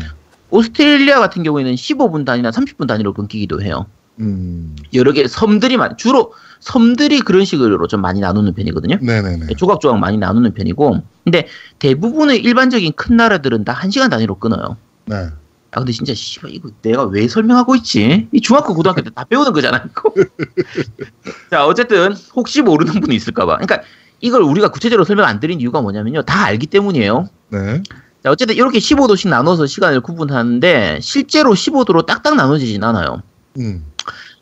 오스트레일리아 0.51 1.21
같은 1.21 1.43
경우에는 1.43 1.75
15분 1.75 2.25
단위나 2.25 2.51
30분 2.51 2.89
단위로 2.89 3.15
끊기기도 3.15 3.63
해요. 3.63 3.87
음. 4.19 4.75
여러 4.93 5.13
개 5.13 5.27
섬들이 5.27 5.77
많, 5.77 5.97
주로 5.97 6.35
섬들이 6.59 7.21
그런 7.21 7.45
식으로 7.45 7.87
좀 7.87 8.03
많이 8.03 8.21
나누는 8.21 8.55
편이거든요. 8.55 8.99
네네네. 9.01 9.55
조각조각 9.57 9.99
많이 9.99 10.19
나누는 10.19 10.53
편이고, 10.53 11.03
근데 11.25 11.47
대부분의 11.79 12.39
일반적인 12.43 12.93
큰 12.97 13.17
나라들은 13.17 13.65
다 13.65 13.75
1시간 13.75 14.11
단위로 14.11 14.39
끊어요. 14.39 14.77
네. 15.07 15.29
아 15.73 15.79
근데 15.79 15.93
진짜 15.93 16.15
씨발 16.15 16.51
이거 16.53 16.71
내가 16.83 17.05
왜 17.05 17.29
설명하고 17.29 17.77
있지? 17.77 18.29
이 18.33 18.41
중학교 18.41 18.75
고등학교 18.75 19.03
때 19.03 19.11
다 19.11 19.25
배우는 19.25 19.53
거잖아 19.53 19.85
이거. 19.89 20.13
자 21.51 21.65
어쨌든 21.67 22.15
혹시 22.35 22.63
모르는 22.63 23.01
분이 23.01 23.15
있을까봐. 23.17 23.59
그러니까 23.59 23.83
이걸 24.21 24.43
우리가 24.43 24.69
구체적으로 24.71 25.05
설명 25.05 25.27
안 25.27 25.41
드린 25.41 25.61
이유가 25.61 25.81
뭐냐면요 25.81 26.23
다 26.23 26.45
알기 26.45 26.67
때문이에요. 26.67 27.29
네. 27.51 27.83
자 28.23 28.31
어쨌든 28.31 28.57
이렇게 28.57 28.79
15도씩 28.79 29.29
나눠서 29.29 29.67
시간을 29.67 30.01
구분하는데 30.01 30.99
실제로 31.01 31.53
15도로 31.55 32.05
딱딱 32.05 32.35
나눠지진 32.37 32.83
않아요. 32.85 33.23
음. 33.59 33.85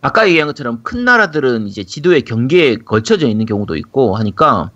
아까 0.01 0.27
얘기한 0.29 0.47
것처럼 0.49 0.81
큰 0.83 1.05
나라들은 1.05 1.67
이제 1.67 1.85
지도의 1.85 2.23
경계에 2.23 2.77
걸쳐져 2.77 3.27
있는 3.29 3.47
경우도 3.47 3.77
있고 3.77 4.17
하니까 4.17 4.71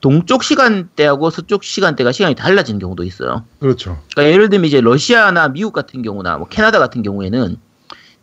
동쪽 0.00 0.42
시간대하고 0.42 1.30
서쪽 1.30 1.62
시간대가 1.62 2.12
시간이 2.12 2.34
달라지는 2.34 2.78
경우도 2.80 3.04
있어요. 3.04 3.44
그렇죠. 3.58 4.00
그러니까 4.14 4.32
예를 4.32 4.48
들면 4.48 4.66
이제 4.66 4.80
러시아나 4.80 5.48
미국 5.48 5.72
같은 5.72 6.02
경우나 6.02 6.38
뭐 6.38 6.48
캐나다 6.48 6.78
같은 6.78 7.02
경우에는 7.02 7.56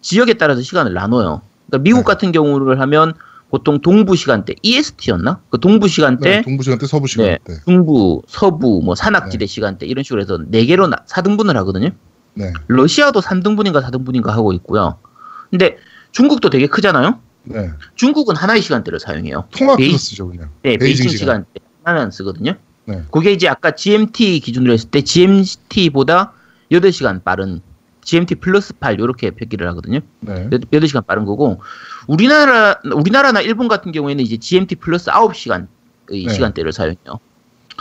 지역에 0.01 0.33
따라서 0.35 0.61
시간을 0.61 0.93
나눠요. 0.93 1.41
그러니까 1.67 1.83
미국 1.83 1.99
네. 1.99 2.03
같은 2.05 2.31
경우를 2.31 2.79
하면 2.79 3.13
보통 3.49 3.79
동부 3.79 4.15
시간대 4.15 4.55
EST였나? 4.61 5.39
그 5.49 5.59
동부 5.59 5.87
시간대, 5.87 6.29
네. 6.29 6.41
동부 6.41 6.63
시간대, 6.63 6.85
서부 6.87 7.07
네, 7.07 7.11
시간대. 7.11 7.63
중부, 7.65 8.23
서부, 8.27 8.81
뭐 8.83 8.95
산악지대 8.95 9.45
네. 9.45 9.47
시간대 9.47 9.85
이런 9.85 10.03
식으로 10.03 10.21
해서 10.21 10.39
네 10.47 10.65
개로 10.65 10.87
나- 10.87 10.97
4등분을 11.07 11.53
하거든요. 11.57 11.89
네. 12.33 12.51
러시아도 12.67 13.21
3등분인가 13.21 13.83
4등분인가 13.83 14.27
하고 14.29 14.51
있고요. 14.53 14.97
근데 15.49 15.77
중국도 16.11 16.49
되게 16.49 16.67
크잖아요. 16.67 17.19
네. 17.43 17.69
중국은 17.95 18.35
하나의 18.35 18.61
시간대를 18.61 18.99
사용해요. 18.99 19.47
베이- 19.51 19.97
쓰죠 19.97 20.27
그냥. 20.29 20.49
네, 20.63 20.75
베이징 20.77 21.05
베이징, 21.05 21.09
시간. 21.17 21.45
시간대 21.45 21.66
하나는 21.87 22.11
쓰거든요. 22.11 22.53
네. 22.85 23.03
그게 23.11 23.31
이제 23.31 23.47
아까 23.47 23.71
GMT 23.71 24.41
기준으로 24.41 24.73
했을 24.73 24.89
때 24.89 25.01
GMT보다 25.01 26.33
8시간 26.71 27.23
빠른 27.23 27.61
GMT 28.03 28.35
플러스 28.35 28.73
8 28.73 28.95
이렇게 28.95 29.31
표기를 29.31 29.67
하거든요. 29.69 29.99
네. 30.19 30.49
8, 30.71 30.87
시간 30.87 31.03
빠른 31.05 31.25
거고 31.25 31.61
우리나라 32.07 32.79
우리나라나 32.93 33.41
일본 33.41 33.67
같은 33.67 33.91
경우에는 33.91 34.23
이제 34.23 34.37
GMT 34.37 34.75
플러스 34.75 35.09
9시간의 35.09 35.67
네. 36.11 36.33
시간대를 36.33 36.71
사용해요. 36.71 37.19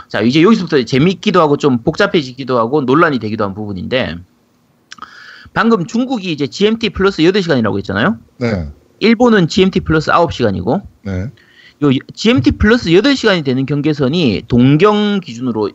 자, 0.07 0.21
이제 0.21 0.41
여기서부터 0.41 0.83
재밌기도 0.83 1.41
하고 1.41 1.57
좀 1.57 1.79
복잡해지기도 1.79 2.57
하고 2.57 2.81
논란이 2.81 3.19
되기도 3.19 3.43
한 3.43 3.53
부분인데 3.53 4.17
방금 5.53 5.85
중국이 5.85 6.31
이제 6.31 6.47
GMT 6.47 6.91
플러스 6.91 7.21
8시간이라고 7.23 7.77
했잖아요. 7.77 8.17
네. 8.37 8.69
일본은 8.99 9.47
GMT 9.47 9.81
플러스 9.81 10.11
9시간이고 10.11 10.81
네. 11.03 11.31
요 11.83 11.89
GMT 12.13 12.51
플러스 12.51 12.89
8시간이 12.89 13.43
되는 13.45 13.65
경계선이 13.65 14.43
동경 14.47 15.19
기준으로 15.19 15.71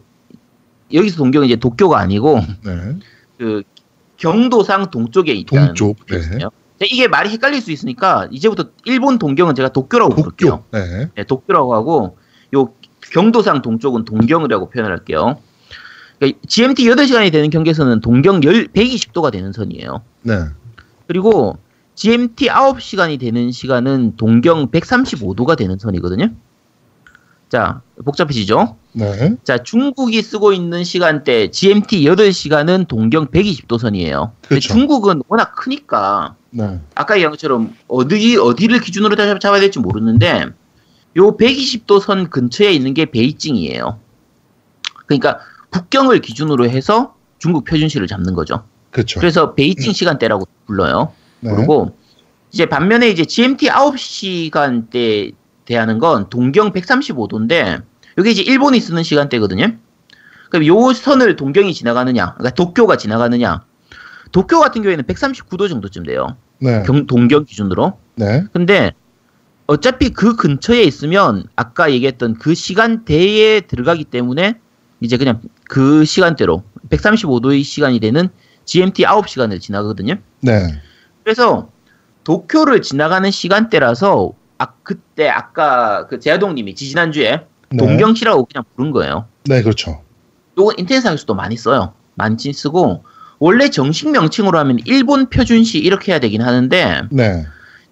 여기서 0.92 1.16
동경은 1.16 1.46
이제 1.46 1.56
도쿄가 1.56 1.98
아니고 1.98 2.40
네. 2.64 2.96
그 3.38 3.62
경도상 4.16 4.90
동쪽에 4.90 5.32
있다는 5.32 5.68
동쪽. 5.68 6.06
네. 6.06 6.18
뜻이에요. 6.18 6.50
이게 6.80 7.06
말이 7.06 7.30
헷갈릴 7.30 7.60
수 7.60 7.70
있으니까 7.70 8.28
이제부터 8.32 8.70
일본 8.84 9.18
동경은 9.18 9.54
제가 9.54 9.68
도쿄라고 9.68 10.14
부를게요. 10.14 10.50
도쿄. 10.50 10.64
네. 10.72 11.08
네, 11.14 11.24
도쿄라고 11.24 11.74
하고 11.74 12.16
요 12.54 12.72
경도상 13.12 13.62
동쪽은 13.62 14.04
동경이라고 14.04 14.70
표현을 14.70 14.90
할게요. 14.90 15.38
그러니까 16.18 16.40
GMT 16.46 16.84
8시간이 16.84 17.32
되는 17.32 17.50
경계선은 17.50 18.00
동경 18.00 18.42
10, 18.42 18.72
120도가 18.72 19.30
되는 19.30 19.52
선이에요. 19.52 20.02
네. 20.22 20.34
그리고 21.06 21.58
GMT 21.94 22.48
9시간이 22.48 23.20
되는 23.20 23.50
시간은 23.52 24.16
동경 24.16 24.70
135도가 24.70 25.56
되는 25.56 25.78
선이거든요. 25.78 26.28
자, 27.48 27.82
복잡해지죠? 28.02 28.76
네. 28.92 29.36
자, 29.44 29.58
중국이 29.62 30.22
쓰고 30.22 30.52
있는 30.54 30.84
시간대 30.84 31.50
GMT 31.50 32.02
8시간은 32.04 32.88
동경 32.88 33.26
120도 33.26 33.78
선이에요. 33.78 34.32
그렇죠. 34.48 34.72
중국은 34.72 35.22
워낙 35.28 35.54
크니까 35.54 36.36
네. 36.50 36.80
아까 36.94 37.14
얘기한 37.14 37.30
것처럼 37.32 37.74
어디 37.88 38.36
어디를 38.38 38.80
기준으로 38.80 39.16
잡- 39.16 39.38
잡아야 39.40 39.60
될지 39.60 39.78
모르는데 39.78 40.46
요 41.16 41.36
120도 41.36 42.00
선 42.00 42.30
근처에 42.30 42.72
있는 42.72 42.94
게 42.94 43.04
베이징이에요. 43.10 43.98
그러니까 45.06 45.40
북경을 45.70 46.20
기준으로 46.20 46.68
해서 46.70 47.14
중국 47.38 47.64
표준시를 47.64 48.06
잡는 48.06 48.32
거죠. 48.34 48.64
그렇죠. 48.90 49.20
그래서 49.20 49.54
베이징 49.54 49.92
시간대라고 49.92 50.46
불러요. 50.66 51.12
네. 51.42 51.54
그리고 51.54 51.96
이제 52.50 52.66
반면에 52.66 53.08
이제 53.08 53.24
GMT 53.24 53.68
9시간대 53.68 55.32
대하는 55.64 55.98
건 55.98 56.28
동경 56.28 56.72
135도인데 56.72 57.82
이게 58.18 58.30
이제 58.30 58.42
일본이 58.42 58.80
쓰는 58.80 59.02
시간대거든요. 59.02 59.76
그럼 60.50 60.66
요 60.66 60.92
선을 60.92 61.36
동경이 61.36 61.72
지나가느냐, 61.72 62.34
그러니까 62.34 62.50
도쿄가 62.54 62.96
지나가느냐. 62.96 63.62
도쿄 64.32 64.60
같은 64.60 64.82
경우에는 64.82 65.04
139도 65.04 65.68
정도쯤 65.68 66.04
돼요. 66.04 66.36
네. 66.58 66.82
경- 66.84 67.06
동경 67.06 67.44
기준으로. 67.44 67.98
네. 68.16 68.44
근데 68.52 68.92
어차피 69.66 70.10
그 70.10 70.36
근처에 70.36 70.82
있으면 70.82 71.44
아까 71.56 71.90
얘기했던 71.90 72.34
그 72.34 72.54
시간대에 72.54 73.60
들어가기 73.62 74.04
때문에 74.04 74.54
이제 75.00 75.16
그냥 75.16 75.40
그 75.64 76.04
시간대로 76.04 76.62
135도의 76.90 77.64
시간이 77.64 77.98
되는 78.00 78.28
GMT 78.66 79.04
9시간을 79.04 79.60
지나거든요. 79.60 80.16
네. 80.40 80.80
그래서 81.24 81.68
도쿄를 82.24 82.82
지나가는 82.82 83.30
시간대라서 83.30 84.32
아 84.58 84.66
그때 84.82 85.28
아까 85.28 86.06
그 86.06 86.20
제아동님이 86.20 86.74
지지난주에 86.74 87.46
네. 87.70 87.76
동경시라고 87.76 88.46
그냥 88.46 88.64
부른 88.76 88.90
거예요. 88.92 89.26
네, 89.44 89.62
그렇죠. 89.62 90.02
요거 90.58 90.74
인터넷상에서도 90.78 91.34
많이 91.34 91.56
써요. 91.56 91.94
많이 92.14 92.36
쓰고 92.52 93.04
원래 93.38 93.70
정식 93.70 94.10
명칭으로 94.10 94.58
하면 94.58 94.78
일본 94.84 95.28
표준시 95.30 95.78
이렇게 95.78 96.12
해야 96.12 96.20
되긴 96.20 96.42
하는데 96.42 97.02
네. 97.10 97.44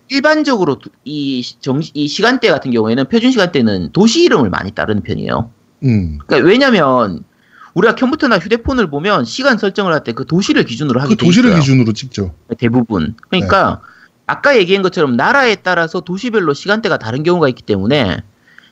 일반적으로 0.08 0.78
도- 0.78 0.90
이, 1.04 1.42
정, 1.60 1.80
이 1.94 2.08
시간대 2.08 2.48
같은 2.50 2.70
경우에는 2.72 3.06
표준 3.08 3.30
시간대는 3.30 3.92
도시 3.92 4.22
이름을 4.24 4.50
많이 4.50 4.72
따르는 4.72 5.02
편이에요. 5.02 5.50
음. 5.84 6.18
그러니까 6.26 6.48
왜냐면 6.48 7.24
우리가 7.74 7.94
컴퓨터나 7.94 8.38
휴대폰을 8.38 8.90
보면 8.90 9.24
시간 9.24 9.58
설정을 9.58 9.92
할 9.92 10.02
때 10.04 10.12
그 10.12 10.26
도시를 10.26 10.64
기준으로 10.64 11.00
하게 11.00 11.14
그돼 11.14 11.26
도시를 11.26 11.50
있어요. 11.50 11.60
기준으로 11.60 11.92
찍죠. 11.92 12.34
대부분. 12.58 13.14
그러니까 13.28 13.80
아까 14.26 14.56
얘기한 14.58 14.82
것처럼 14.82 15.16
나라에 15.16 15.56
따라서 15.56 16.00
도시별로 16.00 16.54
시간대가 16.54 16.98
다른 16.98 17.22
경우가 17.22 17.48
있기 17.48 17.62
때문에 17.62 18.18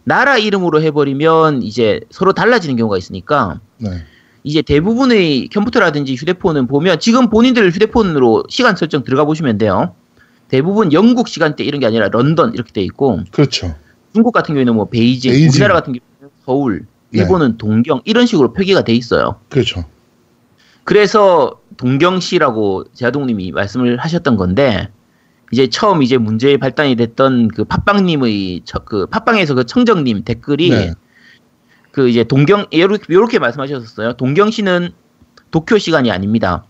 나라 0.05 0.38
이름으로 0.38 0.80
해버리면 0.82 1.62
이제 1.62 2.01
서로 2.11 2.32
달라지는 2.32 2.76
경우가 2.76 2.96
있으니까 2.96 3.61
네. 3.78 4.05
이제 4.44 4.62
대부분의 4.62 5.49
컴퓨터라든지 5.53 6.14
휴대폰은 6.14 6.66
보면 6.68 6.99
지금 7.01 7.28
본인들 7.28 7.70
휴대폰으로 7.72 8.44
시간 8.49 8.74
설정 8.76 9.05
들어가 9.05 9.24
보시면 9.24 9.59
돼요. 9.59 9.94
대부분 10.49 10.92
영국 10.92 11.28
시간대 11.28 11.62
이런 11.64 11.80
게 11.80 11.86
아니라 11.86 12.09
런던 12.09 12.55
이렇게 12.55 12.72
돼 12.72 12.80
있고 12.82 13.20
그렇죠. 13.32 13.74
중국 14.14 14.32
같은 14.32 14.55
경우에는 14.55 14.74
뭐 14.74 14.86
베이징, 14.86 15.30
베이징. 15.30 15.51
우리나라 15.51 15.74
같은 15.74 15.92
경우는 15.92 16.34
서울, 16.46 16.78
네. 16.80 16.86
일본은 17.12 17.56
동경 17.59 18.02
이런 18.04 18.26
식으로 18.26 18.52
표기가 18.52 18.82
돼 18.84 18.92
있어요. 18.92 19.40
그렇죠. 19.48 19.84
그래서 20.84 21.61
동경시라고 21.76 22.84
제아동님이 22.94 23.52
말씀을 23.52 23.98
하셨던 23.98 24.36
건데 24.36 24.88
이제 25.52 25.68
처음 25.68 26.02
이제 26.02 26.18
문제의 26.18 26.59
발단이 26.59 26.96
됐던 26.96 27.48
그 27.48 27.64
팟빵님의 27.64 28.62
저- 28.64 28.80
그 28.80 29.06
팟빵에서 29.06 29.54
그 29.54 29.64
청정님 29.64 30.24
댓글이 30.24 30.70
네. 30.70 30.92
그 31.92 32.09
이제 32.09 32.24
동경 32.24 32.66
이렇게, 32.70 33.38
말씀하셨었어요. 33.38 34.12
동경시는 34.14 34.90
도쿄 35.50 35.78
시간이 35.78 36.11
아닙니다. 36.11 36.64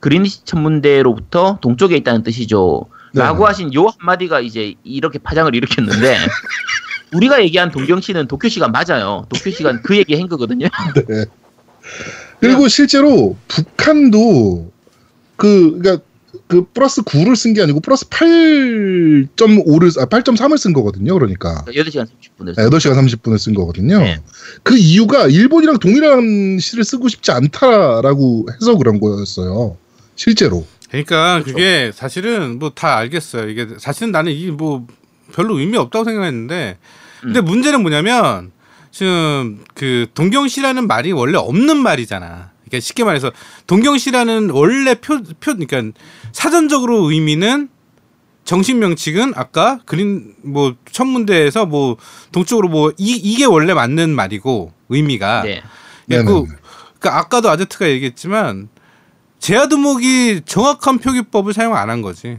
그린리치 0.00 0.44
천문대로부터 0.44 1.58
동쪽에 1.60 1.96
있다는 1.96 2.22
뜻이죠. 2.22 2.86
네. 3.14 3.22
라고 3.22 3.46
하신 3.46 3.72
요 3.74 3.86
한마디가 3.98 4.40
이제 4.40 4.74
이렇게 4.84 5.18
파장을 5.18 5.52
일으켰는데 5.54 6.16
우리가 7.12 7.42
얘기한 7.42 7.70
동경시는 7.70 8.28
도쿄 8.28 8.48
시간 8.48 8.72
맞아요. 8.72 9.26
도쿄 9.28 9.50
시간 9.50 9.82
그 9.82 9.96
얘기 9.96 10.14
한 10.14 10.28
거거든요. 10.28 10.68
네. 11.08 11.24
그리고 12.40 12.68
실제로 12.68 13.36
북한도 13.48 14.70
그 15.36 15.78
그러니까 15.80 16.04
그 16.46 16.64
플러스 16.72 17.02
9를 17.02 17.36
쓴 17.36 17.54
게 17.54 17.62
아니고 17.62 17.80
플러스 17.80 18.04
8.5를 18.06 19.98
아 20.00 20.06
8.3을 20.06 20.58
쓴 20.58 20.72
거거든요. 20.72 21.14
그러니까 21.14 21.64
8시간 21.66 22.06
30분을 22.06 22.54
8시간 22.56 22.94
30분을 22.94 23.38
쓴 23.38 23.54
거거든요. 23.54 23.98
네. 23.98 24.20
그 24.62 24.76
이유가 24.76 25.26
일본이랑 25.26 25.78
동일한 25.78 26.58
시를 26.58 26.84
쓰고 26.84 27.08
싶지 27.08 27.30
않다라고 27.32 28.46
해서 28.60 28.76
그런 28.76 29.00
거였어요. 29.00 29.76
실제로. 30.16 30.66
그러니까 30.90 31.42
그게 31.44 31.90
사실은 31.94 32.58
뭐 32.58 32.70
다 32.74 32.96
알겠어요. 32.96 33.48
이게 33.50 33.66
사실은 33.78 34.10
나는 34.12 34.32
이게 34.32 34.50
뭐 34.50 34.86
별로 35.32 35.58
의미 35.58 35.76
없다고 35.76 36.04
생각했는데 36.04 36.78
근데 37.20 37.40
문제는 37.40 37.82
뭐냐면 37.82 38.52
지금 38.90 39.62
그 39.74 40.06
동경시라는 40.14 40.86
말이 40.86 41.12
원래 41.12 41.36
없는 41.38 41.76
말이잖아. 41.78 42.50
그러니까 42.64 42.80
쉽게 42.80 43.04
말해서 43.04 43.32
동경시라는 43.66 44.50
원래 44.50 44.94
표, 44.94 45.22
표 45.40 45.54
그러니까 45.56 45.82
사전적으로 46.32 47.10
의미는 47.10 47.68
정식 48.44 48.76
명칭은 48.76 49.32
아까 49.36 49.78
그린 49.84 50.34
뭐 50.42 50.74
천문대에서 50.90 51.66
뭐 51.66 51.96
동쪽으로 52.32 52.68
뭐 52.68 52.92
이, 52.96 53.12
이게 53.16 53.44
원래 53.44 53.74
맞는 53.74 54.10
말이고 54.10 54.72
의미가 54.88 55.42
네. 55.42 55.62
예. 56.10 56.16
그, 56.22 56.44
그러니까 56.98 57.18
아까도 57.18 57.50
아제트가 57.50 57.88
얘기했지만 57.90 58.68
제아두목이 59.38 60.42
정확한 60.46 60.98
표기법을 60.98 61.52
사용 61.52 61.76
안 61.76 61.90
한 61.90 62.02
거지. 62.02 62.38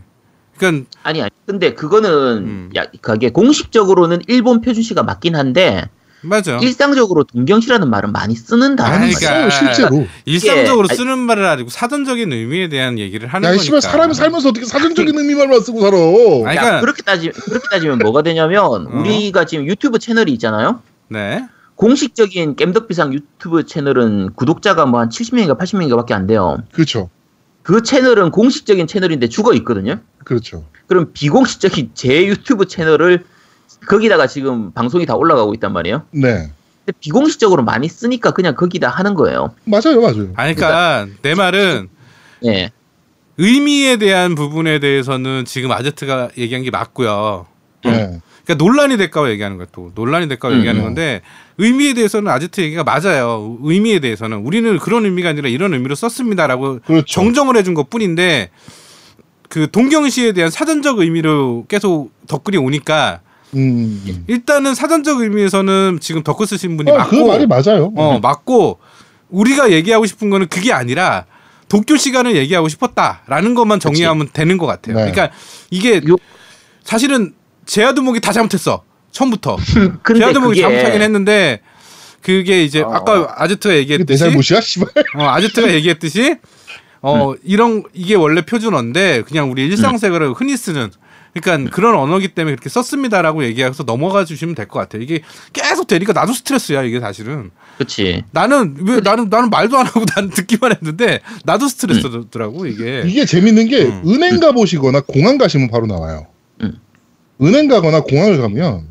그러니까 0.59 0.89
아니, 1.03 1.21
아니. 1.21 1.29
근데 1.45 1.73
그거는, 1.73 2.09
음. 2.37 2.69
야, 2.75 2.85
그게 3.01 3.29
공식적으로는 3.31 4.21
일본 4.27 4.61
표준시가 4.61 5.03
맞긴 5.03 5.35
한데, 5.35 5.89
맞아. 6.21 6.57
일상적으로 6.61 7.23
동경시라는 7.23 7.89
말은 7.89 8.11
많이 8.11 8.35
쓰는 8.35 8.75
단어인 8.75 9.03
아니, 9.03 9.13
거예요. 9.13 9.29
그러니까 9.33 9.49
써요, 9.55 9.73
실제로. 9.73 10.07
일상적으로 10.25 10.85
이게- 10.87 10.95
쓰는 10.95 11.17
말을 11.17 11.45
아니고 11.45 11.69
사전적인 11.69 12.31
의미에 12.33 12.67
대한 12.67 12.99
얘기를 12.99 13.27
하는 13.29 13.45
야, 13.47 13.51
거니까. 13.51 13.63
씨발 13.63 13.81
사람이 13.81 14.13
살면서 14.13 14.49
어떻게 14.49 14.65
사전적인 14.65 15.17
의미만 15.17 15.47
쓰고 15.61 15.79
살아? 15.79 15.95
아니, 15.97 16.57
야, 16.57 16.61
그러니까- 16.61 16.79
그렇게 16.81 17.03
따지 17.03 17.29
그렇게 17.29 17.65
따지면 17.71 17.99
뭐가 17.99 18.21
되냐면 18.23 18.59
어. 18.87 18.99
우리가 18.99 19.45
지금 19.45 19.65
유튜브 19.65 19.97
채널이 19.97 20.33
있잖아요. 20.33 20.81
네. 21.07 21.45
공식적인 21.75 22.57
겜덕비상 22.57 23.13
유튜브 23.13 23.65
채널은 23.65 24.33
구독자가 24.35 24.85
뭐 24.85 24.99
한 24.99 25.07
70명인가 25.07 25.57
80명인가밖에 25.57 26.11
안 26.11 26.27
돼요. 26.27 26.57
그렇죠. 26.73 27.09
그 27.69 27.83
채널은 27.83 28.31
공식적인 28.31 28.87
채널인데 28.87 29.29
죽어 29.29 29.53
있거든요. 29.53 29.99
그렇죠. 30.25 30.65
그럼 30.87 31.11
비공식적인 31.13 31.91
제 31.93 32.25
유튜브 32.25 32.65
채널을 32.65 33.25
거기다가 33.87 34.25
지금 34.25 34.71
방송이 34.71 35.05
다 35.05 35.15
올라가고 35.15 35.53
있단 35.53 35.71
말이에요. 35.71 36.01
네. 36.09 36.51
근데 36.83 36.97
비공식적으로 36.99 37.61
많이 37.61 37.87
쓰니까 37.87 38.31
그냥 38.31 38.55
거기다 38.55 38.89
하는 38.89 39.13
거예요. 39.13 39.53
맞아요, 39.65 40.01
맞아요. 40.01 40.33
아니, 40.35 40.55
그러니까 40.55 41.05
내 41.21 41.35
말은 41.35 41.89
예. 42.45 42.71
의미에 43.37 43.97
대한 43.97 44.33
부분에 44.33 44.79
대해서는 44.79 45.45
지금 45.45 45.71
아제트가 45.71 46.29
얘기한 46.39 46.63
게 46.63 46.71
맞고요. 46.71 47.45
네. 47.85 48.19
그러니까 48.49 48.63
논란이 48.65 48.97
될까 48.97 49.29
얘기하는 49.29 49.57
거야 49.57 49.67
또 49.71 49.91
논란이 49.93 50.27
될까 50.27 50.49
음. 50.49 50.57
얘기하는 50.57 50.81
건데 50.81 51.21
의미에 51.59 51.93
대해서는 51.93 52.31
아제트 52.31 52.61
얘기가 52.61 52.83
맞아요. 52.83 53.57
의미에 53.61 53.99
대해서는 53.99 54.37
우리는 54.39 54.79
그런 54.79 55.05
의미가 55.05 55.29
아니라 55.29 55.49
이런 55.49 55.73
의미로 55.73 55.93
썼습니다라고 55.93 56.79
그렇죠. 56.85 57.05
정정을 57.05 57.55
해준 57.57 57.75
것 57.75 57.89
뿐인데 57.91 58.49
그 59.49 59.69
동경시에 59.69 60.31
대한 60.31 60.49
사전적 60.49 60.99
의미로 60.99 61.65
계속 61.67 62.11
덧글이 62.27 62.57
오니까 62.57 63.21
음. 63.55 64.23
일단은 64.27 64.73
사전적 64.73 65.21
의미에서는 65.21 65.99
지금 66.01 66.23
덧글 66.23 66.47
쓰신 66.47 66.75
분이 66.77 66.91
아, 66.91 67.05
그 67.07 67.15
맞고 67.15 67.27
말이 67.27 67.45
맞아요. 67.45 67.91
어 67.95 68.19
맞고 68.19 68.79
우리가 69.29 69.71
얘기하고 69.71 70.07
싶은 70.07 70.31
거는 70.31 70.47
그게 70.47 70.73
아니라 70.73 71.25
도쿄 71.67 71.97
시간을 71.97 72.35
얘기하고 72.35 72.67
싶었다라는 72.67 73.53
것만 73.53 73.79
정리하면 73.79 74.29
되는 74.33 74.57
것 74.57 74.65
같아요. 74.65 74.95
네. 74.95 75.11
그러니까 75.11 75.35
이게 75.69 76.01
요- 76.07 76.15
사실은 76.83 77.33
제아두목이 77.69 78.19
다 78.19 78.31
잘못했어 78.31 78.83
처음부터 79.11 79.57
근데 80.01 80.19
제아두목이 80.19 80.59
잘못하긴 80.59 81.01
했는데 81.01 81.61
그게 82.21 82.63
이제 82.63 82.81
어. 82.81 82.89
아까 82.91 83.33
아제트가 83.37 83.73
이게 83.75 83.97
내 83.97 84.13
얘기했듯이 84.13 84.19
잘못이야, 84.19 84.61
씨발. 84.61 84.89
어, 85.15 85.23
아제트가 85.23 85.73
얘기했듯이 85.73 86.37
어 87.01 87.33
이런 87.45 87.83
이게 87.93 88.15
원래 88.15 88.41
표준어인데 88.41 89.21
그냥 89.23 89.51
우리 89.51 89.65
일상생활을 89.67 90.33
흔히 90.33 90.57
쓰는 90.57 90.89
그러니까 91.33 91.73
그런 91.73 91.95
언어기 91.95 92.29
때문에 92.29 92.55
그렇게 92.55 92.69
썼습니다라고 92.69 93.43
얘기해서 93.45 93.83
넘어가 93.83 94.25
주시면 94.25 94.55
될 94.55 94.67
것 94.67 94.79
같아요. 94.79 95.01
이게 95.03 95.21
계속 95.53 95.85
되니까 95.87 96.11
나도 96.11 96.33
스트레스야 96.33 96.81
이게 96.83 96.99
사실은. 96.99 97.51
그렇지. 97.77 98.23
나는 98.31 98.75
왜 98.81 98.99
나는 98.99 99.29
나는 99.29 99.49
말도 99.51 99.77
안 99.77 99.85
하고 99.85 100.03
난 100.15 100.29
듣기만 100.31 100.73
했는데 100.73 101.19
나도 101.45 101.67
스트레스더라고 101.67 102.65
이게. 102.65 103.03
이게 103.05 103.25
재밌는 103.25 103.67
게 103.69 103.83
음. 103.83 104.01
은행 104.07 104.39
가 104.39 104.51
보시거나 104.51 105.01
공항 105.01 105.37
가시면 105.37 105.69
바로 105.69 105.85
나와요. 105.85 106.25
음. 107.41 107.45
은행 107.45 107.67
가거나 107.67 108.01
공항을 108.01 108.37
가면 108.39 108.87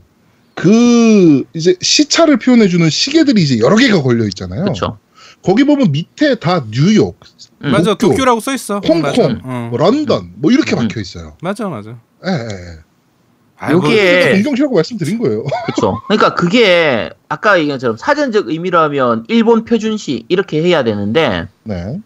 그 0.55 1.45
이제 1.55 1.77
시차를 1.81 2.39
표현해주는 2.39 2.89
시계들이 2.91 3.43
이제 3.43 3.59
여러 3.61 3.77
개가 3.77 4.03
걸려 4.03 4.25
있잖아요. 4.25 4.63
그렇죠. 4.65 4.99
거기 5.43 5.63
보면 5.65 5.93
밑에 5.93 6.35
다 6.35 6.65
뉴욕, 6.71 7.17
음. 7.65 7.71
맞아 7.71 7.95
도쿄, 7.95 8.09
도쿄 8.15 8.25
라고 8.25 8.41
써 8.41 8.53
있어. 8.53 8.75
홍콩, 8.81 9.03
맞아. 9.03 9.23
어. 9.25 9.69
뭐 9.71 9.79
런던 9.79 10.33
뭐 10.37 10.51
이렇게 10.51 10.75
음. 10.75 10.79
박혀 10.89 11.01
있어요. 11.01 11.37
맞아 11.43 11.69
맞아. 11.69 11.91
예, 12.27 12.31
예, 12.31 12.35
예. 12.35 13.69
요게- 13.73 13.81
그러니까 13.83 14.35
동경시라고 14.35 14.75
말씀드린 14.75 15.19
거예요. 15.19 15.45
그렇죠. 15.67 16.01
그러니까 16.09 16.35
그게 16.35 17.11
아까 17.29 17.59
얘기한 17.59 17.77
것처럼 17.79 17.97
사전적 17.97 18.49
의미라면 18.49 19.27
일본 19.29 19.65
표준시 19.65 20.25
이렇게 20.29 20.61
해야 20.63 20.83
되는데 20.85 21.47
네, 21.65 21.99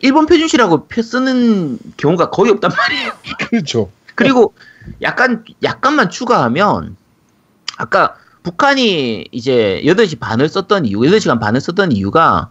일본 0.00 0.26
표준시라고 0.26 0.86
표 0.86 1.02
쓰는 1.02 1.78
경우가 1.96 2.30
거의 2.30 2.50
없단 2.52 2.72
말이에요. 2.76 3.12
그렇죠. 3.50 3.90
그리고 4.16 4.52
약간 5.02 5.44
약간만 5.62 6.10
추가하면 6.10 6.96
아까 7.76 8.16
북한이 8.42 9.28
이제 9.32 9.82
8시 9.84 10.18
반을 10.18 10.48
썼던 10.48 10.86
이유, 10.86 10.98
8시간 11.00 11.40
반을 11.40 11.60
썼던 11.60 11.92
이유가 11.92 12.50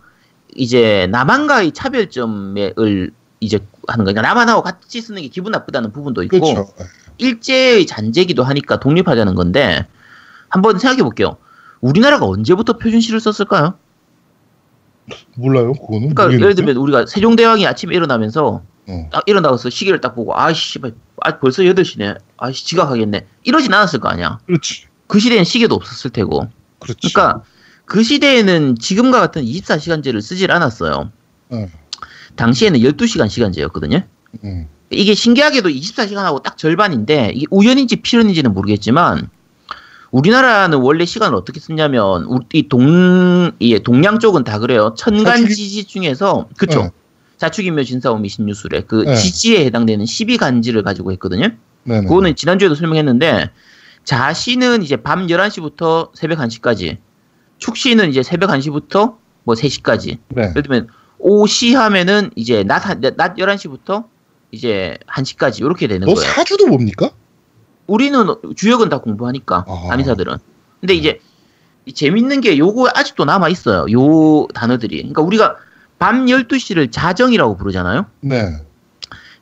이제 0.55 1.07
남한과의 1.11 1.71
차별점을 1.71 3.11
이제 3.39 3.59
하는 3.87 4.05
거니까 4.05 4.21
남한하고 4.21 4.61
같이 4.61 5.01
쓰는 5.01 5.21
게 5.21 5.27
기분 5.29 5.51
나쁘다는 5.51 5.91
부분도 5.91 6.23
있고 6.23 6.39
그렇죠. 6.39 6.73
예. 6.79 6.85
일제의 7.17 7.85
잔재기도 7.85 8.43
하니까 8.43 8.79
독립하자는 8.79 9.35
건데 9.35 9.85
한번 10.47 10.79
생각해 10.79 11.03
볼게요. 11.03 11.37
우리나라가 11.81 12.25
언제부터 12.25 12.77
표준시를 12.77 13.19
썼을까요? 13.19 13.75
몰라요, 15.35 15.73
그거는. 15.73 16.13
그러니까 16.13 16.23
모르겠는데? 16.23 16.43
예를 16.43 16.55
들면 16.55 16.77
우리가 16.77 17.05
세종대왕이 17.05 17.65
아침에 17.65 17.95
일어나면서 17.95 18.61
어. 18.89 19.09
딱 19.11 19.23
일어나서 19.27 19.69
시계를 19.69 20.01
딱 20.01 20.15
보고 20.15 20.33
씨발, 20.53 20.93
아, 21.21 21.39
벌써 21.39 21.61
8시네. 21.61 22.17
아이씨 22.37 22.65
지각하겠네. 22.65 23.27
이러진 23.43 23.73
않았을 23.73 23.99
거 23.99 24.09
아니야. 24.09 24.39
그렇지. 24.47 24.85
그 25.07 25.19
시대엔 25.19 25.43
시계도 25.43 25.75
없었을 25.75 26.09
테고. 26.09 26.49
그렇지. 26.79 27.13
그러니까 27.13 27.43
그 27.85 28.03
시대에는 28.03 28.77
지금과 28.79 29.19
같은 29.19 29.43
24시간제를 29.43 30.21
쓰질 30.21 30.51
않았어요. 30.51 31.11
어. 31.49 31.67
당시에는 32.35 32.79
12시간 32.79 33.29
시간제였거든요. 33.29 34.03
음. 34.43 34.67
이게 34.89 35.13
신기하게도 35.13 35.69
24시간하고 35.69 36.41
딱 36.41 36.57
절반인데 36.57 37.33
이게 37.35 37.45
우연인지 37.51 37.97
필연인지는 37.97 38.53
모르겠지만 38.53 39.29
우리나라는 40.11 40.79
원래 40.79 41.05
시간을 41.05 41.35
어떻게 41.35 41.59
쓰냐면 41.59 42.23
우리 42.23 42.67
동, 42.67 43.51
예, 43.61 43.79
동양 43.79 44.17
쪽은 44.17 44.43
다 44.43 44.57
그래요. 44.57 44.95
천간 44.97 45.47
지지 45.47 45.83
중에서 45.83 46.47
그쵸. 46.57 46.83
네. 46.83 46.89
자축인묘 47.39 47.83
진사오미 47.85 48.29
신유술에 48.29 48.81
그 48.81 49.03
네. 49.05 49.15
지지에 49.15 49.65
해당되는 49.65 50.05
12간지를 50.05 50.83
가지고 50.83 51.11
했거든요. 51.13 51.47
네네. 51.85 52.07
그거는 52.07 52.35
지난주에도 52.35 52.75
설명했는데 52.75 53.49
자시는 54.03 54.83
이제 54.83 54.97
밤 54.97 55.25
11시부터 55.27 56.09
새벽 56.13 56.39
1시까지 56.39 56.97
축시는 57.57 58.09
이제 58.09 58.23
새벽 58.23 58.49
1시부터 58.51 59.15
뭐 59.45 59.55
3시까지 59.55 60.17
네. 60.29 60.49
예를 60.49 60.61
들면 60.63 60.87
오시 61.17 61.73
하면은 61.73 62.29
이제 62.35 62.63
낮, 62.63 62.85
한- 62.85 63.01
낮 63.01 63.35
11시부터 63.35 64.05
이제 64.51 64.97
1시까지 65.07 65.59
이렇게 65.59 65.87
되는 65.87 66.07
너 66.07 66.13
거예요. 66.13 66.29
사주도 66.29 66.65
봅니까? 66.67 67.11
우리는 67.87 68.25
주역은 68.55 68.89
다 68.89 68.99
공부하니까 68.99 69.65
아. 69.67 69.87
안의사들은. 69.91 70.37
근데 70.81 70.93
이제 70.93 71.19
이 71.85 71.93
재밌는 71.93 72.41
게 72.41 72.57
요거 72.57 72.89
아직도 72.93 73.25
남아 73.25 73.49
있어요. 73.49 73.85
요 73.91 74.47
단어들이. 74.53 74.97
그러니까 74.97 75.21
우리가 75.21 75.55
밤 75.99 76.25
12시를 76.25 76.91
자정이라고 76.91 77.57
부르잖아요. 77.57 78.05
네. 78.21 78.55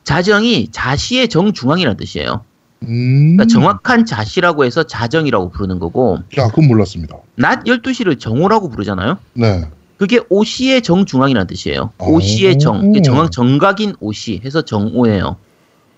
자정이 0.04 0.68
자시의 0.72 1.28
정중앙이라는 1.28 1.96
뜻이에요. 1.96 2.44
음. 2.82 3.36
그러니까 3.36 3.46
정확한 3.46 4.04
자시라고 4.04 4.64
해서 4.64 4.82
자정이라고 4.82 5.50
부르는 5.50 5.78
거고 5.78 6.18
야, 6.36 6.48
그건 6.48 6.68
몰랐습니다. 6.68 7.16
낮 7.36 7.64
12시를 7.64 8.18
정오라고 8.18 8.68
부르잖아요. 8.70 9.18
네. 9.34 9.68
그게 9.96 10.20
오시의 10.28 10.82
정중앙이라는 10.82 11.46
뜻이에요. 11.48 11.92
오. 11.98 12.16
오시의 12.16 12.58
정, 12.58 12.92
정확 13.02 13.32
정각인 13.32 13.94
오시 14.00 14.42
해서 14.44 14.62
정오예요. 14.62 15.36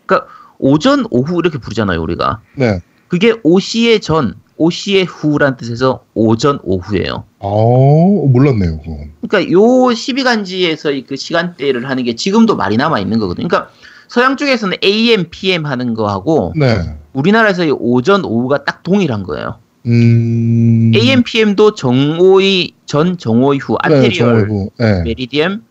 그러니까 0.06 0.28
오전, 0.58 1.06
오후 1.10 1.38
이렇게 1.38 1.58
부르잖아요, 1.58 2.00
우리가. 2.00 2.40
네. 2.56 2.80
그게 3.08 3.34
오시의 3.42 4.00
전, 4.00 4.34
오시의 4.60 5.06
후란 5.06 5.56
뜻에서 5.56 6.04
오전, 6.12 6.58
오후예요. 6.62 7.24
아, 7.38 7.46
몰랐네요, 7.48 8.78
그건. 8.80 9.12
그러니까 9.26 9.50
요 9.52 9.58
12간지에서 9.58 11.06
그 11.06 11.16
시간대를 11.16 11.88
하는 11.88 12.04
게 12.04 12.14
지금도 12.14 12.56
많이 12.56 12.76
남아 12.76 13.00
있는 13.00 13.18
거거든요. 13.18 13.48
그러니까 13.48 13.72
서양 14.08 14.36
쪽에서는 14.36 14.76
AM, 14.84 15.30
PM 15.30 15.64
하는 15.64 15.94
거하고 15.94 16.52
네. 16.56 16.76
우리나라에서 17.14 17.64
이 17.64 17.70
오전, 17.70 18.22
오후가 18.22 18.64
딱 18.64 18.82
동일한 18.82 19.22
거예요. 19.22 19.56
음. 19.86 20.92
AM, 20.94 21.22
PM도 21.22 21.74
정오의 21.74 22.72
전, 22.84 23.16
정오의 23.16 23.60
후, 23.60 23.78
네, 23.88 23.96
anterior, 23.96 24.12
정말고. 24.12 24.72
네. 24.78 25.02
meridiem, 25.04 25.62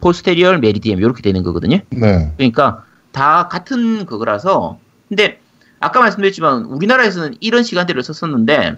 posterior, 0.00 0.60
meridiem 0.60 1.00
이렇게 1.00 1.20
되는 1.20 1.42
거거든요. 1.42 1.80
네. 1.90 2.32
그러니까 2.36 2.84
다 3.10 3.48
같은 3.48 4.06
그거라서 4.06 4.78
근데 5.08 5.39
아까 5.80 6.00
말씀드렸지만 6.00 6.66
우리나라에서는 6.66 7.36
이런 7.40 7.62
시간대를 7.62 8.02
썼었는데 8.02 8.76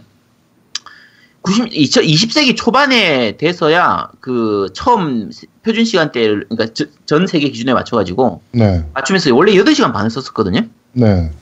90, 1.43 1.71
20세기 1.73 2.57
초반에 2.57 3.37
돼서야 3.37 4.11
그 4.21 4.69
처음 4.73 5.31
표준 5.65 5.85
시간대를 5.85 6.47
그러니까 6.49 6.73
저- 6.73 6.85
전 7.05 7.27
세계 7.27 7.49
기준에 7.49 7.75
맞춰가지고 7.75 8.43
네. 8.53 8.87
맞추면서 8.95 9.35
원래 9.35 9.53
8시간 9.53 9.93
반을 9.93 10.09
썼었거든요. 10.11 10.61
네. 10.93 11.33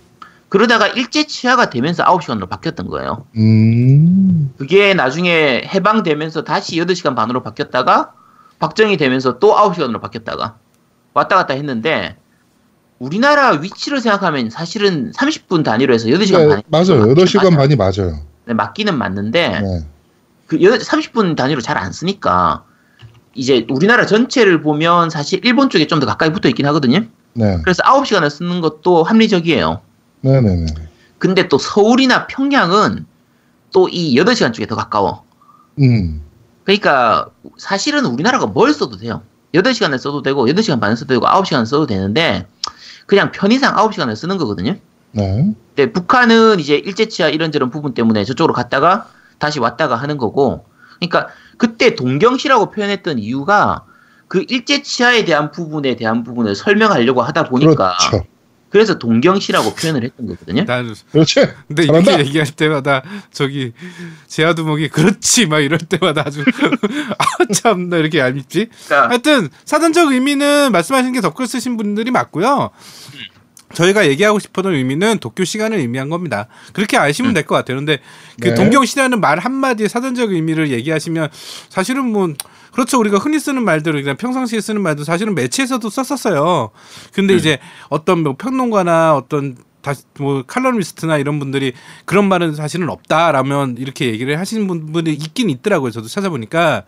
그러다가 0.49 0.89
일제 0.89 1.27
치하가 1.27 1.69
되면서 1.69 2.03
9시간으로 2.05 2.49
바뀌었던 2.49 2.89
거예요. 2.89 3.27
음. 3.37 4.53
그게 4.57 4.95
나중에 4.95 5.63
해방되면서 5.67 6.45
다시 6.45 6.77
8시간 6.77 7.15
반으로 7.15 7.43
바뀌었다가 7.43 8.15
박정희 8.59 8.97
되면서 8.97 9.39
또 9.39 9.55
9시간으로 9.55 10.01
바뀌었다가 10.01 10.57
왔다 11.13 11.37
갔다 11.37 11.53
했는데 11.55 12.17
우리나라 13.11 13.53
위치를 13.53 14.01
생각하면 14.01 14.51
사실은 14.51 15.11
30분 15.13 15.65
단위로 15.65 15.93
해서 15.95 16.07
8시간 16.09 16.39
네, 16.39 16.49
반이 16.49 16.63
맞아요. 16.69 17.15
8시간 17.15 17.57
반이 17.57 17.75
맞아요. 17.77 18.21
네, 18.45 18.53
맞기는 18.55 18.97
맞는데 18.97 19.61
네. 19.61 19.87
그 20.47 20.63
여- 20.63 20.73
30분 20.77 21.35
단위로 21.35 21.63
잘 21.63 21.79
안 21.79 21.93
쓰니까 21.93 22.65
이제 23.35 23.67
우리나라 23.71 24.05
전체를 24.07 24.61
보면 24.61 25.09
사실 25.09 25.41
일본 25.45 25.71
쪽에 25.71 25.87
좀 25.87 25.99
더 25.99 26.07
가까이 26.07 26.31
붙어 26.31 26.49
있긴 26.51 26.67
하거든요. 26.67 27.01
네. 27.33 27.59
그래서 27.65 27.83
9시간을 27.85 28.29
쓰는 28.29 28.61
것도 28.61 29.03
합리적이에요. 29.03 29.81
네 30.21 30.41
네 30.43 30.57
네. 30.57 30.67
근데 31.19 31.49
또 31.49 31.57
서울이나 31.57 32.27
평양은 32.27 33.07
또 33.73 33.89
이 33.89 34.15
8시간 34.17 34.53
쪽에 34.53 34.67
더 34.67 34.77
가까워. 34.77 35.25
음. 35.81 36.21
그러니까 36.65 37.29
사실은 37.57 38.05
우리나라가 38.05 38.45
뭘 38.47 38.75
써도 38.75 38.99
돼요. 38.99 39.23
8시간을 39.55 39.97
써도 39.99 40.21
되고 40.23 40.47
8시간 40.49 40.81
반을 40.81 40.97
써도 40.99 41.15
되고 41.15 41.25
9시간을 41.27 41.65
써도 41.67 41.87
되는데 41.87 42.47
그냥 43.11 43.33
편의상 43.33 43.75
9시간을 43.75 44.15
쓰는 44.15 44.39
거거든요. 44.39 44.77
네. 45.11 45.53
근데 45.75 45.93
북한은 45.93 46.61
이제 46.61 46.77
일제치하 46.77 47.29
이런저런 47.29 47.69
부분 47.69 47.93
때문에 47.93 48.25
저쪽으로 48.25 48.55
갔다가 48.55 49.09
다시 49.39 49.59
왔다가 49.59 49.97
하는 49.97 50.17
거고 50.17 50.65
그러니까 51.01 51.27
그때 51.57 51.97
동경시라고 51.97 52.71
표현했던 52.71 53.19
이유가 53.19 53.85
그 54.29 54.45
일제치하에 54.49 55.25
대한 55.25 55.51
부분에 55.51 55.97
대한 55.97 56.23
부분을 56.23 56.55
설명하려고 56.55 57.21
하다 57.23 57.49
보니까 57.49 57.97
그렇죠. 57.99 58.25
그래서 58.71 58.99
동경시라고 58.99 59.75
표현을 59.75 60.05
했던 60.05 60.27
거거든요. 60.27 60.65
난 60.65 60.95
그렇지. 61.11 61.47
근데 61.67 61.87
잘한다. 61.87 62.13
이렇게 62.13 62.27
얘기할 62.29 62.47
때마다 62.53 63.03
저기 63.33 63.73
제아두목이 64.29 64.89
그렇지 64.89 65.47
막 65.47 65.61
이럴 65.61 65.79
때마다 65.79 66.23
아주 66.25 66.45
아 67.19 67.53
참나 67.53 67.97
이렇게 67.97 68.21
얄밉지. 68.21 68.69
그러니까 68.87 69.09
하여튼 69.11 69.49
사전적 69.65 70.13
의미는 70.13 70.71
말씀하신 70.73 71.13
게 71.13 71.21
덧글 71.21 71.47
쓰신 71.49 71.77
분들이 71.77 72.11
맞고요. 72.13 72.71
저희가 73.75 74.07
얘기하고 74.09 74.39
싶었던 74.39 74.75
의미는 74.75 75.19
도쿄 75.19 75.45
시간을 75.45 75.79
의미한 75.79 76.09
겁니다. 76.09 76.47
그렇게 76.73 76.97
아시면 76.97 77.35
될것 77.35 77.57
같아요. 77.57 77.77
근데 77.77 78.01
그 78.41 78.49
네. 78.49 78.55
동경시라는 78.55 79.21
말 79.21 79.39
한마디에 79.39 79.87
사전적 79.89 80.33
의미를 80.33 80.71
얘기하시면 80.71 81.29
사실은 81.69 82.07
뭐 82.07 82.35
그렇죠. 82.73 82.99
우리가 82.99 83.19
흔히 83.19 83.39
쓰는 83.39 83.65
말들을 83.65 84.03
그냥 84.03 84.17
평상시에 84.17 84.61
쓰는 84.61 84.81
말도 84.83 85.05
사실은 85.05 85.35
매체에서도 85.35 85.89
썼었어요. 85.89 86.71
근데 87.13 87.35
이제 87.35 87.59
어떤 87.89 88.23
뭐 88.23 88.37
평론가나 88.37 89.17
어떤 89.17 89.57
다시 89.83 90.03
뭐 90.19 90.43
칼럼니스트나 90.47 91.17
이런 91.19 91.39
분들이 91.39 91.73
그런 92.05 92.29
말은 92.29 92.55
사실은 92.55 92.91
없다라면 92.91 93.77
이렇게 93.79 94.07
얘기를 94.07 94.39
하시는 94.39 94.67
분들이 94.67 95.15
있긴 95.15 95.51
있더라고요. 95.51 95.91
저도 95.91 96.09
찾아보니까. 96.09 96.85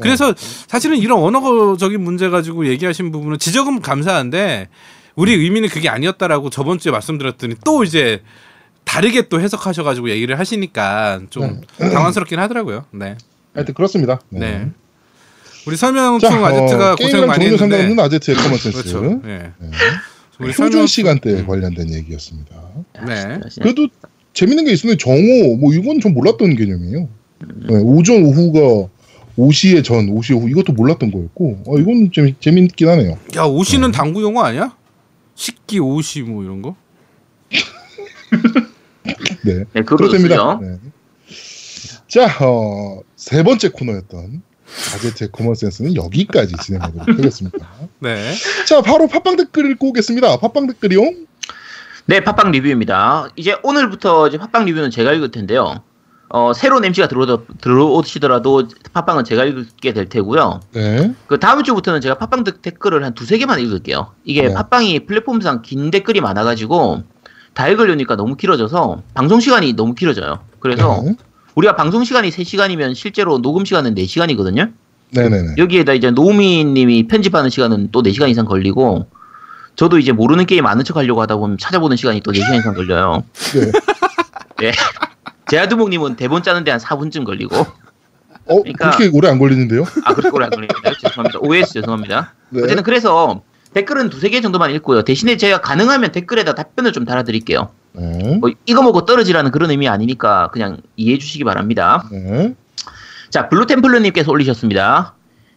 그래서 0.00 0.34
사실은 0.36 0.96
이런 0.96 1.20
언어적인 1.20 2.02
문제 2.02 2.28
가지고 2.28 2.66
얘기하신 2.66 3.12
부분은 3.12 3.38
지적은 3.38 3.80
감사한데 3.80 4.68
우리 5.14 5.32
의미는 5.32 5.68
그게 5.68 5.88
아니었다라고 5.88 6.50
저번 6.50 6.78
주에 6.78 6.90
말씀드렸더니 6.90 7.54
또 7.64 7.84
이제 7.84 8.22
다르게 8.84 9.28
또 9.28 9.40
해석하셔가지고 9.40 10.10
얘기를 10.10 10.38
하시니까 10.38 11.22
좀 11.30 11.60
당황스럽긴 11.78 12.38
하더라고요. 12.40 12.86
네. 12.90 13.16
하여튼 13.54 13.74
그렇습니다. 13.74 14.20
네. 14.30 14.70
우리 15.66 15.76
설명충 15.76 16.28
자, 16.28 16.46
아제트가 16.46 16.92
어, 16.92 16.96
고생 16.96 17.26
많이 17.26 17.44
종류 17.44 17.58
상관없는 17.58 17.90
했는데 17.90 18.02
아제트의 18.02 18.36
common 18.36 18.58
sense. 18.58 18.82
그렇죠. 18.82 19.20
예. 19.24 19.28
네. 19.28 19.68
우리 20.38 20.48
표준 20.48 20.70
설명 20.70 20.86
시간대에 20.86 21.44
관련된 21.44 21.94
얘기였습니다. 21.94 22.56
네. 23.06 23.40
그래도 23.60 23.88
재밌는 24.32 24.64
게 24.64 24.72
있으면 24.72 24.98
정오 24.98 25.56
뭐 25.56 25.72
이건 25.72 26.00
좀 26.00 26.12
몰랐던 26.12 26.56
개념이에요. 26.56 27.08
네, 27.68 27.74
오전 27.76 28.24
오후가 28.24 28.88
오시에 29.36 29.82
전, 29.82 30.08
오시 30.08 30.32
오후 30.32 30.48
이것도 30.48 30.72
몰랐던 30.72 31.10
거였고 31.10 31.62
어, 31.66 31.78
이건 31.78 32.10
재미, 32.12 32.34
재밌긴 32.38 32.88
하네요. 32.88 33.18
야 33.36 33.44
오시는 33.44 33.92
당구 33.92 34.22
용어 34.22 34.42
아니야? 34.42 34.76
식기 35.34 35.78
오시 35.78 36.22
뭐 36.22 36.42
이런 36.44 36.62
거? 36.62 36.76
네, 39.44 39.64
네. 39.72 39.82
쓰죠. 40.18 40.60
네. 40.62 40.78
자, 42.08 42.26
어, 42.44 43.00
세 43.16 43.42
번째 43.42 43.70
코너였던 43.70 44.42
아제트의 44.94 45.30
커먼센스는 45.32 45.94
여기까지 45.96 46.54
진행하도록 46.62 47.08
하겠습니다. 47.18 47.58
네. 48.00 48.34
자, 48.66 48.80
바로 48.82 49.06
팟빵 49.06 49.36
댓글 49.36 49.70
읽고 49.72 49.88
오겠습니다. 49.88 50.38
팟빵 50.38 50.66
댓글이요. 50.68 51.00
네, 52.06 52.20
팟빵 52.20 52.50
리뷰입니다. 52.50 53.28
이제 53.36 53.56
오늘부터 53.62 54.28
이제 54.28 54.38
팟빵 54.38 54.64
리뷰는 54.66 54.90
제가 54.90 55.12
읽을 55.12 55.30
텐데요. 55.30 55.82
어, 56.28 56.52
새로운 56.52 56.84
MC가 56.84 57.06
들어오, 57.08 57.44
들어오시더라도 57.60 58.68
팟빵은 58.92 59.24
제가 59.24 59.44
읽게 59.44 59.92
될 59.92 60.08
테고요. 60.08 60.60
네, 60.72 61.14
그 61.28 61.38
다음 61.38 61.62
주부터는 61.62 62.00
제가 62.00 62.16
팟빵 62.18 62.44
댓- 62.44 62.60
댓글을 62.62 63.04
한 63.04 63.14
두세 63.14 63.38
개만 63.38 63.60
읽을게요. 63.60 64.12
이게 64.24 64.48
네. 64.48 64.54
팟빵이 64.54 65.06
플랫폼상 65.06 65.62
긴 65.62 65.90
댓글이 65.90 66.20
많아가지고 66.20 67.04
다 67.52 67.68
읽으려니까 67.68 68.16
너무 68.16 68.34
길어져서 68.36 69.02
방송 69.14 69.38
시간이 69.38 69.74
너무 69.74 69.94
길어져요. 69.94 70.40
그래서 70.58 71.02
네. 71.04 71.14
우리가 71.54 71.76
방송 71.76 72.04
시간이 72.04 72.30
3시간이면 72.30 72.94
실제로 72.94 73.40
녹음 73.40 73.64
시간은 73.64 73.94
4시간이거든요. 73.94 74.72
네네네. 75.10 75.54
여기에다 75.58 75.92
이제 75.92 76.10
노미 76.10 76.64
님이 76.64 77.06
편집하는 77.06 77.50
시간은 77.50 77.90
또 77.92 78.02
4시간 78.02 78.28
이상 78.28 78.44
걸리고 78.44 79.06
저도 79.76 79.98
이제 79.98 80.12
모르는 80.12 80.46
게임 80.46 80.66
아는 80.66 80.84
척 80.84 80.96
하려고 80.96 81.20
하다 81.22 81.36
보면 81.36 81.58
찾아보는 81.58 81.96
시간이 81.96 82.20
또 82.22 82.32
4시간 82.32 82.58
이상 82.58 82.74
걸려요. 82.74 83.22
네. 83.54 83.70
예. 84.66 84.72
제아두목 85.48 85.90
님은 85.90 86.16
대본 86.16 86.42
짜는데 86.42 86.70
한 86.70 86.80
4분쯤 86.80 87.24
걸리고 87.24 87.56
어, 87.56 88.62
그러니까- 88.62 88.90
그렇게 88.90 89.16
오래 89.16 89.28
안 89.28 89.38
걸리는데요? 89.38 89.84
아 90.04 90.14
그렇게 90.14 90.34
오래 90.34 90.44
안 90.46 90.50
걸립니다. 90.50 90.80
죄송합니다. 91.00 91.38
오해해서 91.40 91.72
죄송합니다. 91.74 92.34
네. 92.50 92.62
어쨌든 92.64 92.82
그래서 92.82 93.42
댓글은 93.74 94.10
두세 94.10 94.30
개 94.30 94.40
정도만 94.40 94.70
읽고요. 94.72 95.02
대신에 95.02 95.36
제가 95.36 95.60
가능하면 95.60 96.12
댓글에다 96.12 96.54
답변을 96.54 96.92
좀 96.92 97.04
달아드릴게요. 97.04 97.70
네. 97.94 98.36
뭐 98.36 98.50
이거 98.66 98.82
먹고 98.82 99.04
떨어지라는 99.04 99.50
그런 99.50 99.70
의미 99.70 99.88
아니니까 99.88 100.50
그냥 100.52 100.78
이해해 100.96 101.18
주시기 101.18 101.44
바랍니다. 101.44 102.06
네. 102.10 102.54
자, 103.30 103.48
블루템플러님께서 103.48 104.30
올리셨습니다. 104.30 105.14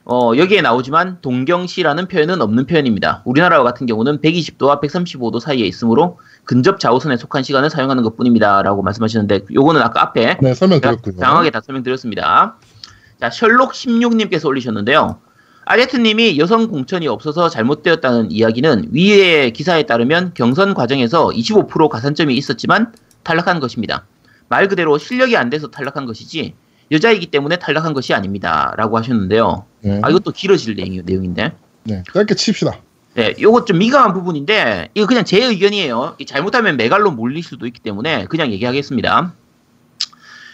어, 0.10 0.32
여기에 0.38 0.62
나오지만 0.62 1.18
동경시라는 1.22 2.08
표현은 2.08 2.42
없는 2.42 2.66
표현입니다. 2.66 3.24
우리나라와 3.26 3.64
같은 3.66 3.86
경우는 3.88 4.22
120도와 4.22 4.82
135도 4.82 5.42
사이에 5.42 5.66
있으므로 5.66 6.18
근접 6.46 6.80
좌우선에 6.80 7.18
속한 7.18 7.44
시간을 7.44 7.70
사용하는 7.70 8.04
것 8.04 8.16
뿐입니다. 8.16 8.62
라고 8.62 8.82
말씀하시는데, 8.84 9.42
요거는 9.54 9.82
아까 9.82 10.02
앞에 10.04 10.38
네, 10.42 10.54
제가 10.54 10.54
설명드렸고요. 10.54 11.18
장하게 11.18 11.50
다 11.50 11.60
설명드렸습니다. 11.60 12.56
자, 13.20 13.30
셜록16님께서 13.30 14.46
올리셨는데요. 14.46 15.20
아제트님이 15.70 16.40
여성 16.40 16.68
공천이 16.68 17.08
없어서 17.08 17.50
잘못되었다는 17.50 18.32
이야기는 18.32 18.90
위의 18.92 19.52
기사에 19.52 19.84
따르면 19.84 20.32
경선 20.34 20.74
과정에서 20.74 21.28
25% 21.28 21.90
가산점이 21.90 22.36
있었지만 22.36 22.94
탈락한 23.24 23.60
것입니다. 23.60 24.06
말 24.48 24.70
그대로 24.70 24.98
실력이 24.98 25.36
안 25.36 25.50
돼서 25.50 25.70
탈락한 25.70 26.06
것이지 26.06 26.54
여자이기 26.92 27.28
때문에 27.28 27.58
탈락한 27.58 27.94
것이 27.94 28.14
아닙니다. 28.14 28.74
라고 28.78 28.98
하셨는데요. 28.98 29.66
네. 29.82 30.00
아, 30.02 30.10
이것도 30.10 30.32
길어질 30.32 30.76
내용, 30.76 31.02
내용인데. 31.06 31.52
네. 31.84 32.04
짧게 32.14 32.36
칩시다. 32.36 32.80
네, 33.16 33.34
요거 33.42 33.66
좀 33.66 33.80
민감한 33.80 34.14
부분인데, 34.14 34.90
이거 34.94 35.06
그냥 35.06 35.26
제 35.26 35.44
의견이에요. 35.44 36.16
이 36.20 36.26
잘못하면 36.26 36.78
메갈로 36.78 37.12
몰릴 37.12 37.44
수도 37.44 37.66
있기 37.66 37.82
때문에 37.82 38.26
그냥 38.28 38.52
얘기하겠습니다. 38.52 39.34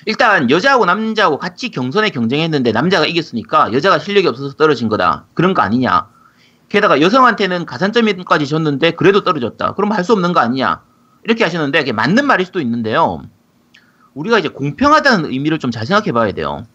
일단, 0.06 0.50
여자하고 0.50 0.86
남자하고 0.86 1.38
같이 1.38 1.70
경선에 1.72 2.10
경쟁했는데 2.10 2.72
남자가 2.72 3.06
이겼으니까 3.06 3.74
여자가 3.74 4.00
실력이 4.00 4.28
없어서 4.28 4.56
떨어진 4.56 4.90
거다. 4.90 5.26
그런 5.34 5.54
거 5.54 5.62
아니냐. 5.62 6.08
게다가 6.70 7.02
여성한테는 7.02 7.66
가산점까지 7.66 8.48
줬는데 8.48 8.92
그래도 8.92 9.24
떨어졌다. 9.24 9.74
그럼 9.76 9.92
할 9.92 10.04
수 10.04 10.14
없는 10.14 10.34
거 10.34 10.40
아니냐. 10.40 10.82
이렇게 11.24 11.44
하시는데, 11.44 11.80
그게 11.80 11.92
맞는 11.92 12.26
말일 12.26 12.46
수도 12.46 12.60
있는데요. 12.60 13.24
우리가 14.14 14.40
이제 14.40 14.50
공평하다는 14.50 15.32
의미를 15.32 15.60
좀 15.60 15.72
잘 15.72 15.86
생각해 15.86 16.12
봐야 16.12 16.32
돼요. 16.34 16.66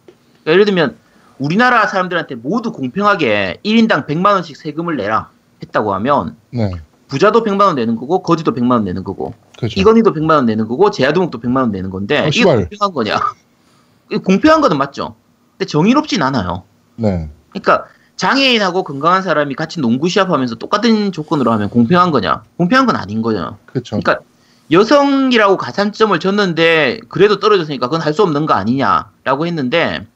그러니까 0.42 0.52
예를 0.52 0.64
들면, 0.64 0.96
우리나라 1.38 1.86
사람들한테 1.86 2.34
모두 2.36 2.72
공평하게 2.72 3.58
1인당 3.64 4.06
100만 4.06 4.32
원씩 4.32 4.56
세금을 4.56 4.96
내라. 4.96 5.30
했다고 5.62 5.92
하면 5.94 6.36
네. 6.50 6.70
부자도 7.08 7.42
100만 7.42 7.62
원 7.62 7.74
내는 7.74 7.96
거고 7.96 8.22
거지도 8.22 8.54
100만 8.54 8.70
원 8.72 8.84
내는 8.84 9.02
거고 9.02 9.34
그렇죠. 9.58 9.80
이건희도 9.80 10.12
100만 10.14 10.30
원 10.30 10.46
내는 10.46 10.68
거고 10.68 10.90
제아두목도 10.90 11.40
100만 11.40 11.56
원 11.56 11.70
내는 11.72 11.90
건데 11.90 12.18
어, 12.20 12.22
이게 12.28 12.30
씨발. 12.30 12.56
공평한 12.68 12.92
거냐? 12.94 13.18
이게 14.10 14.18
공평한 14.22 14.60
거는 14.60 14.78
맞죠. 14.78 15.16
근데 15.52 15.66
정의롭진 15.68 16.22
않아요. 16.22 16.62
네. 16.96 17.28
그러니까 17.50 17.86
장애인하고 18.16 18.84
건강한 18.84 19.22
사람이 19.22 19.54
같이 19.54 19.80
농구 19.80 20.08
시합하면서 20.08 20.56
똑같은 20.56 21.12
조건으로 21.12 21.50
하면 21.52 21.70
공평한 21.70 22.10
거냐? 22.10 22.42
공평한 22.56 22.86
건 22.86 22.96
아닌 22.96 23.20
거죠. 23.22 23.58
그렇죠. 23.66 23.98
그러니까 24.00 24.24
여성이라고 24.70 25.56
가산점을 25.56 26.18
줬는데 26.20 27.00
그래도 27.08 27.38
떨어졌으니까 27.40 27.86
그건 27.86 28.00
할 28.00 28.12
수 28.12 28.22
없는 28.22 28.46
거 28.46 28.54
아니냐라고 28.54 29.46
했는데 29.46 30.06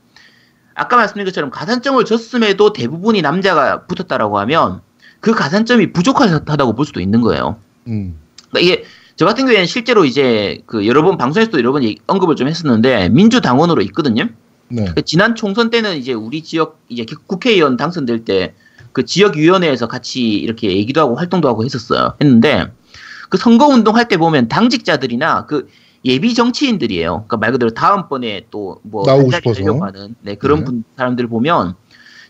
아까 0.74 0.96
말씀드린 0.96 1.24
것처럼 1.26 1.50
가산점을 1.50 2.04
줬음에도 2.04 2.72
대부분이 2.72 3.22
남자가 3.22 3.86
붙었다라고 3.86 4.38
하면 4.40 4.80
그 5.20 5.32
가산점이 5.32 5.92
부족하다고 5.92 6.74
볼 6.74 6.84
수도 6.86 7.00
있는 7.00 7.20
거예요. 7.20 7.56
음. 7.86 8.18
그러니까 8.50 8.60
이게 8.60 8.84
저 9.16 9.26
같은 9.26 9.44
경우에는 9.44 9.66
실제로 9.66 10.04
이제 10.04 10.62
그 10.66 10.86
여러 10.86 11.02
번 11.02 11.18
방송에서도 11.18 11.58
여러 11.58 11.72
번 11.72 11.82
언급을 12.06 12.36
좀 12.36 12.48
했었는데 12.48 13.10
민주당원으로 13.10 13.82
있거든요. 13.82 14.28
네. 14.68 14.86
그 14.94 15.02
지난 15.02 15.34
총선 15.34 15.70
때는 15.70 15.96
이제 15.96 16.12
우리 16.12 16.42
지역 16.42 16.80
이제 16.88 17.04
국회의원 17.26 17.76
당선될 17.76 18.24
때 18.24 18.54
그 18.92 19.04
지역위원회에서 19.04 19.88
같이 19.88 20.22
이렇게 20.22 20.76
얘기도 20.76 21.00
하고 21.00 21.16
활동도 21.16 21.48
하고 21.48 21.64
했었어요. 21.64 22.14
했는데 22.20 22.66
그 23.28 23.38
선거운동 23.38 23.96
할 23.96 24.08
때 24.08 24.16
보면 24.18 24.48
당직자들이나 24.48 25.46
그 25.46 25.68
예비 26.04 26.34
정치인들이에요. 26.34 27.10
그러니까 27.10 27.36
말 27.38 27.52
그대로 27.52 27.70
다음번에 27.70 28.46
또뭐 28.50 29.04
나오고 29.06 29.30
하는 29.82 30.14
네, 30.20 30.34
그런 30.34 30.60
네. 30.60 30.64
분 30.64 30.84
사람들 30.96 31.28
보면 31.28 31.74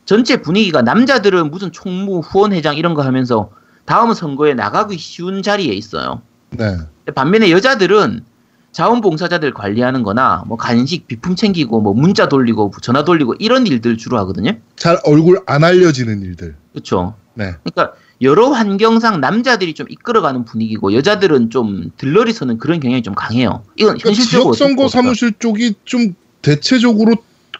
전체 0.04 0.40
분위기가 0.40 0.82
남자들은 0.82 1.50
무슨 1.50 1.72
총무 1.72 2.20
후원회장 2.20 2.76
이런 2.76 2.94
거 2.94 3.02
하면서 3.02 3.50
다음 3.84 4.14
선거에 4.14 4.54
나가기 4.54 4.98
쉬운 4.98 5.42
자리에 5.42 5.72
있어요. 5.72 6.22
네. 6.52 6.76
반면에 7.14 7.50
여자들은 7.50 8.24
자원봉사자들 8.72 9.52
관리하는 9.52 10.02
거나 10.02 10.44
뭐 10.46 10.56
간식 10.56 11.06
비품 11.06 11.36
챙기고 11.36 11.80
뭐 11.80 11.92
문자 11.92 12.28
돌리고 12.28 12.72
전화 12.80 13.04
돌리고 13.04 13.34
이런 13.38 13.66
일들 13.66 13.98
주로 13.98 14.18
하거든요. 14.18 14.52
잘 14.76 14.98
얼굴 15.04 15.40
안 15.46 15.62
알려지는 15.62 16.22
일들. 16.22 16.56
그렇죠. 16.72 17.14
네. 17.34 17.54
그러니까 17.62 17.94
여러 18.22 18.48
환경상 18.50 19.20
남자들이 19.20 19.74
좀 19.74 19.86
이끌어가는 19.90 20.44
분위기고 20.44 20.94
여자들은 20.94 21.50
좀 21.50 21.90
들러리 21.96 22.32
서는 22.32 22.58
그런 22.58 22.80
경향이 22.80 23.02
좀 23.02 23.14
강해요. 23.14 23.64
이건 23.76 23.98
그러니까 23.98 24.08
현실적으로 24.08 24.54
지역선거 24.54 24.84
어떻게 24.84 24.98
보십니까? 24.98 25.02
사무실 25.02 25.32
쪽이 25.38 25.74
좀 25.84 26.14
대체적으로 26.40 27.16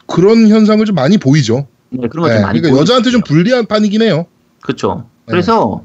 그런 0.07 0.47
현상을 0.47 0.83
좀 0.85 0.95
많이 0.95 1.17
보이죠. 1.17 1.67
네, 1.89 2.07
그런 2.07 2.23
거 2.23 2.29
네. 2.29 2.35
좀 2.35 2.43
많이 2.43 2.59
그러니까 2.59 2.69
보이죠. 2.69 2.81
여자한테 2.81 3.11
좀 3.11 3.21
불리한 3.21 3.67
판이긴 3.67 4.01
해요. 4.01 4.25
그렇죠. 4.61 5.05
네. 5.25 5.31
그래서 5.31 5.83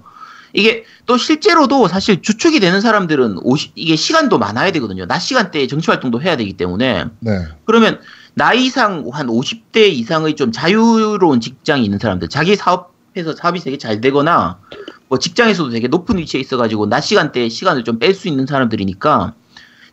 이게 0.53 0.85
또 1.09 1.17
실제로도 1.17 1.89
사실 1.89 2.21
주축이 2.21 2.61
되는 2.61 2.83
사람들은 2.83 3.39
오시, 3.43 3.73
이게 3.75 3.97
시간도 3.97 4.39
많아야 4.39 4.71
되거든요. 4.73 5.07
낮 5.07 5.21
시간대에 5.21 5.67
정치 5.67 5.91
활동도 5.91 6.21
해야 6.21 6.37
되기 6.37 6.53
때문에 6.53 7.07
네. 7.21 7.47
그러면 7.65 7.99
나이상 8.35 9.09
한 9.11 9.27
50대 9.27 9.89
이상의 9.89 10.37
좀 10.37 10.53
자유로운 10.53 11.41
직장이 11.41 11.83
있는 11.83 11.99
사람들, 11.99 12.29
자기 12.29 12.57
사업해서 12.57 13.35
사업이 13.35 13.59
되게 13.61 13.79
잘 13.79 14.03
되거나 14.03 14.61
뭐 15.09 15.19
직장에서도 15.19 15.71
되게 15.71 15.89
높은 15.89 16.19
위치에 16.19 16.43
있어가지고 16.43 16.87
낮 16.87 17.01
시간대에 17.01 17.49
시간을 17.49 17.85
좀 17.85 17.99
뺄 17.99 18.15
수 18.15 18.29
있는 18.29 18.45
사람들이니까 18.45 19.33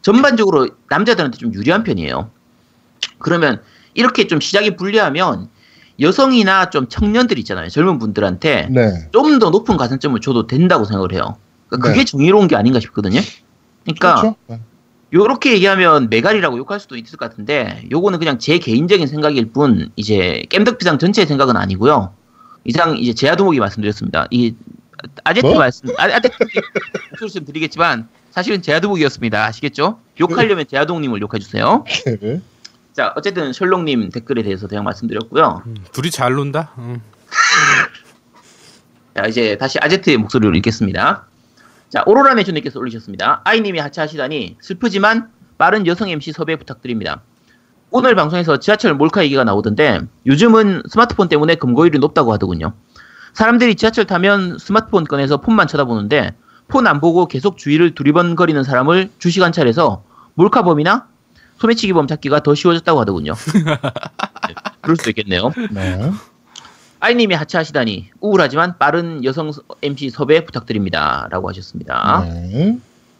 전반적으로 0.01 0.67
남자들한테 0.89 1.37
좀 1.37 1.53
유리한 1.53 1.85
편이에요. 1.85 2.29
그러면 3.19 3.61
이렇게 3.93 4.27
좀 4.27 4.41
시작이 4.41 4.75
불리하면 4.75 5.47
여성이나 5.99 6.69
좀 6.69 6.87
청년들 6.87 7.39
있잖아요. 7.39 7.69
젊은 7.69 7.99
분들한테 7.99 8.67
네. 8.69 9.09
좀더 9.11 9.49
높은 9.49 9.77
가산점을 9.77 10.19
줘도 10.21 10.47
된다고 10.47 10.85
생각을 10.85 11.13
해요. 11.13 11.37
그러니까 11.67 11.89
그게 11.89 11.99
네. 12.01 12.05
정의로운 12.05 12.47
게 12.47 12.55
아닌가 12.55 12.79
싶거든요. 12.79 13.21
그러니까 13.83 14.15
그렇죠. 14.15 14.35
네. 14.47 14.59
요렇게 15.13 15.53
얘기하면 15.53 16.09
메갈이라고 16.09 16.57
욕할 16.57 16.79
수도 16.79 16.97
있을 16.97 17.17
것 17.17 17.29
같은데 17.29 17.87
요거는 17.91 18.19
그냥 18.19 18.39
제 18.39 18.57
개인적인 18.57 19.07
생각일 19.07 19.51
뿐 19.51 19.91
이제 19.95 20.43
깸덕비상 20.49 20.99
전체의 20.99 21.25
생각은 21.27 21.55
아니고요. 21.55 22.13
이상 22.65 22.97
이제 22.97 23.13
제아도목이 23.13 23.59
말씀드렸습니다. 23.59 24.27
이 24.31 24.55
아제트 25.23 25.45
뭐? 25.45 25.59
말씀 25.59 25.89
아, 25.97 26.03
아제트 26.03 26.35
목소리 27.11 27.31
좀 27.31 27.45
드리겠지만 27.45 28.09
사실은 28.31 28.61
제아도목이었습니다. 28.61 29.45
아시겠죠? 29.45 29.99
욕하려면 30.19 30.65
제아동님을 30.67 31.21
욕해 31.21 31.39
주세요. 31.39 31.85
네. 32.95 33.03
자 33.03 33.13
어쨌든 33.15 33.51
셜록님 33.53 34.09
댓글에 34.09 34.41
대해서 34.43 34.67
대강 34.67 34.83
말씀드렸고요. 34.85 35.63
음, 35.65 35.75
둘이 35.91 36.09
잘 36.11 36.33
논다. 36.33 36.71
음. 36.77 37.01
자, 39.15 39.25
이제 39.27 39.57
다시 39.57 39.77
아제트의 39.81 40.17
목소리로 40.17 40.53
읽겠습니다. 40.55 41.25
자, 41.89 42.03
오로라 42.05 42.33
메주님께서 42.35 42.79
올리셨습니다. 42.79 43.41
아이님이 43.45 43.79
하차하시다니 43.79 44.57
슬프지만 44.59 45.29
빠른 45.57 45.87
여성 45.87 46.09
MC 46.09 46.33
섭외 46.33 46.57
부탁드립니다. 46.57 47.21
오늘 47.91 48.15
방송에서 48.15 48.59
지하철 48.59 48.93
몰카 48.95 49.23
얘기가 49.23 49.45
나오던데 49.45 50.01
요즘은 50.25 50.83
스마트폰 50.89 51.29
때문에 51.29 51.55
금고율이 51.55 51.99
높다고 51.99 52.33
하더군요. 52.33 52.73
사람들이 53.33 53.75
지하철 53.75 54.05
타면 54.05 54.57
스마트폰 54.57 55.05
꺼내서 55.05 55.37
폰만 55.37 55.67
쳐다보는데 55.67 56.35
폰 56.67 56.87
안 56.87 56.99
보고 56.99 57.27
계속 57.27 57.57
주위를 57.57 57.95
두리번거리는 57.95 58.63
사람을 58.63 59.11
주시관찰해서 59.19 60.03
몰카범이나 60.33 61.07
소매치기 61.57 61.93
범 61.93 62.07
찾기가 62.07 62.41
더 62.43 62.53
쉬워졌다고 62.55 62.99
하더군요. 63.01 63.33
네, 63.53 64.55
그럴 64.81 64.97
수도 64.97 65.09
있겠네요. 65.11 65.51
네. 65.71 66.11
아이님이 66.99 67.35
하차하시다니 67.35 68.09
우울하지만 68.19 68.77
빠른 68.77 69.23
여성 69.23 69.51
MC 69.81 70.09
섭외 70.09 70.43
부탁드립니다. 70.45 71.27
라고 71.29 71.49
하셨습니다. 71.49 72.23
네. 72.27 72.77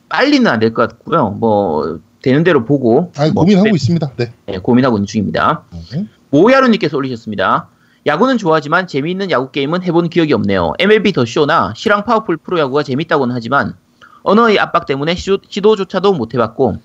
빨리는 0.10 0.46
안 0.50 0.60
될 0.60 0.74
것 0.74 0.90
같고요. 0.90 1.32
뭐 1.32 2.00
되는 2.22 2.44
대로 2.44 2.66
보고 2.66 3.12
아, 3.18 3.26
뭐, 3.34 3.44
고민하고 3.44 3.66
네, 3.66 3.72
있습니다. 3.76 4.12
네. 4.18 4.34
네, 4.48 4.58
고민하고 4.58 4.98
있는 4.98 5.06
중입니다. 5.06 5.64
네. 5.92 6.06
모야루님께서 6.32 6.98
올리셨습니다. 6.98 7.68
야구는 8.08 8.38
좋아하지만 8.38 8.88
재미있는 8.88 9.32
야구 9.32 9.52
게임은 9.52 9.84
해본 9.84 10.10
기억이 10.10 10.34
없네요. 10.34 10.74
MLB 10.80 11.14
The 11.14 11.26
Show나 11.26 11.74
실황 11.76 12.04
파워풀 12.06 12.38
프로야구가 12.38 12.84
재밌다고는 12.84 13.34
하지만 13.36 13.74
언어의 14.24 14.60
압박 14.60 14.86
때문에 14.86 15.16
시도, 15.16 15.38
시도조차도 15.48 16.14
못 16.14 16.34
해봤고 16.34 16.78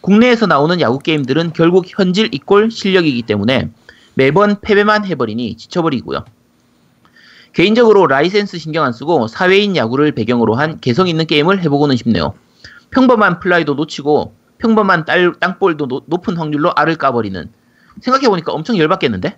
국내에서 0.00 0.46
나오는 0.46 0.80
야구 0.80 0.98
게임들은 0.98 1.52
결국 1.52 1.84
현질 1.88 2.28
이꼴 2.32 2.70
실력이기 2.70 3.22
때문에 3.22 3.70
매번 4.14 4.60
패배만 4.60 5.04
해버리니 5.04 5.56
지쳐버리고요. 5.56 6.24
개인적으로 7.52 8.06
라이센스 8.06 8.58
신경 8.58 8.84
안 8.84 8.92
쓰고 8.92 9.26
사회인 9.26 9.76
야구를 9.76 10.12
배경으로 10.12 10.54
한 10.54 10.78
개성 10.80 11.08
있는 11.08 11.26
게임을 11.26 11.62
해보고는 11.62 11.96
싶네요. 11.96 12.34
평범한 12.90 13.40
플라이도 13.40 13.74
놓치고 13.74 14.34
평범한 14.58 15.04
딸, 15.04 15.32
땅볼도 15.38 15.86
노- 15.88 16.02
높은 16.06 16.36
확률로 16.36 16.72
알을 16.74 16.96
까버리는 16.96 17.48
생각해보니까 18.00 18.52
엄청 18.52 18.76
열받겠는데? 18.78 19.36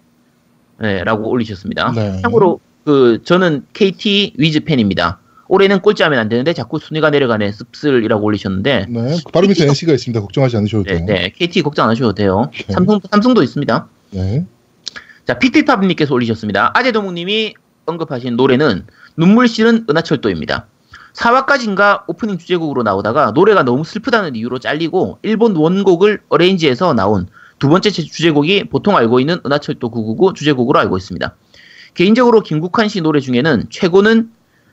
네, 0.80 1.04
라고 1.04 1.28
올리셨습니다. 1.28 1.92
네. 1.92 2.20
참고로 2.22 2.60
그 2.84 3.20
저는 3.24 3.66
KT 3.72 4.34
Wiz 4.38 4.60
팬입니다. 4.60 5.20
올해는 5.50 5.80
꼴찌하면 5.80 6.16
안 6.20 6.28
되는데 6.28 6.52
자꾸 6.52 6.78
순위가 6.78 7.10
내려가네 7.10 7.50
씁쓸이라고 7.50 8.22
올리셨는데 8.24 8.86
네. 8.88 9.16
바로 9.32 9.48
밑에 9.48 9.64
NC가 9.66 9.92
있습니다. 9.92 10.20
걱정하지 10.20 10.56
않으셔도 10.58 10.84
네, 10.84 10.94
돼요. 10.96 11.04
네, 11.06 11.32
KT 11.36 11.62
걱정 11.62 11.86
안 11.86 11.90
하셔도 11.90 12.12
돼요. 12.14 12.50
네. 12.52 12.72
삼성 12.72 13.00
삼성도 13.10 13.42
있습니다. 13.42 13.88
네. 14.12 14.46
자, 15.26 15.38
피피팝님께서 15.40 16.14
올리셨습니다. 16.14 16.70
아재도목님이 16.74 17.54
언급하신 17.86 18.36
노래는 18.36 18.86
눈물 19.16 19.48
실은 19.48 19.84
은하철도입니다. 19.90 20.66
4화까지인가 21.14 22.04
오프닝 22.06 22.38
주제곡으로 22.38 22.84
나오다가 22.84 23.32
노래가 23.32 23.64
너무 23.64 23.82
슬프다는 23.84 24.36
이유로 24.36 24.60
잘리고 24.60 25.18
일본 25.22 25.56
원곡을 25.56 26.20
어레인지해서 26.28 26.94
나온 26.94 27.26
두 27.58 27.68
번째 27.68 27.90
제- 27.90 28.02
주제곡이 28.04 28.64
보통 28.70 28.96
알고 28.96 29.18
있는 29.18 29.40
은하철도 29.44 29.90
999 29.90 30.34
주제곡으로 30.34 30.78
알고 30.78 30.96
있습니다. 30.96 31.34
개인적으로 31.94 32.40
김국환 32.40 32.86
씨 32.88 33.00
노래 33.00 33.18
중에는 33.18 33.64
최고는 33.68 34.30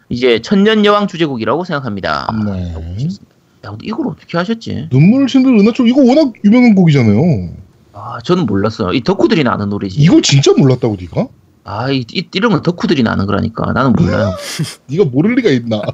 이제 0.09 0.39
천년 0.41 0.85
여왕 0.85 1.07
주제곡이라고 1.07 1.63
생각합니다. 1.65 2.27
네. 2.45 2.73
야, 3.65 3.69
근데 3.71 3.85
이걸 3.85 4.07
어떻게 4.07 4.37
하셨지? 4.37 4.87
눈물 4.89 5.27
신들 5.27 5.51
은하철 5.59 5.87
이거 5.87 6.01
워낙 6.01 6.31
유명한 6.45 6.75
곡이잖아요. 6.75 7.49
아, 7.93 8.19
저는 8.23 8.45
몰랐어요. 8.45 8.93
이 8.93 9.01
덕후들이 9.03 9.43
나는 9.43 9.69
노래지. 9.69 9.99
이걸 9.99 10.21
진짜 10.21 10.53
몰랐다고 10.53 10.95
네가? 10.99 11.27
아, 11.65 11.91
이, 11.91 12.05
이, 12.13 12.27
이런 12.33 12.51
건 12.51 12.61
덕후들이 12.61 13.03
나는 13.03 13.25
거라니까. 13.25 13.73
나는 13.73 13.91
몰라요. 13.93 14.33
네가 14.87 15.05
모를 15.05 15.35
리가 15.35 15.49
있나? 15.49 15.81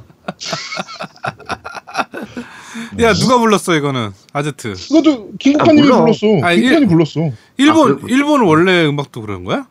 야 3.02 3.14
누가 3.14 3.38
불렀어 3.40 3.76
이거는 3.76 4.12
아제트. 4.34 4.74
그것도 4.74 5.32
김국환님이 5.40 5.88
아, 5.88 5.92
몰라. 5.92 6.02
불렀어. 6.06 6.46
아니, 6.46 6.58
김국환이 6.62 6.88
불렀어. 6.88 7.32
일본 7.58 8.00
그래? 8.02 8.14
일본 8.14 8.42
원래 8.42 8.86
음악도 8.86 9.22
그런 9.22 9.44
거야? 9.44 9.68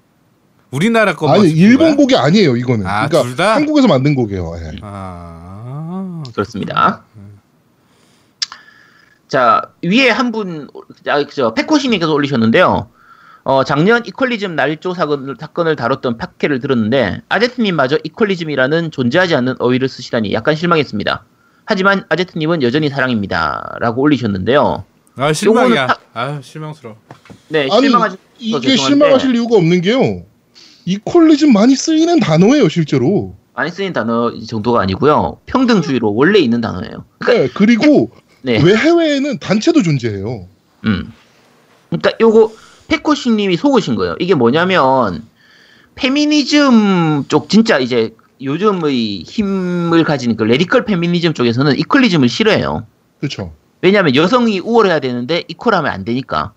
우리나라 0.72 1.14
거 1.14 1.30
아니 1.30 1.50
일본 1.50 1.96
곡이 1.96 2.16
아니에요 2.16 2.56
이거는. 2.56 2.86
아, 2.86 3.06
그러니까 3.06 3.22
둘 3.22 3.36
다? 3.36 3.54
한국에서 3.54 3.86
만든 3.86 4.14
곡이에요. 4.14 4.54
예. 4.56 4.78
아 4.82 6.22
그렇습니다. 6.34 7.04
자, 9.28 9.62
위에 9.82 10.10
한 10.10 10.30
분, 10.30 10.68
아, 11.08 11.24
저, 11.26 11.54
페코시님께서 11.54 12.12
올리셨는데요. 12.12 12.90
어, 13.44 13.64
작년 13.64 14.04
이퀄리즘 14.04 14.54
날조 14.54 14.92
사건을, 14.92 15.36
사건을 15.40 15.74
다뤘던 15.74 16.18
팟캐를 16.18 16.60
들었는데, 16.60 17.22
아제트님마저 17.30 17.96
이퀄리즘이라는 18.04 18.90
존재하지 18.90 19.34
않는 19.36 19.54
어휘를 19.58 19.88
쓰시다니 19.88 20.34
약간 20.34 20.54
실망했습니다. 20.54 21.24
하지만 21.64 22.04
아제트님은 22.10 22.62
여전히 22.62 22.90
사랑입니다. 22.90 23.76
라고 23.80 24.02
올리셨는데요. 24.02 24.84
아 25.16 25.32
실망이야. 25.32 25.82
요거는 25.82 25.94
아 26.12 26.40
실망스러워. 26.42 26.96
네, 27.48 27.68
아니 27.70 27.80
실망하신 27.82 28.18
이게 28.38 28.60
죄송한데. 28.60 28.76
실망하실 28.76 29.34
이유가 29.34 29.56
없는 29.56 29.80
게요. 29.80 30.24
equalism 30.84 31.52
많이 31.52 31.74
쓰이는 31.76 32.20
단어예요 32.20 32.68
실제로. 32.68 33.34
많이 33.54 33.70
쓰인 33.70 33.92
단어 33.92 34.32
정도가 34.46 34.80
아니고요. 34.80 35.38
평등주의로 35.46 36.14
원래 36.14 36.38
있는 36.38 36.60
단어예요. 36.60 37.04
네, 37.26 37.48
그리고 37.54 38.10
네. 38.42 38.62
외 38.62 38.74
해외에는 38.74 39.38
단체도 39.38 39.82
존재해요. 39.82 40.46
음. 40.86 41.12
그러니까 41.90 42.12
요거 42.20 42.52
페코시님이 42.88 43.56
속으신 43.56 43.94
거예요. 43.94 44.16
이게 44.18 44.34
뭐냐면 44.34 45.24
페미니즘 45.94 47.26
쪽 47.28 47.48
진짜 47.48 47.78
이제 47.78 48.14
요즘의 48.42 49.22
힘을 49.22 50.04
가진 50.04 50.36
그 50.36 50.42
radical 50.42 50.84
페미니즘 50.84 51.34
쪽에서는 51.34 51.78
equalism을 51.78 52.28
싫어해요. 52.28 52.86
그렇죠. 53.20 53.52
왜냐하면 53.82 54.16
여성이 54.16 54.58
우월해야 54.60 55.00
되는데 55.00 55.44
이퀄하면 55.48 55.90
안 55.90 56.04
되니까. 56.04 56.52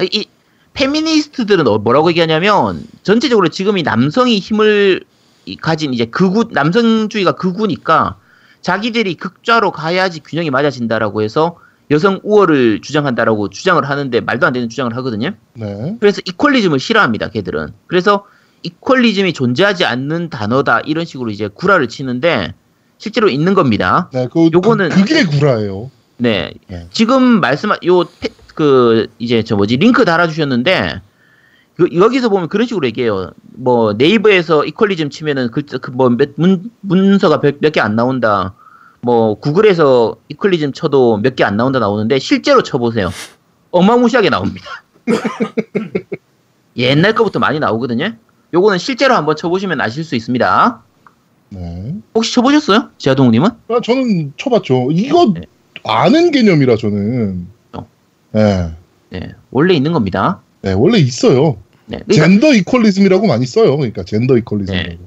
이 0.00 0.26
페미니스트들은 0.74 1.66
어- 1.66 1.78
뭐라고 1.78 2.10
얘기하냐면 2.10 2.82
전체적으로 3.02 3.48
지금 3.48 3.78
이 3.78 3.82
남성이 3.82 4.38
힘을 4.38 5.02
이- 5.46 5.56
가진 5.56 5.94
이제 5.94 6.04
극우 6.04 6.48
남성주의가 6.50 7.32
극우니까 7.32 8.16
자기들이 8.60 9.14
극좌로 9.14 9.70
가야지 9.72 10.20
균형이 10.20 10.50
맞아진다라고 10.50 11.22
해서 11.22 11.56
여성 11.90 12.20
우월을 12.22 12.80
주장한다라고 12.80 13.50
주장을 13.50 13.82
하는데 13.88 14.20
말도 14.20 14.46
안 14.46 14.52
되는 14.54 14.68
주장을 14.70 14.94
하거든요. 14.96 15.32
네. 15.54 15.96
그래서 16.00 16.22
이퀄리즘을 16.24 16.78
싫어합니다, 16.78 17.28
걔들은. 17.28 17.68
그래서 17.86 18.24
이퀄리즘이 18.62 19.34
존재하지 19.34 19.84
않는 19.84 20.30
단어다 20.30 20.80
이런 20.86 21.04
식으로 21.04 21.30
이제 21.30 21.48
구라를 21.48 21.88
치는데 21.88 22.54
실제로 22.96 23.28
있는 23.28 23.52
겁니다. 23.52 24.08
네, 24.14 24.26
그 24.32 24.48
요거는- 24.48 24.90
그, 24.90 25.00
그게 25.04 25.24
구라예요. 25.26 25.90
네. 26.16 26.54
네. 26.68 26.86
지금 26.90 27.22
말씀한 27.40 27.78
요 27.86 28.04
그 28.54 29.08
이제 29.18 29.42
저 29.42 29.56
뭐지 29.56 29.76
링크 29.76 30.04
달아주셨는데 30.04 31.00
그, 31.76 31.88
여기서 31.94 32.28
보면 32.28 32.48
그런 32.48 32.66
식으로 32.66 32.86
얘기해요. 32.86 33.30
뭐 33.56 33.92
네이버에서 33.94 34.64
이퀄리즘 34.64 35.10
치면은 35.10 35.50
그뭐문 35.50 36.70
문서가 36.80 37.40
몇 37.40 37.70
개 37.72 37.80
안 37.80 37.96
나온다. 37.96 38.54
뭐 39.00 39.34
구글에서 39.34 40.16
이퀄리즘 40.28 40.72
쳐도 40.72 41.18
몇 41.18 41.34
개 41.36 41.44
안 41.44 41.56
나온다 41.56 41.78
나오는데 41.80 42.18
실제로 42.20 42.62
쳐보세요. 42.62 43.10
어마무시하게 43.72 44.30
나옵니다. 44.30 44.66
옛날 46.76 47.14
거부터 47.14 47.38
많이 47.38 47.58
나오거든요. 47.60 48.14
요거는 48.52 48.78
실제로 48.78 49.14
한번 49.14 49.36
쳐보시면 49.36 49.80
아실 49.80 50.04
수 50.04 50.14
있습니다. 50.14 50.80
네. 51.50 51.94
혹시 52.14 52.32
쳐보셨어요? 52.34 52.90
지하동님은? 52.98 53.48
아, 53.68 53.80
저는 53.82 54.32
쳐봤죠. 54.36 54.88
이거 54.92 55.32
네. 55.34 55.42
아는 55.84 56.30
개념이라 56.30 56.76
저는. 56.76 57.48
어. 58.34 58.74
네. 59.10 59.20
네, 59.20 59.34
원래 59.50 59.74
있는 59.74 59.92
겁니다. 59.92 60.40
네, 60.62 60.72
원래 60.72 60.98
있어요. 60.98 61.56
네, 61.86 62.00
그러니까 62.06 62.14
젠더 62.14 62.54
이퀄리즘이라고 62.54 63.26
많이 63.26 63.46
써요. 63.46 63.76
그러니까 63.76 64.02
젠더 64.04 64.36
이퀄리즘. 64.38 64.74
네. 64.74 64.98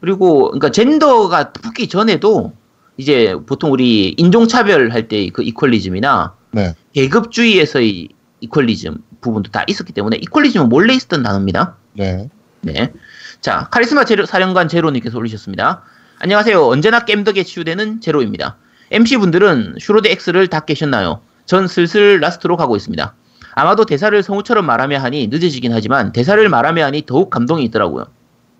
그리고 0.00 0.44
그러니까 0.50 0.70
젠더가 0.70 1.52
붙기 1.52 1.88
전에도 1.88 2.52
이제 2.96 3.34
보통 3.46 3.72
우리 3.72 4.14
인종차별 4.16 4.92
할 4.92 5.08
때 5.08 5.28
그 5.30 5.42
이퀄리즘이나 5.42 6.34
네. 6.52 6.74
계급주의에서의 6.94 8.08
이퀄리즘 8.40 8.98
부분도 9.20 9.50
다 9.50 9.64
있었기 9.66 9.92
때문에 9.92 10.18
이퀄리즘은 10.18 10.68
원래 10.70 10.94
있었던 10.94 11.22
단어입니다. 11.22 11.76
네. 11.94 12.28
네. 12.60 12.92
자, 13.40 13.68
카리스마 13.70 14.04
제로, 14.04 14.26
사령관 14.26 14.68
제로님께서 14.68 15.16
올리셨습니다. 15.18 15.82
안녕하세요. 16.20 16.64
언제나 16.66 17.04
겜덕에 17.04 17.42
치유되는 17.44 18.00
제로입니다. 18.00 18.56
MC분들은 18.90 19.76
슈로데 19.80 20.10
X를 20.12 20.46
다 20.48 20.60
깨셨나요? 20.60 21.20
전 21.48 21.66
슬슬 21.66 22.20
라스트로 22.20 22.58
가고 22.58 22.76
있습니다. 22.76 23.14
아마도 23.54 23.86
대사를 23.86 24.22
성우처럼 24.22 24.66
말하며 24.66 24.98
하니 24.98 25.28
늦어지긴 25.28 25.72
하지만 25.72 26.12
대사를 26.12 26.46
말하며 26.46 26.84
하니 26.84 27.06
더욱 27.06 27.30
감동이 27.30 27.64
있더라고요. 27.64 28.04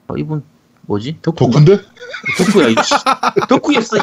어, 0.08 0.16
이분 0.16 0.42
뭐지? 0.82 1.18
덕후인가? 1.20 1.60
덕분데? 1.60 1.84
덕후야, 2.38 2.68
이씨. 2.68 2.94
덕후였어. 3.48 3.98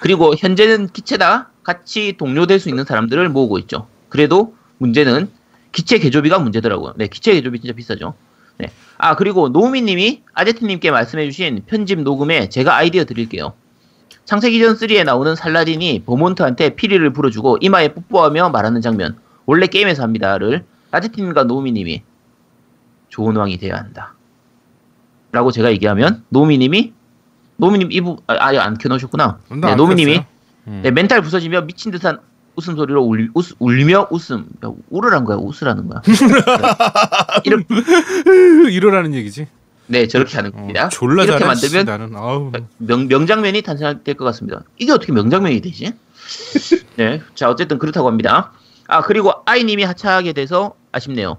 그리고 0.00 0.34
현재는 0.36 0.88
기체다 0.88 1.48
같이 1.62 2.16
동료될 2.18 2.60
수 2.60 2.68
있는 2.68 2.84
사람들을 2.84 3.26
모으고 3.30 3.58
있죠. 3.60 3.86
그래도 4.10 4.54
문제는 4.76 5.30
기체 5.72 5.98
개조비가 5.98 6.38
문제더라고요. 6.38 6.92
네, 6.96 7.06
기체 7.06 7.32
개조비 7.32 7.60
진짜 7.60 7.74
비싸죠. 7.74 8.12
네. 8.58 8.70
아, 8.98 9.16
그리고 9.16 9.48
노우미님이 9.48 10.22
아제트님께 10.34 10.90
말씀해주신 10.90 11.62
편집 11.66 12.02
녹음에 12.02 12.50
제가 12.50 12.76
아이디어 12.76 13.06
드릴게요. 13.06 13.54
창세기전 14.24 14.76
3에 14.76 15.04
나오는 15.04 15.34
살라딘이 15.34 16.04
버몬트한테 16.06 16.76
피리를 16.76 17.12
불어주고 17.12 17.58
이마에 17.60 17.94
뽀뽀하며 17.94 18.50
말하는 18.50 18.80
장면. 18.80 19.16
원래 19.46 19.66
게임에서 19.66 20.02
합니다를 20.02 20.64
아제트님과 20.92 21.44
노우미님이 21.44 22.02
좋은 23.08 23.36
왕이 23.36 23.58
되어야 23.58 23.76
한다. 23.76 24.14
라고 25.32 25.50
제가 25.50 25.70
얘기하면 25.72 26.24
노미님이 26.28 26.92
노미님 27.56 27.92
이부 27.92 28.18
아, 28.26 28.36
아예 28.38 28.58
안 28.58 28.78
켜놓으셨구나. 28.78 29.38
나 29.48 29.56
네, 29.56 29.66
안 29.72 29.76
노미님이. 29.76 30.24
음. 30.68 30.80
네, 30.82 30.90
멘탈 30.90 31.22
부서지며 31.22 31.62
미친 31.62 31.90
듯한 31.90 32.18
웃음 32.54 32.76
소리로 32.76 33.02
울, 33.04 33.30
웃, 33.34 33.46
울며 33.58 34.08
웃음. 34.10 34.46
야, 34.64 34.70
울으란 34.90 35.24
거야, 35.24 35.38
웃으라는 35.38 35.88
거야. 35.88 36.02
네. 36.04 37.40
이렇게, 37.44 37.64
이러라는 38.70 39.14
얘기지. 39.14 39.48
네, 39.86 40.06
저렇게 40.08 40.36
하는 40.36 40.50
어, 40.50 40.56
겁니다. 40.56 40.88
졸라 40.88 41.24
이렇게 41.24 41.44
만들면 41.44 41.86
나는 41.86 42.16
아우. 42.16 42.52
명, 42.78 43.08
명장면이 43.08 43.62
탄생될 43.62 44.14
것 44.14 44.24
같습니다. 44.26 44.62
이게 44.78 44.92
어떻게 44.92 45.12
명장면이 45.12 45.60
되지? 45.60 45.92
네. 46.96 47.20
자, 47.34 47.50
어쨌든 47.50 47.78
그렇다고 47.78 48.08
합니다. 48.08 48.52
아, 48.88 49.02
그리고 49.02 49.32
아이님이 49.44 49.84
하차하게 49.84 50.32
돼서 50.32 50.74
아쉽네요. 50.92 51.38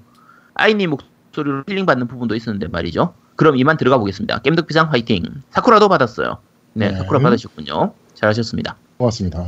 아이님 0.56 0.92
목소리로 0.92 1.64
힐링 1.68 1.86
받는 1.86 2.08
부분도 2.08 2.36
있었는데 2.36 2.68
말이죠. 2.68 3.14
그럼 3.36 3.58
이만 3.58 3.78
들어가 3.78 3.98
보겠습니다. 3.98 4.40
겜덕비상 4.40 4.92
화이팅. 4.92 5.24
사쿠라도 5.50 5.90
받았어요. 5.90 6.38
네, 6.74 6.92
네. 6.92 6.98
사쿠라 6.98 7.20
받으셨군요. 7.20 7.94
잘하셨습니다. 8.14 8.76
고맙습니다. 8.98 9.44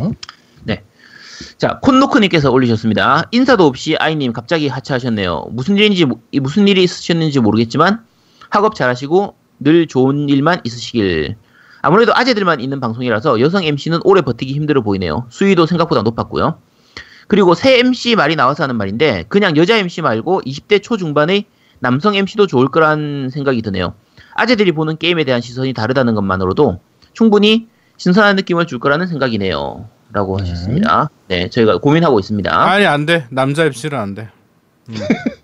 자, 1.57 1.79
콘노크님께서 1.81 2.51
올리셨습니다. 2.51 3.23
인사도 3.31 3.65
없이 3.65 3.95
아이님 3.97 4.33
갑자기 4.33 4.67
하차하셨네요. 4.67 5.47
무슨 5.51 5.77
일인지, 5.77 6.05
무슨 6.41 6.67
일이 6.67 6.83
있으셨는지 6.83 7.39
모르겠지만, 7.39 8.05
학업 8.49 8.75
잘하시고, 8.75 9.35
늘 9.59 9.87
좋은 9.87 10.29
일만 10.29 10.61
있으시길. 10.63 11.35
아무래도 11.81 12.13
아재들만 12.15 12.59
있는 12.59 12.79
방송이라서 12.79 13.39
여성 13.39 13.63
MC는 13.63 13.99
오래 14.03 14.21
버티기 14.21 14.53
힘들어 14.53 14.81
보이네요. 14.81 15.27
수위도 15.29 15.65
생각보다 15.65 16.01
높았고요. 16.01 16.59
그리고 17.27 17.53
새 17.53 17.79
MC 17.79 18.15
말이 18.15 18.35
나와서 18.35 18.63
하는 18.63 18.75
말인데, 18.75 19.25
그냥 19.29 19.55
여자 19.57 19.77
MC 19.77 20.01
말고 20.01 20.41
20대 20.45 20.81
초중반의 20.81 21.45
남성 21.79 22.15
MC도 22.15 22.47
좋을 22.47 22.69
거란 22.69 23.29
생각이 23.31 23.61
드네요. 23.61 23.93
아재들이 24.33 24.71
보는 24.71 24.97
게임에 24.97 25.23
대한 25.23 25.41
시선이 25.41 25.73
다르다는 25.73 26.15
것만으로도 26.15 26.79
충분히 27.13 27.67
신선한 27.97 28.35
느낌을 28.35 28.67
줄 28.67 28.79
거라는 28.79 29.07
생각이네요. 29.07 29.87
라고 30.11 30.37
네. 30.37 30.43
하셨습니다. 30.43 31.09
네, 31.27 31.49
저희가 31.49 31.77
고민하고 31.77 32.19
있습니다. 32.19 32.51
아니 32.57 32.85
안 32.85 33.05
돼. 33.05 33.25
남자 33.29 33.65
MC는 33.65 33.97
안 33.97 34.15
돼. 34.15 34.29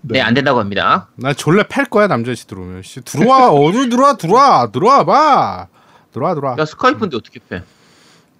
네, 0.02 0.20
안 0.20 0.34
된다고 0.34 0.60
합니다. 0.60 1.08
나 1.16 1.32
졸래 1.32 1.64
팰 1.68 1.84
거야 1.86 2.06
남자 2.06 2.30
MC 2.30 2.46
들어오면. 2.46 2.82
씨, 2.82 3.00
들어와 3.02 3.50
어디 3.50 3.88
들어와 3.88 4.14
들어와 4.16 4.70
들어와 4.70 5.04
봐. 5.04 5.66
들어와 6.12 6.34
들어와. 6.34 6.56
야, 6.58 6.64
스카이프인데 6.64 7.16
어떻게 7.16 7.40
패? 7.48 7.62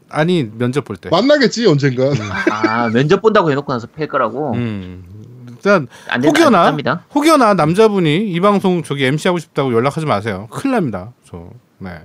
아니 0.08 0.48
면접 0.56 0.84
볼 0.84 0.96
때. 0.96 1.08
만나겠지 1.08 1.66
언젠가. 1.66 2.10
아, 2.50 2.88
면접 2.90 3.22
본다고 3.22 3.50
해놓고 3.50 3.72
나서 3.72 3.86
팰 3.86 4.06
거라고? 4.08 4.52
음. 4.54 5.04
일단 5.48 5.86
안 6.08 6.20
된다, 6.20 6.46
안 6.46 6.74
혹여나. 6.74 7.04
혹여나 7.14 7.54
남자분이 7.54 8.30
이 8.30 8.40
방송 8.40 8.82
저기 8.82 9.04
MC 9.04 9.28
하고 9.28 9.38
싶다고 9.38 9.72
연락하지 9.72 10.06
마세요. 10.06 10.48
큰일 10.50 10.74
납니다. 10.74 11.12
저. 11.24 11.48
네. 11.78 12.00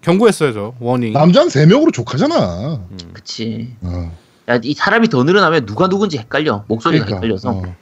경고했어요 0.00 0.52
저 0.52 0.74
워닝. 0.80 1.12
남자는 1.14 1.48
세 1.50 1.64
명으로 1.66 1.90
족하잖아. 1.92 2.80
그치. 3.12 3.74
어, 3.82 4.10
야, 4.50 4.58
이 4.62 4.74
사람이 4.74 5.08
더 5.08 5.22
늘어나면 5.24 5.64
누가 5.66 5.88
누군지 5.88 6.18
헷갈려. 6.18 6.64
목소리가 6.68 7.04
그러니까. 7.06 7.24
헷갈려서. 7.26 7.50
어. 7.50 7.76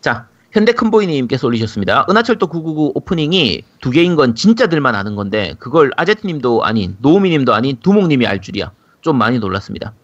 자, 0.00 0.28
현대 0.52 0.72
큰보이님께서 0.72 1.46
올리셨습니다. 1.46 2.06
은하철도 2.10 2.48
999 2.48 2.92
오프닝이 2.94 3.62
두 3.80 3.90
개인 3.90 4.16
건 4.16 4.34
진짜들만 4.34 4.94
아는 4.94 5.14
건데 5.14 5.54
그걸 5.58 5.92
아제트님도 5.96 6.64
아닌 6.64 6.96
노우미님도 7.00 7.54
아닌 7.54 7.76
두목님이 7.80 8.26
알 8.26 8.40
줄이야. 8.40 8.72
좀 9.00 9.16
많이 9.16 9.38
놀랐습니다. 9.38 9.94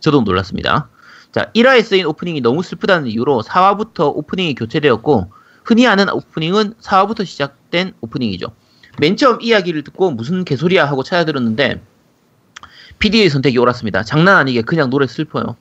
저도 0.00 0.22
놀랐습니다. 0.22 0.88
자, 1.30 1.50
1화에 1.54 1.82
쓰인 1.82 2.06
오프닝이 2.06 2.40
너무 2.40 2.62
슬프다는 2.62 3.08
이유로 3.08 3.42
4화부터 3.42 4.14
오프닝이 4.16 4.54
교체되었고 4.54 5.30
흔히 5.64 5.86
아는 5.86 6.10
오프닝은 6.10 6.74
4화부터 6.74 7.24
시작된 7.24 7.92
오프닝이죠. 8.00 8.48
맨 8.98 9.16
처음 9.16 9.40
이야기를 9.40 9.84
듣고 9.84 10.10
무슨 10.10 10.44
개소리야 10.44 10.86
하고 10.86 11.02
찾아들었는데 11.02 11.80
PD의 12.98 13.30
선택이 13.30 13.56
옳았습니다. 13.58 14.02
장난 14.02 14.36
아니게 14.36 14.62
그냥 14.62 14.90
노래 14.90 15.06
슬퍼요. 15.06 15.56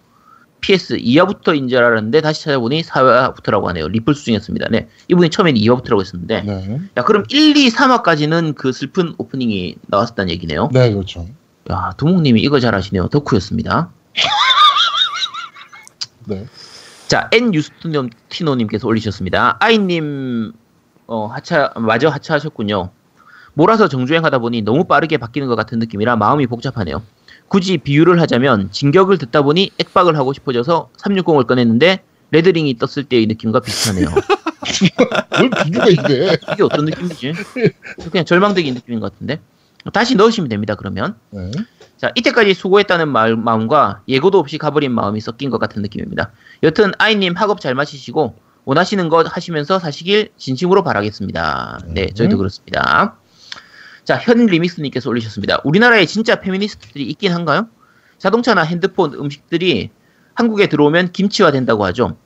PS 0.62 0.97
2화부터인 0.97 1.70
줄 1.70 1.80
알았는데 1.80 2.22
다시 2.22 2.43
찾아보니 2.43 2.84
4화부터라고 2.84 3.66
하네요. 3.66 3.88
리플 3.88 4.16
수중했습니다. 4.16 4.68
네. 4.70 4.88
이분이 5.09 5.30
처음엔 5.30 5.55
2화부터라고 5.55 6.01
했었는데 6.01 6.41
네. 6.43 6.80
야 6.97 7.03
그럼 7.03 7.24
1, 7.30 7.57
2, 7.57 7.70
3화까지는 7.70 8.55
그 8.55 8.72
슬픈 8.72 9.14
오프닝이 9.18 9.76
나왔었다는 9.88 10.32
얘기네요. 10.32 10.70
네, 10.72 10.93
그렇죠. 10.93 11.28
야 11.70 11.91
두목님이 11.97 12.41
이거 12.41 12.59
잘하시네요. 12.59 13.07
덕후였습니다. 13.07 13.89
네. 16.28 16.45
자, 17.07 17.30
N 17.34 17.53
유스티노님께서 17.53 18.88
올리셨습니다. 18.88 19.57
아이님, 19.59 20.53
어, 21.07 21.26
하차, 21.26 21.74
마저 21.76 22.07
하차하셨군요. 22.07 22.91
몰아서 23.53 23.89
정주행하다 23.89 24.39
보니 24.39 24.62
너무 24.62 24.86
빠르게 24.86 25.18
바뀌는 25.18 25.49
것 25.49 25.55
같은 25.55 25.80
느낌이라 25.80 26.16
마음이 26.16 26.47
복잡하네요. 26.47 27.03
굳이 27.52 27.78
비유를 27.78 28.22
하자면 28.22 28.72
진격을 28.72 29.18
듣다 29.18 29.41
보니 29.41 29.72
액박을 29.78 30.16
하고 30.16 30.32
싶어져서 30.32 30.89
360을 30.97 31.45
꺼냈는데 31.45 32.02
red 32.32 32.49
ring이 32.49 32.78
떴을 32.78 33.04
때의 33.04 33.26
느낌과 33.28 33.60
비슷하네요. 33.60 34.08
뭘 35.38 35.49
비교가 35.62 35.88
이래. 35.88 36.38
이게 36.54 36.64
어떤 36.64 36.86
느낌이지? 36.86 37.34
그냥 38.10 38.24
절망적인 38.24 38.74
느낌인 38.74 39.02
것 39.02 39.12
같은데. 39.12 39.41
다시 39.91 40.16
넣으시면 40.16 40.47
됩니다, 40.47 40.76
그러면. 40.76 41.16
네. 41.32 41.52
자, 41.97 42.14
이때까지 42.16 42.54
수고했다는 42.54 43.10
마, 43.10 43.28
마음과 43.28 44.04
예고도 44.08 44.39
없이 44.39 44.58
가버린 44.58 44.93
마음이 44.93 45.20
섞인 45.20 45.49
것 45.49 45.58
같은 45.58 45.82
느낌입니다. 45.82 46.32
여튼 46.64 46.93
아이님 46.99 47.34
학업 47.36 47.60
잘 47.60 47.76
마치시고 47.76 48.34
원하시는 48.64 49.10
것 49.10 49.28
하시면서 49.36 49.78
사시길 49.78 50.30
진심으로 50.38 50.84
바라겠습니다. 50.86 51.80
네, 51.88 52.12
저희도 52.14 52.38
그렇습니다. 52.38 53.18
자, 54.04 54.18
현 54.18 54.45
리믹스님께서 54.45 55.10
올리셨습니다. 55.10 55.62
우리나라에 55.64 56.06
진짜 56.06 56.39
페미니스트들이 56.39 57.04
있긴 57.04 57.34
한가요? 57.34 57.68
자동차나 58.18 58.62
핸드폰, 58.64 59.14
음식들이 59.14 59.89
한국에 60.34 60.70
들어오면 60.70 61.12
김치화 61.12 61.52
된다고 61.52 61.86
하죠. 61.86 62.18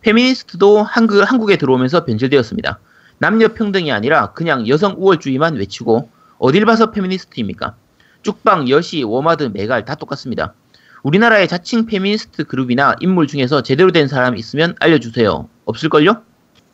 페미니스트도 0.00 0.82
한국, 0.82 1.20
한국에 1.20 1.56
들어오면서 1.56 2.04
변질되었습니다. 2.04 2.80
남녀 3.18 3.48
평등이 3.48 3.92
아니라 3.92 4.32
그냥 4.32 4.66
여성 4.66 4.94
우월주의만 4.96 5.56
외치고 5.56 6.08
어딜 6.38 6.64
봐서 6.64 6.90
페미니스트입니까? 6.90 7.74
쭉방, 8.22 8.70
여시, 8.70 9.02
워마드, 9.02 9.50
메갈 9.52 9.84
다 9.84 9.94
똑같습니다. 9.94 10.54
우리나라의 11.02 11.48
자칭 11.48 11.86
페미니스트 11.86 12.44
그룹이나 12.44 12.96
인물 13.00 13.26
중에서 13.26 13.62
제대로 13.62 13.92
된 13.92 14.08
사람 14.08 14.36
있으면 14.36 14.74
알려주세요. 14.80 15.48
없을걸요? 15.64 16.22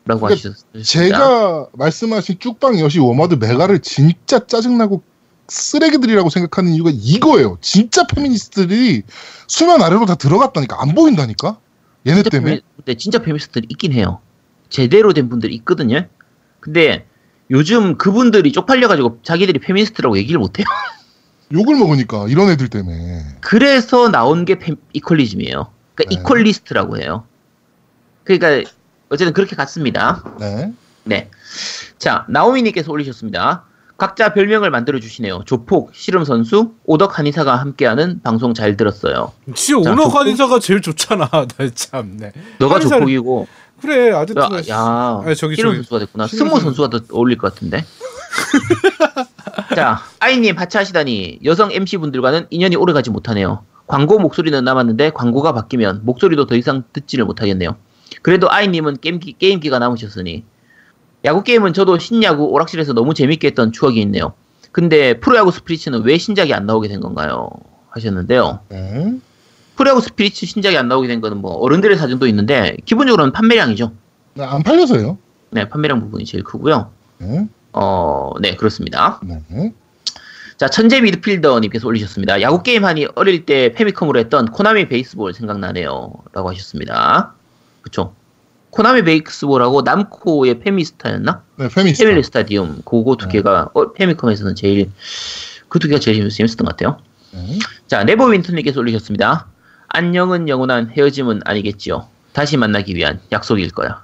라고 0.07 0.21
그러니까 0.21 0.49
하셨습니다. 0.49 0.83
제가 0.83 1.67
말씀하신 1.73 2.37
쭉방 2.39 2.79
여시 2.79 2.99
워마드 2.99 3.35
메갈을 3.35 3.79
진짜 3.79 4.45
짜증나고 4.45 5.03
쓰레기들이라고 5.49 6.29
생각하는 6.29 6.71
이유가 6.73 6.91
이거예요. 6.93 7.57
진짜 7.61 8.05
페미니스트들이 8.07 9.03
수면 9.47 9.81
아래로 9.81 10.05
다 10.05 10.15
들어갔다니까 10.15 10.81
안 10.81 10.93
보인다니까. 10.95 11.57
얘네 12.05 12.17
진짜 12.23 12.29
때문에. 12.29 12.55
페미- 12.55 12.61
근데 12.77 12.93
진짜 12.95 13.19
페미니스트들이 13.19 13.67
있긴 13.69 13.93
해요. 13.93 14.19
제대로 14.69 15.13
된 15.13 15.29
분들이 15.29 15.55
있거든요. 15.55 16.05
근데 16.59 17.05
요즘 17.51 17.97
그분들이 17.97 18.51
쪽팔려가지고 18.51 19.19
자기들이 19.23 19.59
페미니스트라고 19.59 20.17
얘기를 20.17 20.39
못해요. 20.39 20.65
욕을 21.53 21.75
먹으니까 21.75 22.27
이런 22.27 22.49
애들 22.49 22.67
때문에. 22.67 23.23
그래서 23.39 24.09
나온 24.09 24.43
게 24.43 24.59
페- 24.59 24.75
equalism이에요. 24.93 25.71
그러니까 25.95 26.09
네. 26.15 26.21
equalist라고 26.21 26.97
해요. 26.99 27.25
그러니까 28.25 28.69
어쨌든 29.09 29.33
그렇게 29.33 29.55
갔습니다. 29.55 30.23
네. 30.39 30.73
네. 31.03 31.29
자, 31.97 32.25
나오미님께서 32.29 32.91
올리셨습니다. 32.91 33.63
각자 33.97 34.33
별명을 34.33 34.69
만들어 34.69 34.99
주시네요. 34.99 35.41
조폭, 35.45 35.91
씨름 35.95 36.23
선수, 36.23 36.73
오덕 36.85 37.17
한의사가 37.17 37.55
함께하는 37.55 38.21
방송 38.23 38.53
잘 38.53 38.77
들었어요. 38.77 39.31
진짜 39.55 39.95
조금- 39.95 40.19
한의사가 40.19 40.59
제일 40.59 40.81
좋잖아. 40.81 41.27
나 41.31 41.47
참. 41.73 42.17
네. 42.17 42.31
너가 42.59 42.77
한의사를- 42.77 42.89
조폭이고, 42.99 43.47
그래 43.81 44.11
아직도 44.11 44.41
야, 44.41 44.49
야 44.69 45.21
아니, 45.25 45.35
저기, 45.35 45.55
씨름 45.55 45.71
저기, 45.71 45.77
선수가 45.77 45.99
됐구나. 45.99 46.27
씨름 46.27 46.37
승모 46.47 46.59
선수. 46.59 46.65
선수가 46.83 46.89
더 47.07 47.15
어울릴 47.15 47.37
것 47.37 47.53
같은데. 47.53 47.85
자, 49.75 49.99
아이님 50.19 50.57
하차하시다니 50.57 51.39
여성 51.45 51.71
MC 51.71 51.97
분들과는 51.97 52.47
인연이 52.49 52.75
오래가지 52.75 53.09
못하네요. 53.09 53.63
광고 53.87 54.19
목소리는 54.19 54.63
남았는데 54.63 55.11
광고가 55.11 55.53
바뀌면 55.53 56.01
목소리도 56.03 56.45
더 56.45 56.55
이상 56.55 56.83
듣지를 56.93 57.25
못하겠네요. 57.25 57.75
그래도 58.21 58.49
아이님은 58.51 58.97
게임기, 59.01 59.35
게임기가 59.39 59.79
남으셨으니 59.79 60.43
야구 61.25 61.43
게임은 61.43 61.73
저도 61.73 61.99
신야구 61.99 62.45
오락실에서 62.45 62.93
너무 62.93 63.13
재밌게 63.13 63.47
했던 63.47 63.71
추억이 63.71 63.99
있네요. 64.01 64.33
근데 64.71 65.19
프로야구 65.19 65.51
스피릿은 65.51 66.03
왜 66.03 66.17
신작이 66.17 66.53
안 66.53 66.65
나오게 66.65 66.87
된 66.87 66.99
건가요? 66.99 67.49
하셨는데요. 67.89 68.59
네. 68.69 69.17
프로야구 69.75 70.01
스피릿 70.01 70.35
신작이 70.35 70.77
안 70.77 70.87
나오게 70.87 71.07
된 71.07 71.21
거는 71.21 71.37
뭐 71.37 71.53
어른들의 71.53 71.97
사정도 71.97 72.27
있는데 72.27 72.77
기본적으로는 72.85 73.31
판매량이죠. 73.31 73.91
네, 74.35 74.43
안 74.43 74.63
팔려서요. 74.63 75.17
네, 75.49 75.67
판매량 75.67 75.99
부분이 76.01 76.25
제일 76.25 76.43
크고요. 76.43 76.91
네. 77.19 77.47
어, 77.73 78.33
네, 78.39 78.55
그렇습니다. 78.55 79.19
네. 79.23 79.73
자, 80.57 80.67
천재 80.67 80.99
미드필더님께서 81.01 81.87
올리셨습니다. 81.87 82.41
야구 82.41 82.63
게임 82.63 82.83
하니 82.85 83.07
어릴 83.13 83.45
때 83.45 83.71
페미컴으로 83.73 84.19
했던 84.19 84.47
코나미 84.47 84.89
베이스볼 84.89 85.33
생각나네요. 85.35 86.11
라고 86.33 86.49
하셨습니다. 86.49 87.35
그쵸. 87.87 88.13
코나미 88.71 89.03
베이스볼하고 89.03 89.81
남코의 89.81 90.59
페미스타였나? 90.59 91.41
네, 91.55 91.69
페미스타. 91.69 92.03
페밀리 92.03 92.21
스타디움. 92.23 92.81
그거 92.83 93.15
두 93.15 93.27
네. 93.27 93.33
개가 93.33 93.69
어, 93.73 93.93
페미컴에서는 93.93 94.55
제일, 94.55 94.91
그 95.69 95.79
두 95.79 95.87
개가 95.87 95.99
제일 95.99 96.27
재밌었던 96.29 96.65
것 96.65 96.75
같아요. 96.75 96.99
네. 97.31 97.59
자, 97.87 98.03
네버윈터님께서 98.03 98.79
올리셨습니다. 98.79 99.47
안녕은 99.87 100.49
영원한 100.49 100.89
헤어짐은 100.89 101.41
아니겠지요. 101.45 102.07
다시 102.33 102.57
만나기 102.57 102.93
위한 102.95 103.21
약속일 103.31 103.71
거야. 103.71 104.03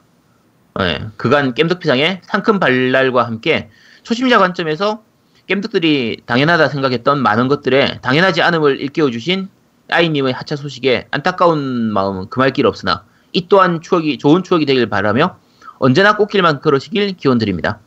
네, 0.80 1.06
그간 1.18 1.54
겜덕피상의 1.54 2.22
상큼 2.24 2.60
발랄과 2.60 3.26
함께 3.26 3.70
초심자 4.04 4.40
관점에서 4.40 5.04
겜덕들이 5.48 6.22
당연하다 6.26 6.70
생각했던 6.70 7.22
많은 7.22 7.48
것들에 7.50 8.00
당연하지 8.02 8.42
않음을 8.42 8.80
일깨워주신 8.80 9.50
아이님의 9.92 10.34
하차 10.34 10.56
소식에 10.56 11.08
안타까운 11.12 11.92
마음은 11.92 12.30
금할 12.30 12.52
길 12.54 12.66
없으나 12.66 13.04
이 13.34 13.48
또한 13.50 13.82
추억이 13.82 14.18
좋은 14.18 14.44
추억이 14.44 14.66
되길 14.66 14.90
바라며 14.90 15.38
언제나 15.80 16.16
꽃길만 16.16 16.62
걸으시길 16.62 17.18
기원드립니다. 17.18 17.80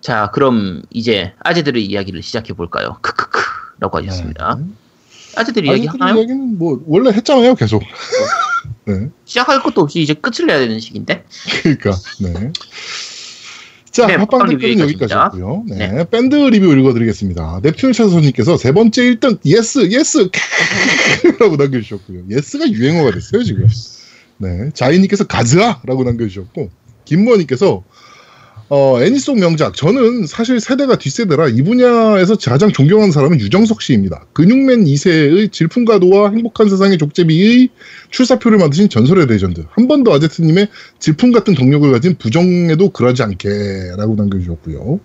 자, 0.00 0.30
그럼 0.32 0.82
이제 0.90 1.32
아재들의 1.40 1.84
이야기를 1.84 2.22
시작해 2.22 2.52
볼까요? 2.52 2.98
크크크. 3.00 3.40
라고 3.80 3.98
하셨습니다. 3.98 4.58
네. 4.60 4.64
아재들 5.34 5.66
이야기 5.66 5.86
하나요? 5.86 6.16
이야기는 6.16 6.58
뭐 6.58 6.80
원래 6.86 7.10
했잖아요 7.10 7.54
계속. 7.56 7.82
네. 8.86 9.08
시작할 9.24 9.62
것도 9.62 9.80
없이 9.80 10.00
이제 10.00 10.14
끝을 10.14 10.46
내야 10.46 10.58
되는 10.58 10.78
시기인데. 10.78 11.24
그러니까 11.62 11.96
네. 12.20 12.52
자, 13.90 14.06
네, 14.06 14.16
팟빵 14.16 14.48
댓글은 14.48 14.70
리뷰 14.70 14.82
여기까지였고요. 14.82 15.64
네. 15.68 15.88
네. 15.88 16.04
밴드 16.10 16.36
리뷰 16.36 16.72
읽어드리겠습니다. 16.72 17.60
넵튠 17.62 17.92
차선님께서 17.92 18.56
세 18.56 18.72
번째 18.72 19.02
1등 19.02 19.38
yes 19.44 19.90
yes 19.90 20.28
라고 21.40 21.56
남겨주셨고요. 21.56 22.24
yes가 22.30 22.70
유행어가 22.70 23.10
됐어요 23.10 23.42
지금. 23.42 23.66
네, 24.38 24.70
자이님께서 24.74 25.24
가즈아라고 25.26 26.04
남겨주셨고 26.04 26.70
김모님께서 27.04 27.84
어, 28.74 29.02
애니송 29.02 29.38
명작. 29.38 29.74
저는 29.74 30.26
사실 30.26 30.58
세대가 30.58 30.96
뒷세대라 30.96 31.48
이 31.48 31.60
분야에서 31.60 32.36
가장 32.36 32.72
존경하는 32.72 33.12
사람은 33.12 33.38
유정석 33.38 33.82
씨입니다. 33.82 34.24
근육맨 34.32 34.84
2세의 34.84 35.52
질풍가도와 35.52 36.30
행복한 36.30 36.70
세상의 36.70 36.96
족제비의 36.96 37.68
출사표를 38.10 38.56
만드신 38.56 38.88
전설의 38.88 39.26
레전드. 39.26 39.64
한 39.70 39.88
번 39.88 40.04
더 40.04 40.14
아제트님의 40.14 40.68
질풍 41.00 41.32
같은 41.32 41.52
동력을 41.54 41.90
가진 41.92 42.16
부정에도 42.16 42.88
그러지 42.90 43.22
않게 43.22 43.48
라고 43.98 44.14
남겨주셨고요. 44.14 45.00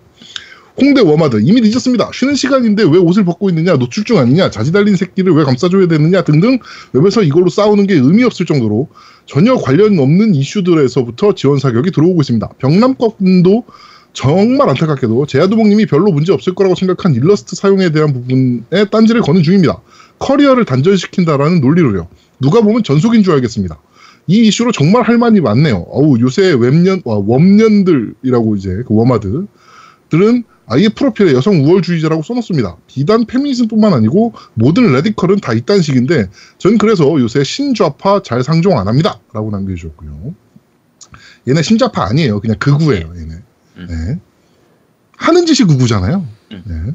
홍대 0.80 1.00
워마드 1.00 1.40
이미 1.42 1.60
늦었습니다. 1.60 2.10
쉬는 2.12 2.34
시간인데 2.34 2.84
왜 2.84 2.98
옷을 2.98 3.24
벗고 3.24 3.48
있느냐 3.48 3.74
노출증 3.74 4.18
아니냐 4.18 4.50
자지 4.50 4.70
달린 4.72 4.96
새끼를 4.96 5.32
왜 5.32 5.44
감싸줘야 5.44 5.88
되느냐 5.88 6.22
등등 6.22 6.58
웹에서 6.92 7.22
이걸로 7.22 7.48
싸우는 7.48 7.86
게 7.86 7.94
의미 7.94 8.22
없을 8.22 8.46
정도로 8.46 8.88
전혀 9.26 9.56
관련 9.56 9.98
없는 9.98 10.34
이슈들에서부터 10.34 11.34
지원 11.34 11.58
사격이 11.58 11.90
들어오고 11.90 12.20
있습니다. 12.22 12.48
병남권도 12.58 13.64
정말 14.12 14.68
안타깝게도 14.70 15.26
제야두목님이 15.26 15.86
별로 15.86 16.10
문제 16.10 16.32
없을 16.32 16.54
거라고 16.54 16.74
생각한 16.74 17.14
일러스트 17.14 17.56
사용에 17.56 17.90
대한 17.90 18.12
부분에 18.12 18.86
딴지를 18.90 19.20
거는 19.22 19.42
중입니다. 19.42 19.80
커리어를 20.18 20.64
단절시킨다라는 20.64 21.60
논리로요. 21.60 22.08
누가 22.40 22.60
보면 22.60 22.82
전속인 22.82 23.22
줄 23.22 23.34
알겠습니다. 23.34 23.78
이 24.26 24.46
이슈로 24.46 24.72
정말 24.72 25.02
할 25.02 25.18
말이 25.18 25.40
많네요. 25.40 25.86
어우 25.88 26.20
요새 26.20 26.52
웹년 26.52 27.02
와, 27.04 27.16
웜년들이라고 27.18 28.56
이제 28.56 28.82
그 28.86 28.94
워마드들은 28.94 30.44
아예 30.68 30.88
프로필에 30.88 31.32
여성 31.32 31.64
우월주의자라고 31.64 32.22
써놓습니다. 32.22 32.76
비단 32.86 33.24
페미니즘뿐만 33.24 33.92
아니고 33.94 34.34
모든 34.54 34.92
radical은 34.92 35.36
다 35.40 35.52
이딴 35.54 35.80
식인데 35.80 36.28
전 36.58 36.78
그래서 36.78 37.04
요새 37.20 37.42
신좌파 37.42 38.22
잘 38.22 38.42
상종 38.42 38.78
안 38.78 38.86
합니다. 38.86 39.20
라고 39.32 39.50
남겨주셨고요. 39.50 40.34
얘네 41.48 41.62
신좌파 41.62 42.04
아니에요. 42.04 42.40
그냥 42.40 42.58
극우예요. 42.58 43.12
얘네. 43.16 43.34
음. 43.78 43.86
네. 43.88 44.20
하는 45.16 45.46
짓이 45.46 45.66
극우잖아요. 45.66 46.26
음. 46.52 46.62
네. 46.66 46.94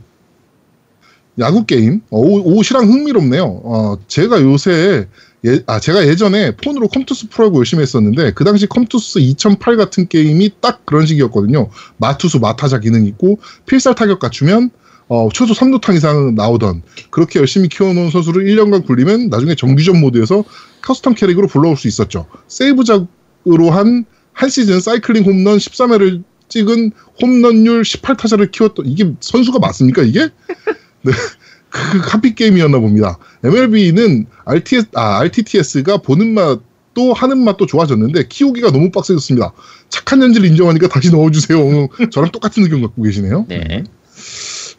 야구 1.40 1.66
게임 1.66 2.02
어, 2.12 2.20
오, 2.20 2.58
옷이랑 2.58 2.86
흥미롭네요. 2.86 3.44
어, 3.44 3.98
제가 4.08 4.42
요새 4.42 5.08
예, 5.46 5.62
아 5.68 5.80
제가 5.80 6.08
예전에 6.08 6.56
폰으로 6.56 6.88
컴투스 6.88 7.30
프로야구 7.30 7.58
열심히 7.58 7.82
했었는데 7.82 8.32
그 8.32 8.44
당시 8.44 8.66
컴투스 8.68 9.20
2008 9.20 9.76
같은 9.76 10.08
게임이 10.08 10.52
딱 10.62 10.86
그런 10.86 11.06
식이었거든요. 11.06 11.70
마투수 11.98 12.40
마타자 12.40 12.80
기능 12.80 13.06
있고 13.06 13.40
필살 13.66 13.96
타격 13.96 14.20
갖추면 14.20 14.72
어, 15.10 15.30
최소 15.34 15.54
3루탕 15.54 15.96
이상 15.96 16.36
나오던 16.36 16.82
그렇게 17.10 17.40
열심히 17.40 17.68
키워놓은 17.68 18.10
선수를 18.10 18.46
1년간 18.46 18.86
굴리면 18.86 19.30
나중에 19.30 19.56
정규전 19.56 20.00
모드에서 20.00 20.44
custom 20.82 21.16
캐릭으로 21.16 21.48
불러올 21.48 21.76
수 21.78 21.88
있었죠. 21.88 22.26
save작으로 22.48 23.70
한, 23.72 24.06
한 24.32 24.50
시즌 24.50 24.80
사이클링 24.80 25.24
홈런 25.26 25.58
13회를 25.58 26.24
찍은 26.50 26.92
홈런율 27.22 27.82
18타자를 27.82 28.52
키웠던, 28.52 28.86
이게 28.86 29.14
선수가 29.20 29.60
맞습니까, 29.60 30.04
이게? 30.04 30.30
네. 31.04 31.12
그 31.74 32.02
카피 32.02 32.36
게임이었나 32.36 32.80
봅니다. 32.80 33.18
MLB는 33.44 34.28
RTS, 34.46 34.90
아, 34.94 35.18
RTTS가 35.22 35.98
보는 35.98 36.34
맛도 36.36 37.14
하는 37.14 37.44
맛도 37.44 37.66
좋아졌는데 37.66 38.28
키우기가 38.28 38.72
너무 38.72 38.92
빡세졌습니다. 38.92 39.54
착한 39.90 40.22
연지를 40.22 40.48
인정하니까 40.50 40.88
다시 40.88 41.12
넣어주세요. 41.12 41.90
저랑 42.12 42.32
똑같은 42.32 42.62
의견 42.64 42.82
갖고 42.84 43.02
계시네요. 43.02 43.46
네. 43.50 43.84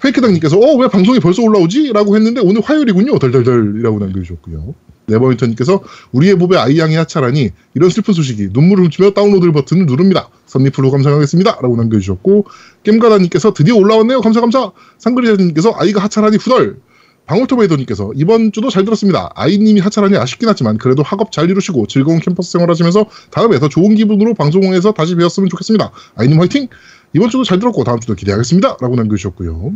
페이크당님께서 0.00 0.56
어 0.58 0.76
왜 0.76 0.88
방송이 0.88 1.18
벌써 1.18 1.42
올라오지? 1.42 1.92
라고 1.92 2.14
했는데 2.14 2.40
오늘 2.40 2.60
화요일이군요. 2.62 3.18
덜덜덜이라고 3.18 3.98
남겨주셨고요. 3.98 4.74
네버윈터님께서 5.06 5.82
우리의 6.12 6.34
몸에 6.34 6.56
아이양이 6.56 6.94
하차라니 6.96 7.50
이런 7.74 7.90
슬픈 7.90 8.14
소식이 8.14 8.48
눈물을 8.52 8.84
훔치며 8.84 9.10
다운로드 9.10 9.50
버튼을 9.52 9.86
누릅니다. 9.86 10.28
선리플로 10.46 10.90
감사하겠습니다. 10.90 11.58
라고 11.60 11.76
남겨주셨고 11.76 12.46
겜가다님께서 12.84 13.52
드디어 13.52 13.76
올라왔네요. 13.76 14.20
감사 14.20 14.40
감사. 14.40 14.72
상그리자님께서 14.98 15.74
아이가 15.76 16.02
하차라니 16.02 16.36
후덜. 16.36 16.78
방울토베이더님께서 17.26 18.12
이번 18.16 18.52
주도 18.52 18.68
잘 18.68 18.84
들었습니다. 18.84 19.30
아이님이 19.34 19.80
하차라니 19.80 20.16
아쉽긴 20.16 20.48
하지만 20.48 20.76
그래도 20.76 21.02
학업 21.02 21.32
잘 21.32 21.48
이루시고 21.48 21.86
즐거운 21.86 22.18
캠퍼스 22.20 22.52
생활하시면서 22.52 23.06
다음에 23.30 23.58
더 23.58 23.68
좋은 23.68 23.94
기분으로 23.94 24.34
방송에서 24.34 24.92
다시 24.92 25.14
뵈었으면 25.14 25.48
좋겠습니다. 25.48 25.90
아이님 26.16 26.38
화이팅! 26.38 26.68
이번 27.14 27.30
주도 27.30 27.44
잘 27.44 27.58
들었고 27.58 27.84
다음 27.84 28.00
주도 28.00 28.14
기대하겠습니다. 28.14 28.76
라고 28.80 28.96
남겨주셨고요. 28.96 29.72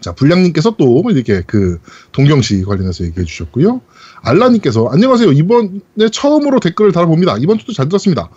자, 0.00 0.12
불량님께서 0.12 0.76
또 0.78 1.02
이렇게 1.10 1.42
그 1.46 1.78
동경시 2.12 2.62
관련해서 2.62 3.04
얘기해 3.04 3.24
주셨고요. 3.24 3.80
알라님께서 4.22 4.88
안녕하세요. 4.88 5.32
이번에 5.32 6.08
처음으로 6.10 6.60
댓글을 6.60 6.92
달아봅니다. 6.92 7.36
이번 7.38 7.58
주도 7.58 7.72
잘 7.72 7.88
들었습니다. 7.88 8.30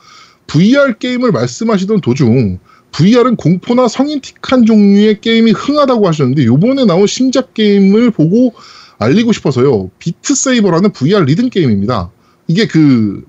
VR 0.48 0.98
게임을 0.98 1.32
말씀하시던 1.32 2.02
도중 2.02 2.60
VR은 2.92 3.36
공포나 3.36 3.88
성인 3.88 4.20
틱한 4.22 4.66
종류의 4.66 5.22
게임이 5.22 5.52
흥하다고 5.52 6.08
하셨는데 6.08 6.46
요번에 6.46 6.86
나온 6.86 7.06
신작 7.06 7.54
게임을 7.54 8.12
보고 8.12 8.54
알리고 8.98 9.32
싶어서요. 9.32 9.90
비트 10.00 10.36
세이버라는 10.36 10.92
VR 10.92 11.24
리듬 11.24 11.50
게임입니다. 11.50 12.12
이게 12.48 12.68
그 12.68 13.24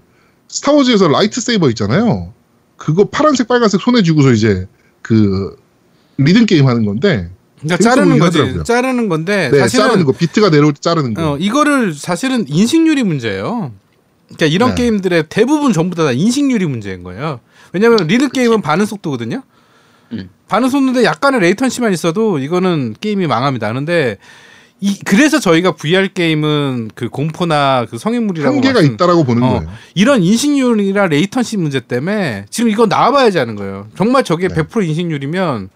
스타워즈에서 0.49 1.09
lightsaber 1.09 1.69
있잖아요. 1.71 2.33
그거 2.77 3.05
파란색 3.05 3.47
빨간색 3.47 3.81
손에 3.81 4.03
쥐고서 4.03 4.33
이제 4.33 4.67
그 5.03 5.57
리듬 6.17 6.47
게임 6.47 6.67
하는 6.67 6.85
건데 6.85 7.31
그러니까 7.61 7.77
자르는 7.91 8.19
거지. 8.19 8.39
하더라고요. 8.39 8.65
자르는 8.65 9.09
건데 9.09 9.51
네, 9.53 9.59
사실은 9.59 9.85
자르는 9.87 10.05
거 10.07 10.13
비트가 10.13 10.51
내려올 10.51 10.73
때 10.73 10.81
자르는 10.81 11.15
거. 11.15 11.33
어, 11.33 11.37
이거를 11.39 11.95
사실은 11.95 12.45
인식률이 12.49 13.03
문제예요. 13.05 13.73
그러니까 14.29 14.47
이런 14.47 14.71
네. 14.71 14.83
게임들의 14.83 15.25
대부분 15.29 15.73
전부 15.73 15.97
다 15.97 16.11
인식률이 16.13 16.65
문제인 16.67 17.03
거예요. 17.03 17.41
왜냐하면 17.73 18.07
리듬 18.07 18.29
게임은 18.31 18.63
반응 18.63 18.87
속도거든요. 18.87 19.43
음. 20.13 20.29
반응 20.49 20.69
속도인데 20.69 21.05
약간의 21.05 21.41
latency만 21.41 21.93
있어도 21.93 22.39
이거는 22.39 22.95
게임이 23.01 23.27
망합니다. 23.27 23.69
그런데 23.69 24.17
이 24.83 24.99
그래서 25.05 25.39
저희가 25.39 25.73
VR 25.73 26.09
게임은 26.15 26.91
그 26.95 27.09
공포나 27.11 27.87
그 27.91 27.99
성인물이라고 27.99 28.55
한계가 28.57 28.75
말씀- 28.81 28.95
있다라고 28.95 29.25
보는 29.25 29.43
어, 29.43 29.49
거예요. 29.59 29.69
이런 29.95 30.23
인식률이나 30.23 31.07
latency 31.07 31.59
문제 31.59 31.81
때문에 31.81 32.47
지금 32.49 32.71
이거 32.71 32.87
나와봐야지 32.87 33.37
하는 33.37 33.57
거예요. 33.57 33.89
정말 33.97 34.25
저게 34.25 34.49
네. 34.49 34.55
100% 34.55 34.89
인식률이면 34.89 35.69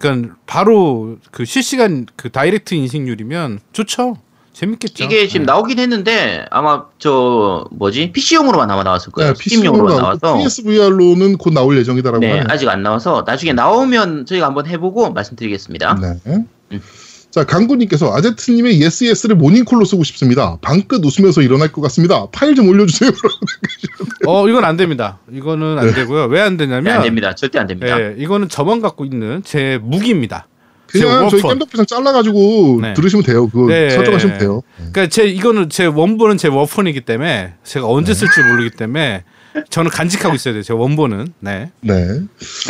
그러니까 0.00 0.34
바로 0.46 1.18
그 1.30 1.44
실시간 1.44 2.06
그 2.16 2.30
direct 2.30 2.74
인식률이면 2.74 3.60
좋죠. 3.72 4.16
재밌겠죠. 4.52 5.04
이게 5.04 5.26
지금 5.26 5.46
네. 5.46 5.52
나오긴 5.52 5.78
했는데 5.78 6.44
아마 6.50 6.86
저 6.98 7.66
뭐지 7.70 8.12
PC용으로만 8.12 8.70
아마 8.70 8.82
나왔을 8.82 9.12
거예요. 9.12 9.32
네, 9.32 9.38
PC용으로 9.38 9.88
스팀용으로 9.88 10.00
나와서 10.00 10.36
PSVR로는 10.38 11.38
곧 11.38 11.52
나올 11.52 11.78
예정이다라고 11.78 12.20
네 12.20 12.30
하네요. 12.30 12.44
아직 12.48 12.68
안 12.68 12.82
나와서 12.82 13.24
나중에 13.26 13.52
나오면 13.52 14.26
저희가 14.26 14.46
한번 14.46 14.66
해보고 14.66 15.12
말씀드리겠습니다. 15.12 15.98
네. 16.00 16.44
음. 16.72 16.82
자, 17.30 17.44
강구님께서 17.44 18.12
아제트님의 18.16 18.82
yes 18.82 19.04
yes를 19.04 19.36
모닝콜로 19.36 19.84
쓰고 19.84 20.02
싶습니다. 20.02 20.58
방긋 20.62 21.04
웃으면서 21.04 21.42
일어날 21.42 21.70
것 21.70 21.80
같습니다. 21.82 22.26
파일 22.32 22.56
좀 22.56 22.68
올려주세요. 22.68 23.10
어 24.26 24.48
이건 24.48 24.64
안 24.64 24.76
됩니다. 24.76 25.20
이거는 25.32 25.78
안 25.78 25.94
되고요. 25.94 26.24
왜안 26.26 26.56
네, 26.56 26.66
되냐면 26.66 26.96
안 26.96 27.02
됩니다. 27.04 27.34
절대 27.36 27.58
안 27.60 27.68
됩니다. 27.68 28.00
예, 28.00 28.14
이거는 28.18 28.48
저만 28.48 28.80
갖고 28.80 29.04
있는 29.04 29.42
제 29.44 29.78
무기입니다. 29.82 30.48
그냥 30.88 31.28
제 31.28 31.38
저희. 31.38 31.42
겜덕비상 31.52 31.86
잘라가지고 31.86 32.80
네. 32.82 32.94
들으시면 32.94 33.24
돼요. 33.24 33.48
그거 33.48 33.68
네. 33.68 33.90
설정하시면 33.90 34.38
돼요. 34.38 34.62
그러니까 34.76 35.06
제 35.06 35.24
이거는 35.24 35.70
제 35.70 35.86
원본은 35.86 36.36
제 36.36 36.48
weapon이기 36.48 37.02
때문에 37.02 37.54
제가 37.62 37.86
언제 37.86 38.12
쓸지 38.12 38.42
모르기 38.42 38.70
때문에 38.76 39.22
저는 39.70 39.88
간직하고 39.92 40.34
있어야 40.34 40.54
돼요. 40.54 40.64
제 40.64 40.72
원본은. 40.72 41.28
네. 41.38 41.70
네. 41.80 41.94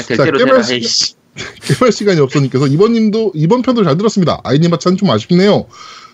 될 0.07 0.17
자, 0.19 0.25
대로. 0.25 0.63
시- 0.63 0.75
에이씨. 0.75 1.15
개발 1.63 1.93
시간이 1.93 2.21
없으니까서 2.21 2.67
이번님도 2.67 3.33
이번 3.35 3.63
편도 3.63 3.85
잘 3.85 3.97
들었습니다. 3.97 4.41
아이님 4.45 4.71
마찬 4.71 4.97
좀 4.97 5.11
아쉽네요. 5.11 5.67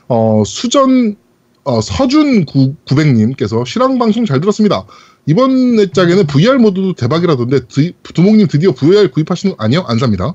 어, 0.08 0.42
수전 0.46 1.16
어, 1.64 1.80
서준 1.80 2.44
9 2.44 2.76
900님께서 2.86 3.66
실황 3.66 3.98
방송 3.98 4.24
잘 4.24 4.40
들었습니다. 4.40 4.86
이번 5.26 5.92
짝에는 5.92 6.26
VR 6.26 6.58
모드도 6.58 6.92
대박이라던데 6.94 7.66
드, 7.66 7.92
두목님 8.02 8.46
드디어 8.46 8.72
VR 8.72 9.10
구입하시는 9.10 9.56
거 9.56 9.64
아니요 9.64 9.84
안 9.88 9.98
삽니다. 9.98 10.34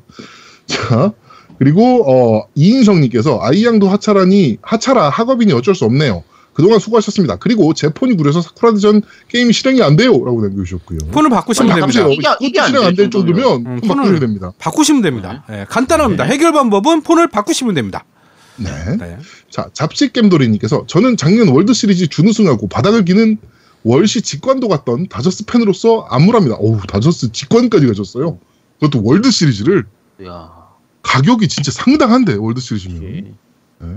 자 0.65 1.13
그리고 1.57 2.03
어, 2.09 2.47
이인성님께서 2.55 3.39
아이양도 3.41 3.87
하차라니 3.87 4.57
하차라 4.61 5.09
학업이니 5.09 5.53
어쩔 5.53 5.75
수 5.75 5.85
없네요. 5.85 6.23
그동안 6.53 6.79
수고하셨습니다. 6.79 7.37
그리고 7.37 7.73
제 7.73 7.89
폰이 7.89 8.15
구려서 8.17 8.41
사쿠라드전 8.41 9.01
게임이 9.29 9.53
실행이 9.53 9.81
안 9.81 9.95
돼요 9.95 10.11
라고 10.11 10.41
남겨주셨고요. 10.41 10.97
폰을 11.11 11.29
바꾸시면 11.29 11.69
됩니다. 11.75 11.85
바꾸세요. 11.85 12.09
이게- 12.11 12.45
이게 12.47 12.59
안 12.59 12.67
실행 12.67 12.83
안될될 12.83 13.09
정도면. 13.09 13.65
음, 13.65 13.79
폰 13.79 13.81
폰을- 13.81 13.95
바꾸셔야 13.97 14.19
됩니다. 14.19 14.51
바꾸시면 14.59 15.01
됩니다. 15.01 15.43
예, 15.49 15.65
간단합니다. 15.69 16.23
해결 16.25 16.51
방법은 16.51 17.01
폰을 17.03 17.27
바꾸시면 17.27 17.73
됩니다. 17.75 18.03
네. 18.57 18.69
네. 18.97 19.17
자, 19.49 19.69
잡식겜돌이님께서 19.73 20.85
저는 20.87 21.17
작년 21.17 21.47
월드 21.47 21.73
시리즈 21.73 22.07
준우승하고 22.07 22.67
바닥을 22.67 23.05
기는 23.05 23.37
월시 23.83 24.21
직관도 24.21 24.67
갔던 24.67 25.07
다저스 25.07 25.45
팬으로서 25.45 26.05
암울합니다. 26.09 26.55
어우, 26.59 26.79
다저스 26.87 27.31
직관까지 27.31 27.87
가셨어요. 27.87 28.37
그것도 28.79 29.03
월드 29.03 29.31
시리즈를 29.31 29.85
야. 30.25 30.51
가격이 31.01 31.47
진짜 31.47 31.71
상당한데 31.71 32.35
월드 32.35 32.59
시리즈면. 32.61 33.03
예. 33.03 33.21
네. 33.79 33.95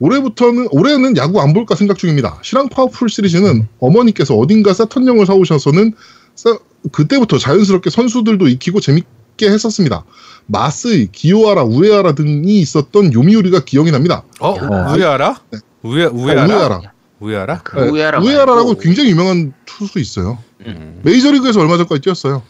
올해부터는 0.00 0.68
올해는 0.70 1.16
야구 1.16 1.40
안 1.40 1.52
볼까 1.52 1.74
생각 1.74 1.98
중입니다. 1.98 2.38
실황 2.42 2.68
파워풀 2.68 3.08
시리즈는 3.08 3.68
어머니께서 3.78 4.34
어딘가 4.36 4.74
사턴형을 4.74 5.26
사오셔서는 5.26 5.92
사- 6.34 6.58
그때부터 6.92 7.38
자연스럽게 7.38 7.90
선수들도 7.90 8.48
익히고 8.48 8.80
재밌게 8.80 9.48
했었습니다. 9.50 10.04
마스이, 10.46 11.08
기요하라, 11.12 11.62
우에하라 11.64 12.14
등이 12.14 12.60
있었던 12.60 13.12
요미우리가 13.14 13.64
기억이 13.64 13.90
납니다. 13.90 14.24
어, 14.40 14.50
어, 14.50 14.94
우에하라? 14.94 15.40
네. 15.50 15.58
우에 15.82 16.04
아, 16.04 16.08
우에하라? 16.10 16.46
우에하라. 16.46 16.80
우에하라? 17.20 17.60
그 17.62 17.78
네, 17.78 17.88
우에하라 17.88 18.20
우에하라라고. 18.20 18.74
굉장히 18.78 19.10
유명한 19.10 19.54
투수 19.64 19.98
있어요. 20.00 20.38
음. 20.66 21.00
메이저리그에서 21.04 21.60
얼마 21.60 21.76
전까지 21.78 22.02
뛰었어요. 22.02 22.42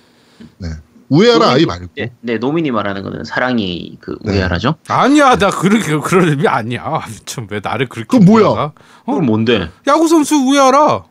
네. 0.58 0.68
우에하라 1.08 1.50
아이 1.50 1.66
말고. 1.66 1.86
네, 1.96 2.12
네, 2.20 2.38
노우미님이 2.38 2.70
말하는 2.70 3.02
거는 3.02 3.24
사랑이 3.24 3.98
그 4.00 4.16
네. 4.22 4.32
우에하라죠. 4.32 4.76
아니야, 4.88 5.36
나 5.36 5.50
그렇게 5.50 5.98
그런 5.98 6.28
의미 6.28 6.48
아니야. 6.48 7.02
좀왜 7.26 7.60
나를 7.62 7.88
그렇게 7.88 8.08
그건 8.08 8.26
뭐야? 8.26 8.48
몰아가? 8.48 8.72
그건 9.04 9.26
뭔데? 9.26 9.70
야구 9.86 10.08
선수 10.08 10.36
우에아라. 10.36 11.04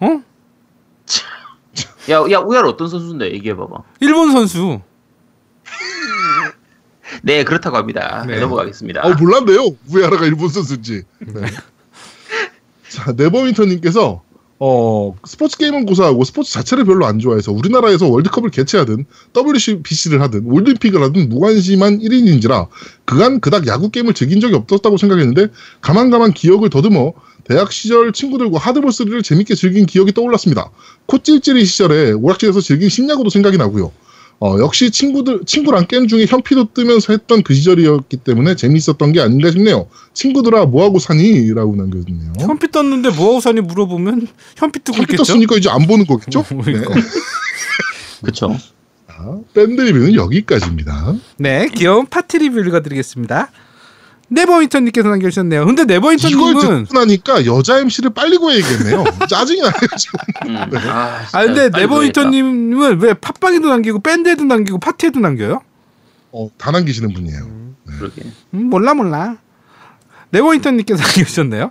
야, 2.10 2.22
야 2.30 2.38
우에아라 2.40 2.68
어떤 2.68 2.88
선수인데 2.88 3.32
얘기해 3.32 3.56
봐봐. 3.56 3.82
일본 4.00 4.32
선수. 4.32 4.80
네, 7.22 7.44
그렇다고 7.44 7.76
합니다. 7.76 8.24
네. 8.26 8.40
넘어가겠습니다. 8.40 9.02
아, 9.04 9.10
몰랐네요. 9.10 9.76
우에아라가 9.90 10.26
일본 10.26 10.48
선수인지. 10.48 11.04
네. 11.20 11.46
자, 12.88 13.12
네버윈터님께서 13.12 14.23
어, 14.60 15.14
스포츠 15.24 15.58
게임은 15.58 15.84
고사하고 15.86 16.22
스포츠 16.24 16.52
자체를 16.52 16.84
별로 16.84 17.06
안 17.06 17.18
좋아해서 17.18 17.52
우리나라에서 17.52 18.08
월드컵을 18.08 18.50
개최하든 18.50 19.04
WBC를 19.36 20.20
하든 20.22 20.46
올림픽을 20.46 21.02
하든 21.02 21.28
무관심한 21.28 21.98
1인인지라 21.98 22.68
그간 23.04 23.40
그닥 23.40 23.66
야구 23.66 23.90
게임을 23.90 24.14
즐긴 24.14 24.40
적이 24.40 24.54
없었다고 24.54 24.96
생각했는데 24.96 25.48
가만가만 25.80 26.32
기억을 26.32 26.70
더듬어 26.70 27.12
대학 27.44 27.72
시절 27.72 28.12
친구들과 28.12 28.58
하드볼 28.58 28.90
3를 28.90 29.22
재밌게 29.22 29.54
즐긴 29.54 29.86
기억이 29.86 30.12
떠올랐습니다. 30.12 30.70
코찔찔이 31.06 31.64
시절에 31.64 32.12
오락실에서 32.12 32.60
즐긴 32.60 32.88
신야구도 32.88 33.30
생각이 33.30 33.58
나고요. 33.58 33.92
어, 34.40 34.58
역시 34.58 34.90
친구들, 34.90 35.42
친구랑 35.46 35.86
게임 35.86 36.06
중에 36.06 36.26
현피도 36.26 36.72
뜨면서 36.74 37.12
했던 37.12 37.42
그 37.42 37.54
시절이었기 37.54 38.18
때문에 38.18 38.56
재미있었던 38.56 39.12
게 39.12 39.20
아닌가 39.20 39.50
싶네요. 39.50 39.88
친구들아, 40.12 40.66
뭐하고 40.66 40.98
사니? 40.98 41.52
라고 41.54 41.74
남겨주네요. 41.76 42.32
현피 42.40 42.70
떴는데 42.70 43.10
뭐하고 43.10 43.40
사니 43.40 43.60
물어보면 43.62 44.26
현피 44.56 44.80
뜨고 44.80 44.98
현피 44.98 45.14
있겠죠? 45.14 45.32
떴으니까 45.32 45.56
이제 45.56 45.70
안 45.70 45.86
보는 45.86 46.06
거겠죠? 46.06 46.44
네. 46.50 46.56
그러니까. 46.62 46.94
그렇죠. 48.20 48.56
자, 49.08 49.38
밴드 49.54 49.80
리뷰는 49.80 50.14
여기까지입니다. 50.14 51.14
네, 51.38 51.68
귀여운 51.74 52.06
팟티 52.06 52.38
리뷰 52.38 52.60
읽어드리겠습니다. 52.60 53.50
네버윈턴님께서 54.28 55.08
남겨주셨네요. 55.08 55.66
근데 55.66 55.82
이걸 55.82 55.94
네버윈턴님은 55.96 56.84
듣고 56.84 56.98
나니까 56.98 57.46
여자 57.46 57.78
MC를 57.78 58.10
빨리 58.10 58.36
구해야겠네요. 58.38 59.04
짜증이 59.28 59.60
나요, 59.60 59.72
지금. 59.98 60.18
음. 60.46 60.56
아, 60.56 61.22
진짜 61.22 61.38
아 61.38 61.44
근데. 61.44 61.68
네버윈턴님은 61.70 63.00
왜 63.00 63.14
팟빵에도 63.14 63.68
남기고 63.68 64.00
밴드에도 64.00 64.44
남기고 64.44 64.78
팟티에도 64.78 65.20
남겨요? 65.20 65.62
어, 66.32 66.48
다 66.58 66.70
남기시는 66.70 67.12
분이에요. 67.12 67.74
그러게. 67.98 68.22
음, 68.54 68.70
몰라 68.70 68.94
몰라. 68.94 69.36
네버윈턴님께서 70.30 71.00
남겨주셨네요. 71.04 71.70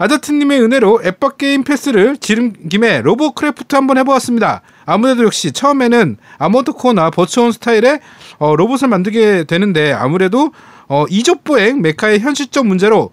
아제트님의 0.00 0.62
은혜로 0.62 1.00
엑박 1.04 1.38
게임 1.38 1.64
패스를 1.64 2.16
지른 2.18 2.52
김에 2.68 3.00
로보크래프트 3.02 3.74
한번 3.74 3.98
해보았습니다. 3.98 4.62
아무래도 4.86 5.24
역시 5.24 5.50
처음에는 5.50 6.18
아머드 6.38 6.72
코어나 6.72 7.10
버추온 7.10 7.50
스타일의 7.50 7.98
어, 8.38 8.54
로봇을 8.54 8.86
만들게 8.86 9.42
되는데 9.44 9.92
아무래도 9.92 10.52
어, 10.88 11.04
이족보행 11.08 11.82
메카의 11.82 12.20
현실적 12.20 12.66
문제로 12.66 13.10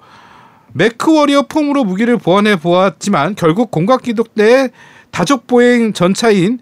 맥워리어 0.74 1.44
폼으로 1.44 1.84
무기를 1.84 2.18
보완해 2.18 2.58
보았지만 2.58 3.36
결국 3.36 3.72
공각기동대의 3.72 4.72
다족보행 5.12 5.94
전차인 5.94 6.60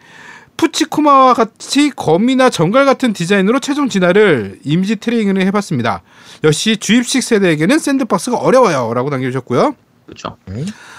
푸치코마와 0.55 1.33
같이 1.33 1.89
거미나 1.89 2.49
전갈 2.49 2.85
같은 2.85 3.11
디자인으로 3.11 3.59
최종 3.59 3.89
진화를 3.89 4.59
이미지 4.63 4.95
트레이닝을 4.97 5.41
해봤습니다. 5.47 6.03
역시 6.43 6.77
주입식 6.77 7.23
세대에게는 7.23 7.79
샌드박스가 7.79 8.37
어려워요. 8.37 8.93
라고 8.93 9.09
남겨주셨고요. 9.09 9.75
그렇죠. 10.05 10.37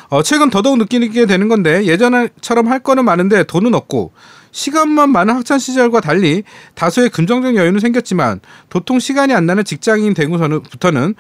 어, 0.09 0.23
최근 0.23 0.51
더더욱 0.51 0.79
느끼게 0.79 1.27
되는 1.27 1.49
건데 1.49 1.85
예전처럼 1.85 2.67
할 2.67 2.81
거는 2.81 3.05
많은데 3.05 3.45
돈은 3.45 3.75
없고 3.75 4.13
시간만 4.55 5.11
많은 5.11 5.35
학창 5.35 5.59
시절과 5.59 6.01
달리 6.01 6.45
다소의 6.77 7.11
금전적 7.11 7.57
여유는 7.57 7.81
생겼지만 7.81 8.41
도통 8.69 9.01
시간이 9.01 9.35
안 9.35 9.47
나는 9.47 9.65
직장인 9.65 10.15
되고서는부터는 10.15 11.17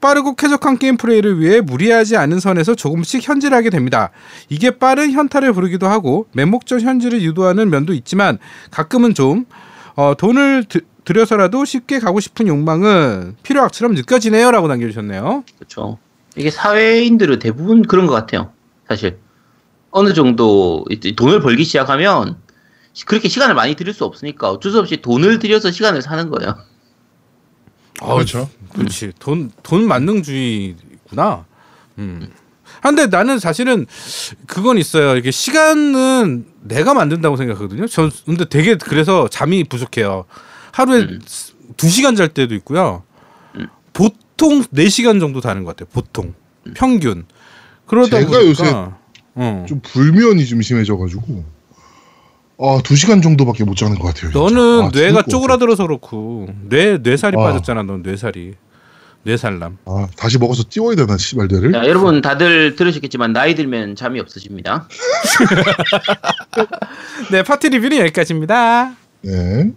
빠르고 0.00 0.36
쾌적한 0.36 0.78
게임 0.78 0.96
플레이를 0.96 1.40
위해 1.40 1.60
무리하지 1.60 2.16
않은 2.16 2.38
선에서 2.38 2.76
조금씩 2.76 3.28
현질하게 3.28 3.70
됩니다. 3.70 4.10
이게 4.48 4.70
빠른 4.70 5.10
현타를 5.10 5.52
부르기도 5.52 5.88
하고 5.88 6.26
맹목적 6.32 6.80
현질을 6.80 7.22
유도하는 7.22 7.70
면도 7.70 7.92
있지만 7.92 8.38
가끔은 8.70 9.14
좀 9.14 9.46
어, 9.96 10.14
돈을 10.16 10.64
드, 10.68 10.82
들여서라도 11.04 11.64
쉽게 11.64 11.98
가고 11.98 12.20
싶은 12.20 12.46
욕망은 12.46 13.34
필요악처럼 13.42 13.94
느껴지네요라고 13.96 14.68
남겨주셨네요. 14.68 15.42
그렇죠. 15.58 15.98
이게 16.36 16.50
사회인들은 16.50 17.40
대부분 17.40 17.82
그런 17.82 18.06
것 18.06 18.12
같아요. 18.12 18.52
사실 18.88 19.18
어느 19.90 20.12
정도 20.12 20.84
돈을 21.16 21.40
벌기 21.40 21.64
시작하면 21.64 22.28
시- 22.28 22.45
그렇게 23.04 23.28
시간을 23.28 23.54
많이 23.54 23.74
들일 23.74 23.92
수 23.92 24.04
없으니까 24.04 24.50
어쩔 24.50 24.72
수 24.72 24.78
없이 24.78 24.96
돈을 25.02 25.38
들여서 25.38 25.70
시간을 25.70 26.02
사는 26.02 26.30
거예요. 26.30 26.56
어, 28.00 28.14
그렇죠. 28.14 28.48
그렇지. 28.72 29.12
돈, 29.18 29.50
돈 29.62 29.86
만능주의구나. 29.86 31.44
음. 31.98 32.30
아, 32.82 32.90
근데 32.90 33.06
나는 33.06 33.38
사실은 33.38 33.86
그건 34.46 34.78
있어요. 34.78 35.16
이게 35.16 35.30
시간은 35.30 36.46
내가 36.62 36.94
만든다고 36.94 37.36
생각하거든요. 37.36 37.86
전 37.86 38.10
근데 38.24 38.44
되게 38.44 38.76
그래서 38.76 39.28
잠이 39.28 39.64
부족해요. 39.64 40.24
하루에 40.72 41.00
음. 41.00 41.20
두 41.76 41.88
시간 41.88 42.16
잘 42.16 42.28
때도 42.28 42.54
있고요. 42.56 43.02
음. 43.56 43.68
보통 43.92 44.62
네 44.70 44.88
시간 44.88 45.20
정도 45.20 45.40
자는 45.40 45.64
것 45.64 45.76
같아요. 45.76 45.88
보통 45.92 46.34
평균. 46.74 47.24
그러다 47.86 48.18
제가 48.18 48.30
보니까 48.30 48.46
요새 48.46 48.72
어. 49.34 49.66
좀 49.68 49.80
불면이 49.80 50.44
좀 50.46 50.60
심해져 50.62 50.96
가지고. 50.96 51.44
아, 52.58 52.80
두 52.82 52.96
시간 52.96 53.20
정도밖에 53.20 53.64
못 53.64 53.76
자는 53.76 53.98
것 53.98 54.06
같아요. 54.08 54.32
진짜. 54.32 54.38
너는 54.38 54.86
아, 54.86 54.90
죽을 54.90 55.02
뇌가 55.06 55.22
것 55.22 55.30
쪼그라들어서 55.30 55.86
그렇고 55.86 56.48
뇌 56.68 56.98
뇌살이 56.98 57.36
아. 57.38 57.42
빠졌잖아. 57.42 57.82
넌 57.82 58.02
뇌살이 58.02 58.54
뇌살남. 59.24 59.76
같아요. 59.84 60.04
아, 60.04 60.08
다시 60.16 60.38
먹어서 60.38 60.62
띄워야 60.70 60.94
되나, 60.94 61.16
씨발, 61.18 61.48
뇌를? 61.48 61.72
자, 61.72 61.84
여러분 61.86 62.22
다들 62.22 62.76
들으셨겠지만 62.76 63.32
나이 63.32 63.54
들면 63.56 63.96
잠이 63.96 64.20
없어집니다. 64.20 64.88
네 67.32 67.42
파티 67.42 67.68
리뷰는 67.70 67.98
여기까지입니다. 67.98 68.94
네. 69.22 69.72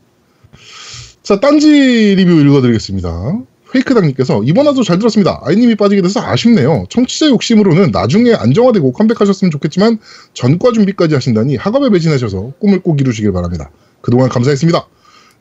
자, 1.23 1.39
딴지 1.39 2.13
리뷰 2.15 2.39
읽어드리겠습니다. 2.41 3.39
페이크당님께서 3.71 4.43
이번 4.43 4.67
화도 4.67 4.83
잘 4.83 4.97
들었습니다. 4.99 5.41
아이님이 5.43 5.75
빠지게 5.75 6.01
돼서 6.01 6.21
아쉽네요. 6.21 6.85
청취자 6.89 7.27
욕심으로는 7.27 7.91
나중에 7.91 8.33
안정화되고 8.33 8.91
컴백하셨으면 8.93 9.51
좋겠지만 9.51 9.99
전과 10.33 10.71
준비까지 10.71 11.13
하신다니 11.13 11.55
학업에 11.55 11.89
매진하셔서 11.89 12.53
꿈을 12.59 12.81
꼭 12.81 12.99
이루시길 12.99 13.31
바랍니다. 13.31 13.69
그동안 14.01 14.29
감사했습니다. 14.29 14.87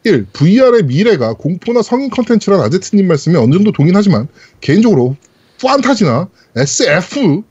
1. 0.05 0.27
VR의 0.33 0.85
미래가 0.85 1.35
공포나 1.35 1.83
성인 1.83 2.11
컨텐츠란 2.11 2.61
아제트님 2.61 3.09
말씀에 3.09 3.37
어느 3.37 3.53
정도 3.53 3.73
동의하지만 3.73 4.29
개인적으로 4.61 5.17
판타지나 5.61 6.29
SF 6.57 7.43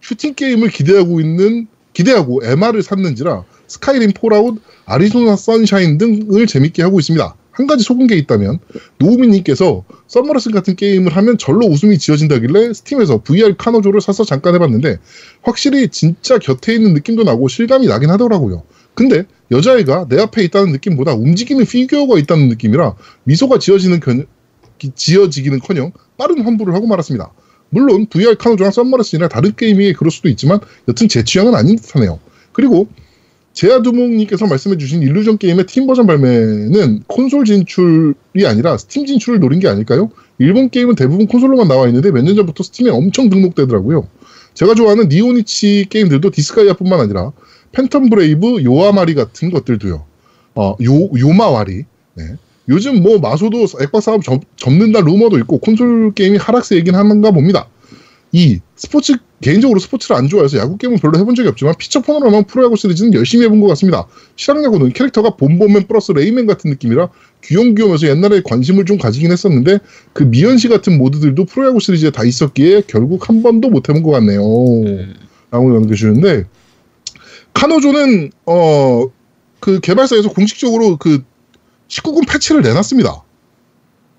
슈팅 0.00 0.34
게임을 0.34 0.68
기대하고 0.68 1.20
있는 1.20 1.68
기대하고 1.92 2.40
MR을 2.44 2.82
샀는지라 2.82 3.44
스카이림 3.66 4.12
폴아웃, 4.12 4.60
아리조나 4.84 5.36
선샤인 5.36 5.98
등을 5.98 6.46
재밌게 6.46 6.82
하고 6.82 6.98
있습니다. 6.98 7.34
한 7.52 7.66
가지 7.66 7.84
속은 7.84 8.08
게 8.08 8.16
있다면 8.16 8.58
노우미님께서 8.98 9.84
썸머레슨 10.14 10.52
같은 10.52 10.76
게임을 10.76 11.16
하면 11.16 11.38
절로 11.38 11.66
웃음이 11.66 11.98
지어진다길래 11.98 12.72
스팀에서 12.72 13.22
VR 13.22 13.56
카노조를 13.56 14.00
사서 14.00 14.24
잠깐 14.24 14.54
해봤는데 14.54 14.98
확실히 15.42 15.88
진짜 15.88 16.38
곁에 16.38 16.72
있는 16.74 16.94
느낌도 16.94 17.24
나고 17.24 17.48
실감이 17.48 17.88
나긴 17.88 18.10
하더라고요. 18.10 18.62
근데 18.94 19.24
여자애가 19.50 20.06
내 20.08 20.20
앞에 20.20 20.44
있다는 20.44 20.70
느낌보다 20.70 21.14
움직이는 21.14 21.64
피규어가 21.66 22.16
있다는 22.18 22.48
느낌이라 22.48 22.94
미소가 23.24 23.58
지어지는 23.58 23.98
견, 23.98 24.26
기- 24.78 24.92
지어지기는커녕 24.94 25.90
빠른 26.16 26.42
환불을 26.42 26.74
하고 26.74 26.86
말았습니다. 26.86 27.32
물론 27.70 28.06
VR 28.06 28.36
카노조랑 28.36 28.70
썸머레슨이랑 28.70 29.28
다른 29.28 29.52
게임이 29.56 29.94
그럴 29.94 30.12
수도 30.12 30.28
있지만 30.28 30.60
여튼 30.86 31.08
제 31.08 31.24
취향은 31.24 31.56
아닌 31.56 31.74
듯하네요. 31.74 32.20
그리고 32.52 32.86
제아두목님께서 33.54 34.46
말씀해주신 34.46 35.02
일루전 35.02 35.38
게임의 35.38 35.66
스팀 35.66 35.86
버전 35.86 36.06
발매는 36.06 37.04
콘솔 37.06 37.44
진출이 37.44 38.46
아니라 38.46 38.76
스팀 38.76 39.06
진출을 39.06 39.40
노린 39.40 39.60
게 39.60 39.68
아닐까요? 39.68 40.10
일본 40.38 40.68
게임은 40.68 40.96
대부분 40.96 41.26
콘솔로만 41.26 41.68
나와 41.68 41.86
있는데 41.86 42.10
몇 42.10 42.22
년 42.24 42.34
전부터 42.34 42.64
스팀에 42.64 42.90
엄청 42.90 43.30
등록되더라고요. 43.30 44.08
제가 44.54 44.74
좋아하는 44.74 45.08
니폰이치 45.08 45.86
게임들도 45.88 46.30
디스가이아뿐만 46.30 47.00
아니라 47.00 47.32
팬텀 47.72 48.10
브레이브, 48.10 48.62
요아마리 48.64 49.14
같은 49.14 49.50
것들도요. 49.50 50.04
어, 50.56 50.76
요 50.82 51.10
요마와리. 51.16 51.84
네. 52.14 52.24
요즘 52.68 53.02
뭐 53.02 53.18
마소도 53.18 53.66
액박 53.80 54.02
사업 54.02 54.22
접, 54.24 54.40
접는다 54.56 55.00
루머도 55.00 55.38
있고 55.38 55.58
콘솔 55.58 56.12
게임이 56.14 56.38
하락세이긴 56.38 56.94
한가 56.94 57.30
봅니다. 57.30 57.68
이 58.36 58.60
스포츠 58.74 59.14
개인적으로 59.40 59.78
스포츠를 59.78 60.16
안 60.16 60.28
좋아해서 60.28 60.58
야구 60.58 60.76
게임은 60.76 60.98
별로 60.98 61.18
해본 61.18 61.34
적이 61.34 61.50
없지만 61.50 61.74
피처 61.78 62.00
폰으로만 62.00 62.44
프로야구 62.44 62.76
시리즈는 62.76 63.14
열심히 63.14 63.44
해본 63.44 63.60
것 63.60 63.68
같습니다. 63.68 64.06
실황야구는 64.36 64.92
캐릭터가 64.92 65.36
봄버맨 65.36 65.86
플러스 65.86 66.12
레이맨 66.12 66.46
같은 66.46 66.70
느낌이라 66.70 67.10
귀염귀염해서 67.44 68.08
옛날에 68.08 68.42
관심을 68.44 68.86
좀 68.86 68.98
가지긴 68.98 69.30
했었는데 69.30 69.78
그 70.12 70.24
미연시 70.24 70.68
같은 70.68 70.98
모드들도 70.98 71.44
프로야구 71.44 71.78
시리즈에 71.78 72.10
다 72.10 72.24
있었기에 72.24 72.82
결국 72.88 73.28
한 73.28 73.42
번도 73.42 73.70
못 73.70 73.88
해본 73.88 74.02
것 74.02 74.10
같네요. 74.10 74.42
음. 74.42 75.14
라고 75.50 75.72
남겨주셨는데 75.72 76.44
카노조는 77.54 78.32
어 78.46 79.06
그 79.64 79.80
개발사에서 79.80 80.28
공식적으로 80.28 80.98
그 80.98 81.24
19금 81.88 82.28
패치를 82.28 82.60
내놨습니다. 82.60 83.24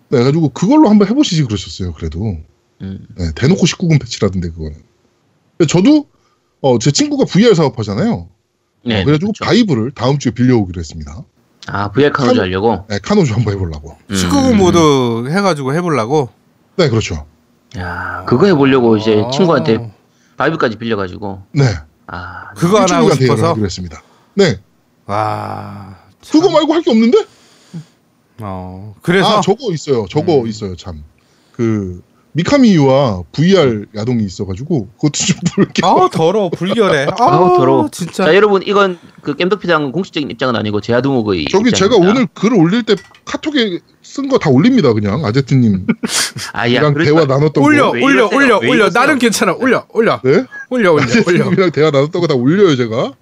네, 0.10 0.18
그래가지고 0.18 0.50
그걸로 0.50 0.90
한번 0.90 1.08
해보시지 1.08 1.44
그러셨어요. 1.44 1.94
그래도 1.94 2.40
음. 2.82 3.08
네, 3.18 3.32
대놓고 3.36 3.62
19금 3.66 4.00
패치라던데 4.02 4.50
그거는. 4.50 4.76
근데 5.58 5.72
저도 5.72 6.08
어, 6.62 6.80
제 6.80 6.92
친구가 6.92 7.26
VR 7.26 7.54
사업하잖아요. 7.56 8.28
네. 8.86 9.02
어, 9.02 9.06
그래가지고 9.06 9.32
그렇죠. 9.34 9.46
바이브를 9.46 9.92
다음 9.92 10.18
주에 10.20 10.32
빌려오기로 10.32 10.80
했습니다. 10.80 11.24
아, 11.68 11.90
VR 11.92 12.12
카노즈 12.12 12.36
카노- 12.36 12.42
하려고? 12.42 12.86
네, 12.90 13.00
카노조 13.00 13.34
한번 13.34 13.54
해보려고. 13.56 13.98
음. 14.10 14.16
19금 14.16 14.56
모드 14.56 15.30
해가지고 15.30 15.74
해보려고. 15.74 16.30
네, 16.76 16.90
그렇죠. 16.90 17.26
야, 17.78 18.24
그거 18.28 18.46
해보려고 18.48 18.98
이제 18.98 19.24
아. 19.26 19.32
친구한테 19.32 19.92
바이브까지 20.38 20.78
빌려가지고. 20.78 21.42
네, 21.54 21.64
아, 22.08 22.54
그거 22.56 22.82
하나 22.82 22.98
하고 22.98 23.12
싶어서. 23.14 23.56
했습니다. 23.56 24.02
네, 24.36 24.60
와. 25.06 25.98
참. 26.22 26.42
그거 26.42 26.52
말고 26.52 26.74
할 26.74 26.82
게 26.84 26.92
없는데? 26.92 27.26
어. 28.40 28.94
그래서 29.02 29.38
아, 29.38 29.42
저거 29.42 29.72
있어요. 29.72 30.06
저거 30.10 30.42
음. 30.42 30.48
있어요. 30.48 30.76
참. 30.76 31.04
그 31.54 32.02
미카미유와 32.36 33.24
VR 33.32 33.86
야동이 33.96 34.24
있어가지고 34.26 34.90
그것도 34.96 35.12
좀 35.14 35.38
볼게요. 35.56 35.88
아우 35.90 36.10
더러워 36.10 36.50
불결해. 36.50 37.08
아우, 37.18 37.58
더러워. 37.58 37.88
진짜. 37.90 38.26
자, 38.26 38.36
여러분, 38.36 38.62
이건 38.66 39.00
그 39.22 39.36
겜덕피당 39.38 39.94
공식적인 39.94 40.30
입장은 40.32 40.54
아니고 40.58 40.82
제아두목의 40.82 41.46
저기 41.50 41.72
제가 41.72 41.96
입장입니다. 41.96 42.12
오늘 42.12 42.28
글을 42.34 42.58
올릴 42.60 42.84
때 42.84 42.96
카톡에 43.24 43.80
쓴 44.04 44.28
거 44.28 44.38
다 44.38 44.50
올립니다. 44.50 44.92
그냥 44.94 45.24
아제트님이랑 45.26 45.86
아, 46.54 46.72
야, 46.74 46.92
그러지 46.92 47.10
대화 47.10 47.26
마. 47.26 47.36
나눴던 47.36 47.64
올려 47.64 47.86
거. 47.88 47.92
왜 47.94 48.04
올려? 48.04 48.26
올려 48.28 48.58
왜 48.60 48.68
올려 48.68 48.76
이러세요? 48.86 49.02
나는 49.02 49.18
괜찮아 49.18 49.54
올려 49.54 49.86
올려 49.94 50.20
네? 50.24 50.46
올려 50.70 50.92
올려 50.92 50.92
올려 50.92 51.04
아제트님이랑 51.04 51.72
대화 51.72 51.90
나눴던 51.90 52.20
거 52.22 52.28
다 52.28 52.36
올려요 52.36 52.76
제가. 52.76 53.14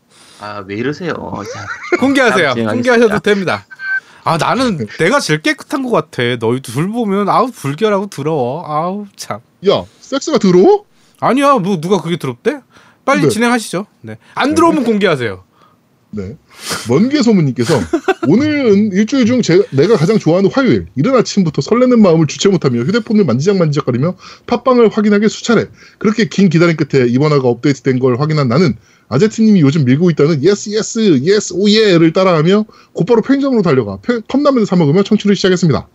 아, 0.42 0.64
왜 0.68 0.76
이러세요? 0.76 1.14
자, 1.54 1.98
공개하세요. 2.00 2.56
공개하셔도 2.68 3.20
됩니다. 3.20 3.66
아 4.24 4.38
나는 4.38 4.88
내가 5.00 5.20
제일 5.20 5.42
깨끗한 5.42 5.84
것 5.84 5.92
같아. 5.92 6.24
너희 6.40 6.62
둘 6.62 6.90
보면 6.90 7.30
아우 7.30 7.52
불결하고 7.52 8.08
더러워. 8.08 8.64
아우 8.66 9.06
참. 9.16 9.40
야 9.68 9.84
섹스가 10.00 10.38
더러워? 10.38 10.86
아니야 11.20 11.56
뭐 11.56 11.80
누가 11.80 12.02
그게 12.02 12.18
더럽대? 12.18 12.60
빨리 13.06 13.24
네. 13.24 13.30
진행하시죠. 13.30 13.86
네. 14.02 14.18
안 14.34 14.56
들어오면 14.56 14.84
공개하세요. 14.86 15.44
네. 16.12 16.38
먼개 16.88 17.22
소문님께서 17.24 17.74
오늘은 18.28 18.92
일주일 18.94 19.26
중 19.26 19.42
제, 19.42 19.64
내가 19.72 19.98
가장 19.98 20.20
좋아하는 20.20 20.50
화요일 20.52 20.86
이른 20.96 21.16
아침부터 21.16 21.62
설레는 21.62 22.02
마음을 22.02 22.28
주체 22.28 22.50
못하며 22.50 22.82
휴대폰을 22.82 23.26
만지작 23.26 23.58
만지작거리며 23.58 24.16
팟빵을 24.46 24.90
확인하길 24.90 25.28
수차례 25.28 25.66
그렇게 25.98 26.30
긴 26.30 26.50
기다림 26.50 26.78
끝에 26.78 27.08
이번 27.08 27.32
화가 27.32 27.48
업데이트된 27.48 28.00
걸 28.00 28.20
확인한 28.20 28.48
나는 28.48 28.78
아제트님이 29.10 29.62
요즘 29.62 29.86
밀고 29.86 30.10
있다는 30.12 30.44
yes 30.44 30.72
yes 30.72 31.22
yes 31.24 31.54
oh 31.54 31.66
yeah를 31.66 32.14
따라하며 32.14 32.66
곧바로 32.94 33.22
편의점으로 33.22 33.62
달려가 33.62 33.98
편- 34.02 34.24
컵라면을 34.28 34.66
사 34.66 34.76
먹으며 34.76 35.04
청취를 35.04 35.36
시작했습니다. 35.36 35.88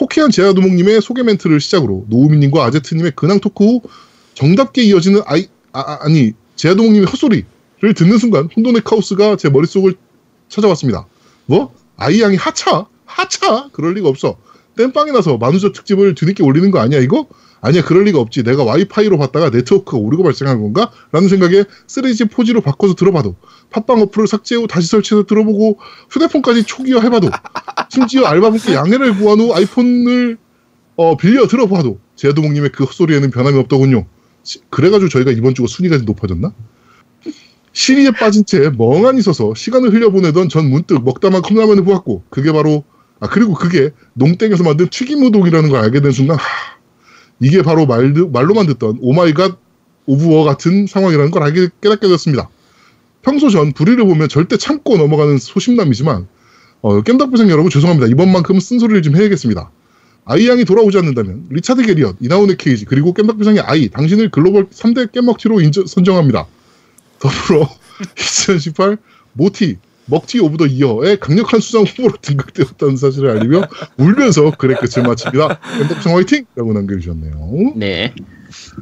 호쾌한 0.00 0.30
제아두목님의 0.30 1.00
소개 1.02 1.22
멘트를 1.22 1.60
시작으로 1.60 2.04
노우미님과 2.08 2.64
아제트님의 2.66 3.12
근황 3.16 3.40
토크 3.40 3.64
후 3.64 3.82
정답게 4.34 4.82
이어지는 4.82 5.22
아이 5.26 5.46
아, 5.72 5.98
아, 6.02 6.08
니 6.08 6.32
제아두목님의 6.56 7.06
헛소리를 7.06 7.94
듣는 7.96 8.18
순간 8.18 8.48
혼돈의 8.54 8.82
카오스가 8.84 9.36
제 9.36 9.48
머릿속을 9.48 9.94
찾아왔습니다. 10.48 11.06
뭐? 11.46 11.72
아이양이 11.96 12.36
하차? 12.36 12.86
하차? 13.04 13.68
그럴 13.72 13.94
리가 13.94 14.08
없어. 14.08 14.36
땜빵이 14.76 15.12
나서 15.12 15.36
만우절 15.36 15.72
특집을 15.72 16.14
뒤늦게 16.14 16.42
올리는 16.42 16.70
거 16.70 16.78
아니야 16.78 17.00
이거? 17.00 17.26
아니야 17.62 17.82
그럴 17.84 18.04
리가 18.04 18.18
없지. 18.20 18.42
내가 18.42 18.64
와이파이로 18.64 19.18
봤다가 19.18 19.50
네트워크가 19.50 19.98
오류가 19.98 20.22
발생한 20.24 20.60
건가? 20.62 20.90
라는 21.12 21.28
생각에 21.28 21.64
3G 21.86 22.28
4G로 22.30 22.62
바꿔서 22.62 22.94
들어봐도 22.94 23.36
팟빵 23.70 24.00
어플을 24.02 24.26
삭제 24.26 24.56
후 24.56 24.66
다시 24.66 24.88
설치해서 24.88 25.26
들어보고 25.26 25.78
휴대폰까지 26.10 26.64
초기화 26.64 27.00
해봐도 27.02 27.28
심지어 27.90 28.24
알바분께 28.26 28.74
양해를 28.74 29.16
구한 29.18 29.40
후 29.40 29.52
아이폰을 29.54 30.38
어, 30.96 31.16
빌려 31.16 31.46
들어봐도 31.46 31.98
제아도목님의 32.16 32.72
그 32.72 32.84
헛소리에는 32.84 33.30
변함이 33.30 33.58
없더군요. 33.58 34.06
시- 34.42 34.60
그래가지고 34.70 35.08
저희가 35.10 35.30
이번 35.30 35.54
주가 35.54 35.66
순위가 35.68 35.98
높아졌나? 35.98 36.52
실의에 37.72 38.10
빠진 38.10 38.44
채 38.44 38.70
멍하니 38.76 39.22
서서 39.22 39.54
시간을 39.54 39.92
흘려보내던 39.92 40.48
전 40.48 40.68
문득 40.68 41.02
먹다만 41.04 41.42
컵라면을 41.42 41.84
보았고 41.84 42.24
그게 42.28 42.52
바로 42.52 42.84
아 43.20 43.28
그리고 43.28 43.54
그게 43.54 43.90
농땡에서 44.14 44.64
만든 44.64 44.88
튀김 44.88 45.22
우동이라는 45.24 45.70
걸 45.70 45.80
알게 45.80 46.00
된 46.00 46.10
순간 46.10 46.36
하, 46.36 46.42
이게 47.40 47.62
바로 47.62 47.86
말, 47.86 48.12
말로만 48.12 48.66
듣던 48.66 48.98
oh 49.00 49.17
my 49.17 49.33
God 49.33 49.58
of 50.06 50.21
War 50.21 50.44
같은 50.44 50.86
상황이라는 50.86 51.30
걸 51.30 51.42
알게 51.42 51.68
깨닫게 51.80 52.08
됐습니다. 52.08 52.48
평소 53.22 53.50
전 53.50 53.72
불의를 53.72 54.04
보면 54.04 54.28
절대 54.28 54.56
참고 54.56 54.96
넘어가는 54.96 55.38
소심남이지만 55.38 56.26
어, 56.82 57.02
겜덕비상 57.02 57.50
여러분 57.50 57.70
죄송합니다. 57.70 58.10
이번만큼은 58.10 58.60
쓴소리를 58.60 59.02
좀 59.02 59.16
해야겠습니다. 59.16 59.70
아이양이 60.24 60.64
돌아오지 60.64 60.96
않는다면 60.98 61.46
리차드 61.50 61.82
게리엇, 61.82 62.16
이나후네 62.20 62.56
케이지 62.56 62.84
그리고 62.84 63.12
겜덕비상의 63.12 63.60
아이 63.60 63.88
당신을 63.88 64.30
글로벌 64.30 64.68
3대 64.68 65.12
겜먹튀로 65.12 65.60
인정, 65.60 65.86
선정합니다. 65.86 66.46
더불어 67.18 67.68
2018 68.16 68.96
모티 69.32 69.78
먹튀 70.10 70.40
of 70.40 70.56
the 70.56 70.66
year의 70.66 71.20
강력한 71.20 71.60
수상 71.60 71.82
후보로 71.82 72.14
등극되었다는 72.20 72.96
사실을 72.96 73.30
알리며 73.30 73.68
울면서 73.96 74.50
글의 74.56 74.76
끝을 74.78 75.02
마칩니다. 75.04 75.60
겜덕비상 75.78 76.16
화이팅! 76.16 76.44
라고 76.56 76.72
남겨주셨네요. 76.72 77.74
네. 77.76 78.12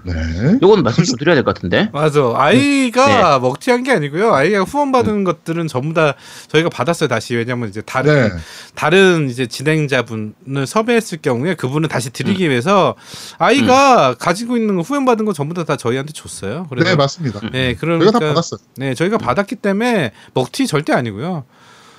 네. 0.04 0.14
요건 0.62 0.82
말씀 0.82 1.04
좀 1.04 1.16
드려야 1.16 1.34
될 1.34 1.44
것 1.44 1.54
같은데. 1.54 1.90
맞아. 1.92 2.20
아이가 2.36 3.38
네. 3.38 3.38
먹튀한 3.40 3.82
게 3.82 3.92
아니고요. 3.92 4.34
아이가 4.34 4.62
후원 4.62 4.92
받은 4.92 5.24
것들은 5.24 5.66
전부 5.68 5.94
다 5.94 6.14
저희가 6.48 6.68
받았어요. 6.68 7.08
다시 7.08 7.34
왜냐면 7.34 7.68
이제 7.68 7.80
다른 7.80 8.28
네. 8.28 8.34
다른 8.74 9.30
이제 9.30 9.46
진행자분을 9.46 10.66
섭외했을 10.66 11.18
경우에 11.22 11.54
그분을 11.54 11.88
다시 11.88 12.10
드리기 12.10 12.46
음. 12.46 12.50
위해서 12.50 12.94
아이가 13.38 14.14
가지고 14.14 14.56
있는 14.56 14.76
거 14.76 14.82
후원 14.82 15.04
받은 15.04 15.24
거 15.24 15.32
전부 15.32 15.54
다, 15.54 15.64
다 15.64 15.76
저희한테 15.76 16.12
줬어요. 16.12 16.66
그래서 16.70 16.90
네, 16.90 16.96
맞습니다. 16.96 17.40
네, 17.52 17.74
저희가 17.76 17.80
그러니까 17.80 18.12
다 18.12 18.18
받았어요. 18.28 18.60
네, 18.76 18.94
저희가 18.94 19.18
받았기 19.18 19.56
때문에 19.56 20.12
먹튀 20.34 20.66
절대 20.66 20.92
아니고요. 20.92 21.44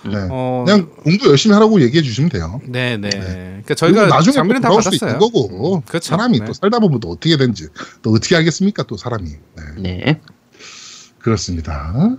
네. 0.06 0.16
어, 0.30 0.64
그냥 0.66 0.90
공부 1.04 1.28
열심히 1.30 1.54
하라고 1.54 1.82
얘기해 1.82 2.02
주시면 2.02 2.30
돼요. 2.30 2.62
네, 2.66 2.98
네. 2.98 3.10
네. 3.10 3.20
그러니까 3.20 3.76
저희가 3.76 4.08
나중에 4.08 4.34
장면은 4.34 4.62
다또 4.62 4.76
돌아올 4.80 4.84
수 4.84 4.90
받았어요. 4.92 5.10
있는 5.10 5.20
거고 5.20 5.82
그렇죠. 5.86 6.10
사람이 6.10 6.40
네. 6.40 6.46
또 6.46 6.54
살다 6.54 6.80
보면 6.80 7.00
또 7.00 7.10
어떻게 7.10 7.36
되는지 7.38 7.68
또 8.02 8.12
어떻게 8.12 8.36
하겠습니까 8.36 8.84
또 8.84 8.96
사람이 8.98 9.30
네, 9.30 9.64
네. 9.78 10.22
그렇습니다. 11.20 12.18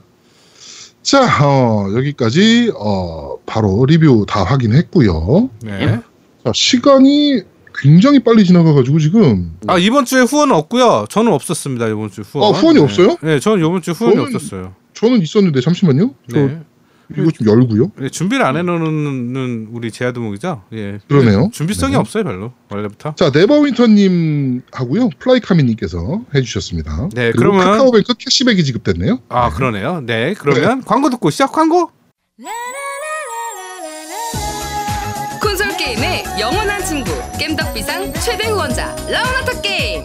자 1.03 1.47
어, 1.47 1.91
여기까지 1.97 2.73
어, 2.77 3.37
바로 3.47 3.87
리뷰 3.87 4.27
다 4.29 4.45
확인했고요. 4.45 5.49
네. 5.63 6.01
자, 6.45 6.53
시간이 6.55 7.43
굉장히 7.75 8.19
빨리 8.23 8.45
지나가가지고 8.45 8.99
지금 8.99 9.57
아 9.67 9.79
이번 9.79 10.05
주에 10.05 10.21
후원 10.21 10.53
없고요. 10.53 11.07
저는 11.09 11.33
없었습니다. 11.33 11.89
이번 11.89 12.11
주 12.11 12.21
후원. 12.23 12.55
아, 12.55 12.59
후원이 12.59 12.79
네. 12.79 12.85
없어요? 12.85 13.17
네, 13.23 13.41
저는 13.41 13.65
이번 13.65 13.81
주 13.81 13.93
후원이 13.93 14.17
저는 14.17 14.35
없었어요. 14.35 14.75
저는 14.93 15.23
있었는데 15.23 15.61
잠시만요. 15.63 16.15
저 16.31 16.37
네. 16.39 16.61
이거 17.17 17.31
좀 17.31 17.47
열고요. 17.49 17.91
네, 17.99 18.09
준비를 18.09 18.45
안 18.45 18.57
해놓는 18.57 19.69
우리 19.73 19.91
제아두목이죠. 19.91 20.63
예. 20.73 20.99
그러네요. 21.09 21.51
준비성이 21.53 21.93
네. 21.93 21.99
없어요, 21.99 22.25
별로 22.25 22.53
원래부터. 22.71 23.15
자 23.17 23.31
네버윈터님 23.35 24.63
하고요. 24.73 25.11
플라이카미님께서 25.19 26.23
해주셨습니다. 26.35 27.09
네, 27.15 27.33
그리고 27.33 27.53
그러면- 27.53 27.65
카카오뱅크 27.73 28.15
캐시백이 28.15 28.63
지급됐네요. 28.65 29.21
아 29.29 29.51
그러네요. 29.51 30.03
네, 30.07 30.35
그러면 30.39 30.83
광고 30.85 31.11
듣고 31.11 31.31
시작 31.31 31.53
광고. 31.53 31.91
콘솔 35.43 35.77
게임의 35.77 36.25
영원한 36.39 36.85
친구 36.85 37.11
겜덕비상 37.39 38.13
최대 38.15 38.49
후원자 38.49 38.95
라운하터 39.09 39.61
게임 39.63 40.05